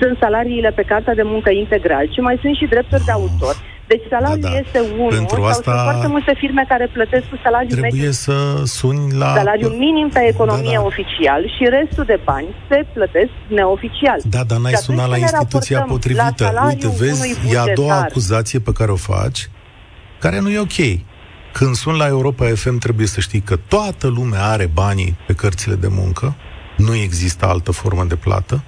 sunt 0.00 0.14
salariile 0.24 0.70
pe 0.78 0.82
cartea 0.92 1.14
de 1.20 1.22
muncă 1.34 1.50
integral, 1.64 2.04
ci 2.14 2.20
mai 2.28 2.36
sunt 2.42 2.54
și 2.60 2.66
drepturi 2.74 3.04
de 3.08 3.12
autor. 3.20 3.54
Deci 3.94 4.06
salariul 4.14 4.40
Da, 4.40 4.48
da. 4.48 4.58
este 4.62 4.78
unul, 5.02 5.12
Pentru 5.20 5.36
sau 5.40 5.44
asta 5.54 5.70
sunt 5.72 5.84
foarte 5.88 6.08
multe 6.14 6.32
firme 6.42 6.62
care 6.72 6.86
plătesc 6.96 7.24
cu 7.32 7.38
salariul 7.44 7.70
mediu 7.80 7.88
Trebuie 7.88 8.12
să 8.24 8.36
suni 8.80 9.04
la... 9.22 9.30
salariul 9.40 9.74
minim 9.86 10.08
pe 10.16 10.22
economie 10.32 10.76
Da, 10.76 10.80
da. 10.84 10.90
oficial 10.92 11.40
și 11.54 11.62
restul 11.76 12.04
de 12.12 12.18
bani 12.30 12.48
se 12.68 12.78
plătesc 12.96 13.32
neoficial. 13.58 14.18
Da, 14.34 14.42
dar 14.50 14.58
n-ai 14.62 14.74
Și 14.74 14.78
atunci 14.80 14.98
sunat 14.98 15.08
la 15.12 15.16
când 15.16 15.24
ne 15.26 15.30
instituția 15.32 15.78
raportăm 15.78 15.96
potrivită. 15.96 16.44
la 16.44 16.46
salariul 16.50 16.90
Uite, 16.92 17.04
vezi, 17.04 17.20
unui 17.20 17.52
e 17.54 17.58
a 17.58 17.64
doua 17.64 17.74
bugetar. 17.74 18.08
acuzație 18.10 18.58
pe 18.68 18.72
care 18.78 18.90
o 18.96 19.00
faci, 19.12 19.40
care 20.24 20.38
nu 20.44 20.50
e 20.56 20.58
ok. 20.68 20.78
Când 21.58 21.74
sun 21.74 21.94
la 21.96 22.06
Europa 22.06 22.44
FM, 22.62 22.76
trebuie 22.78 23.06
să 23.06 23.20
știi 23.20 23.40
că 23.40 23.56
toată 23.56 24.06
lumea 24.18 24.42
are 24.54 24.66
banii 24.82 25.16
pe 25.26 25.32
cărțile 25.32 25.74
de 25.74 25.88
muncă, 25.90 26.34
nu 26.76 26.94
există 26.94 27.46
altă 27.46 27.70
formă 27.72 28.04
de 28.04 28.16
plată, 28.16 28.62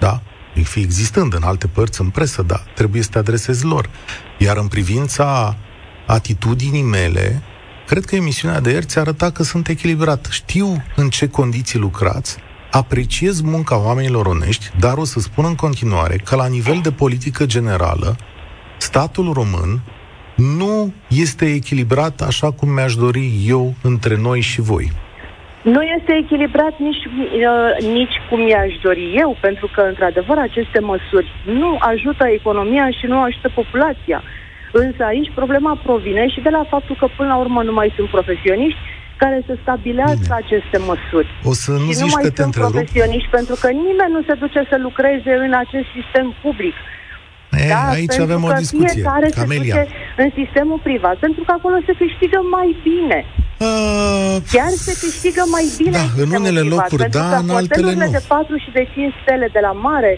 da? 0.00 0.20
Fi 0.62 0.80
existând 0.80 1.34
în 1.34 1.42
alte 1.42 1.66
părți, 1.66 2.00
în 2.00 2.08
presă, 2.08 2.42
da, 2.42 2.62
trebuie 2.74 3.02
să 3.02 3.08
te 3.10 3.18
adresezi 3.18 3.64
lor. 3.64 3.90
Iar 4.38 4.56
în 4.56 4.66
privința 4.66 5.56
atitudinii 6.06 6.82
mele, 6.82 7.42
cred 7.86 8.04
că 8.04 8.14
emisiunea 8.14 8.60
de 8.60 8.70
ieri 8.70 8.86
ți-a 8.86 9.00
arătat 9.00 9.32
că 9.32 9.42
sunt 9.42 9.68
echilibrat. 9.68 10.26
Știu 10.30 10.84
în 10.96 11.08
ce 11.08 11.28
condiții 11.28 11.78
lucrați, 11.78 12.36
apreciez 12.70 13.40
munca 13.40 13.78
oamenilor 13.78 14.26
onești, 14.26 14.70
dar 14.78 14.96
o 14.96 15.04
să 15.04 15.20
spun 15.20 15.44
în 15.44 15.54
continuare 15.54 16.16
că 16.16 16.36
la 16.36 16.46
nivel 16.46 16.80
de 16.82 16.92
politică 16.92 17.46
generală, 17.46 18.16
statul 18.78 19.32
român 19.32 19.82
nu 20.36 20.92
este 21.08 21.52
echilibrat 21.52 22.20
așa 22.20 22.50
cum 22.50 22.68
mi-aș 22.68 22.94
dori 22.94 23.44
eu 23.46 23.74
între 23.82 24.16
noi 24.16 24.40
și 24.40 24.60
voi. 24.60 24.92
Nu 25.72 25.82
este 25.96 26.12
echilibrat 26.22 26.74
nici, 26.78 27.04
uh, 27.04 27.92
nici 27.98 28.16
cum 28.28 28.40
i-aș 28.48 28.72
dori 28.82 29.04
eu, 29.22 29.36
pentru 29.40 29.66
că, 29.74 29.80
într-adevăr, 29.80 30.36
aceste 30.38 30.80
măsuri 30.80 31.28
nu 31.44 31.76
ajută 31.92 32.24
economia 32.38 32.86
și 32.98 33.06
nu 33.06 33.18
ajută 33.20 33.48
populația. 33.54 34.22
Însă 34.72 35.02
aici 35.04 35.30
problema 35.34 35.80
provine 35.82 36.28
și 36.28 36.40
de 36.40 36.48
la 36.48 36.64
faptul 36.68 36.96
că, 37.00 37.06
până 37.16 37.28
la 37.28 37.36
urmă, 37.36 37.62
nu 37.62 37.72
mai 37.72 37.92
sunt 37.96 38.08
profesioniști 38.08 38.80
care 39.16 39.38
să 39.46 39.54
stabilească 39.62 40.30
Bine. 40.32 40.40
aceste 40.42 40.78
măsuri. 40.90 41.28
O 41.50 41.52
să 41.62 41.70
nu 41.70 41.78
și 41.78 41.84
nu 41.86 41.92
zici 42.00 42.14
mai 42.14 42.22
că 42.22 42.30
te 42.30 42.42
sunt 42.42 42.46
întrerup? 42.46 42.72
profesioniști, 42.72 43.30
pentru 43.38 43.54
că 43.62 43.68
nimeni 43.70 44.14
nu 44.16 44.22
se 44.28 44.34
duce 44.44 44.60
să 44.70 44.76
lucreze 44.86 45.32
în 45.46 45.52
acest 45.64 45.88
sistem 45.96 46.26
public. 46.44 46.74
E, 47.64 47.68
da, 47.68 47.82
aici 47.96 48.14
pentru 48.16 48.26
avem 48.26 48.42
o 48.48 48.50
că 48.52 48.60
discuție. 48.62 49.00
Fiecare 49.00 49.28
Camelia. 49.40 49.74
se 49.74 49.82
duce 49.82 49.82
în 50.22 50.28
sistemul 50.40 50.80
privat, 50.88 51.16
pentru 51.26 51.42
că 51.46 51.52
acolo 51.58 51.76
se 51.86 51.92
câștigă 52.02 52.40
mai 52.56 52.68
bine. 52.88 53.18
Uh, 53.58 54.36
Chiar 54.52 54.72
se 54.86 54.92
câștigă 55.04 55.42
mai 55.56 55.66
bine 55.80 55.98
da, 55.98 56.06
în 56.22 56.28
unele 56.38 56.60
privat, 56.60 56.74
locuri, 56.74 57.10
da, 57.18 57.26
în 57.42 57.50
altele 57.58 57.92
nu. 57.94 58.10
de 58.18 58.22
4 58.28 58.56
și 58.64 58.70
de 58.78 58.84
5 58.94 59.12
stele 59.22 59.46
de 59.56 59.60
la 59.66 59.72
mare 59.88 60.12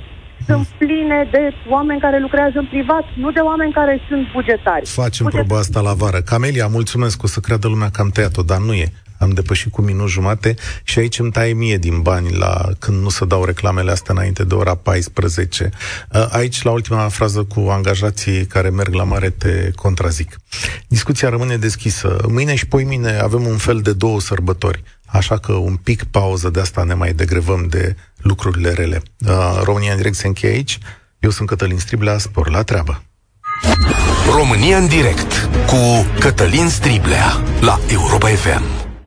sunt 0.47 0.66
pline 0.78 1.28
de 1.30 1.53
oameni 1.68 2.01
care 2.01 2.18
lucrează 2.20 2.59
în 2.59 2.66
privat, 2.66 3.05
nu 3.16 3.30
de 3.30 3.40
oameni 3.40 3.72
care 3.72 4.01
sunt 4.09 4.32
bugetari. 4.32 4.86
Facem 4.86 5.24
Buget... 5.24 5.44
proba 5.44 5.61
asta 5.61 5.80
la 5.80 5.92
vară. 5.92 6.20
Camelia, 6.20 6.66
mulțumesc, 6.66 7.22
o 7.22 7.26
să 7.26 7.40
creadă 7.40 7.68
lumea 7.68 7.90
că 7.90 8.01
am 8.01 8.11
tăiat-o, 8.11 8.42
dar 8.42 8.59
nu 8.59 8.72
e. 8.72 8.92
Am 9.18 9.30
depășit 9.30 9.72
cu 9.72 9.82
minut 9.82 10.09
jumate 10.09 10.55
și 10.84 10.99
aici 10.99 11.18
îmi 11.18 11.30
taie 11.30 11.53
mie 11.53 11.76
din 11.76 12.03
bani 12.03 12.32
la 12.32 12.68
când 12.78 13.03
nu 13.03 13.09
se 13.09 13.24
dau 13.24 13.44
reclamele 13.44 13.90
astea 13.90 14.14
înainte 14.14 14.44
de 14.44 14.55
ora 14.55 14.74
14. 14.74 15.70
Uh, 16.12 16.26
aici, 16.30 16.62
la 16.62 16.70
ultima 16.70 17.09
frază 17.09 17.42
cu 17.42 17.61
angajații 17.61 18.47
care 18.47 18.68
merg 18.68 18.94
la 18.94 19.05
mare, 19.05 19.30
te 19.30 19.70
contrazic. 19.74 20.36
Discuția 20.88 21.28
rămâne 21.28 21.57
deschisă. 21.57 22.16
Mâine 22.28 22.55
și 22.55 22.66
poi 22.66 22.84
mine 22.84 23.18
avem 23.18 23.47
un 23.47 23.57
fel 23.57 23.80
de 23.80 23.92
două 23.92 24.20
sărbători. 24.20 24.82
Așa 25.16 25.38
că 25.38 25.52
un 25.52 25.76
pic 25.76 26.04
pauză 26.04 26.50
de 26.50 26.60
asta 26.60 26.84
ne 26.84 26.94
mai 26.94 27.12
degrevăm 27.12 27.66
de 27.68 27.96
lucrurile 28.16 28.72
rele. 28.72 29.02
Uh, 29.26 29.60
România 29.62 29.90
în 29.90 29.96
direct 29.96 30.16
se 30.16 30.26
încheie 30.26 30.52
aici. 30.52 30.78
Eu 31.18 31.30
sunt 31.30 31.48
Cătălin 31.48 31.78
Striblea, 31.78 32.18
spor 32.18 32.50
la 32.50 32.62
treabă. 32.62 33.02
România 34.34 34.76
în 34.76 34.86
direct 34.86 35.48
cu 35.66 36.06
Cătălin 36.18 36.68
Striblea 36.68 37.42
la 37.60 37.80
Europa 37.88 38.28
FM. 38.28 38.86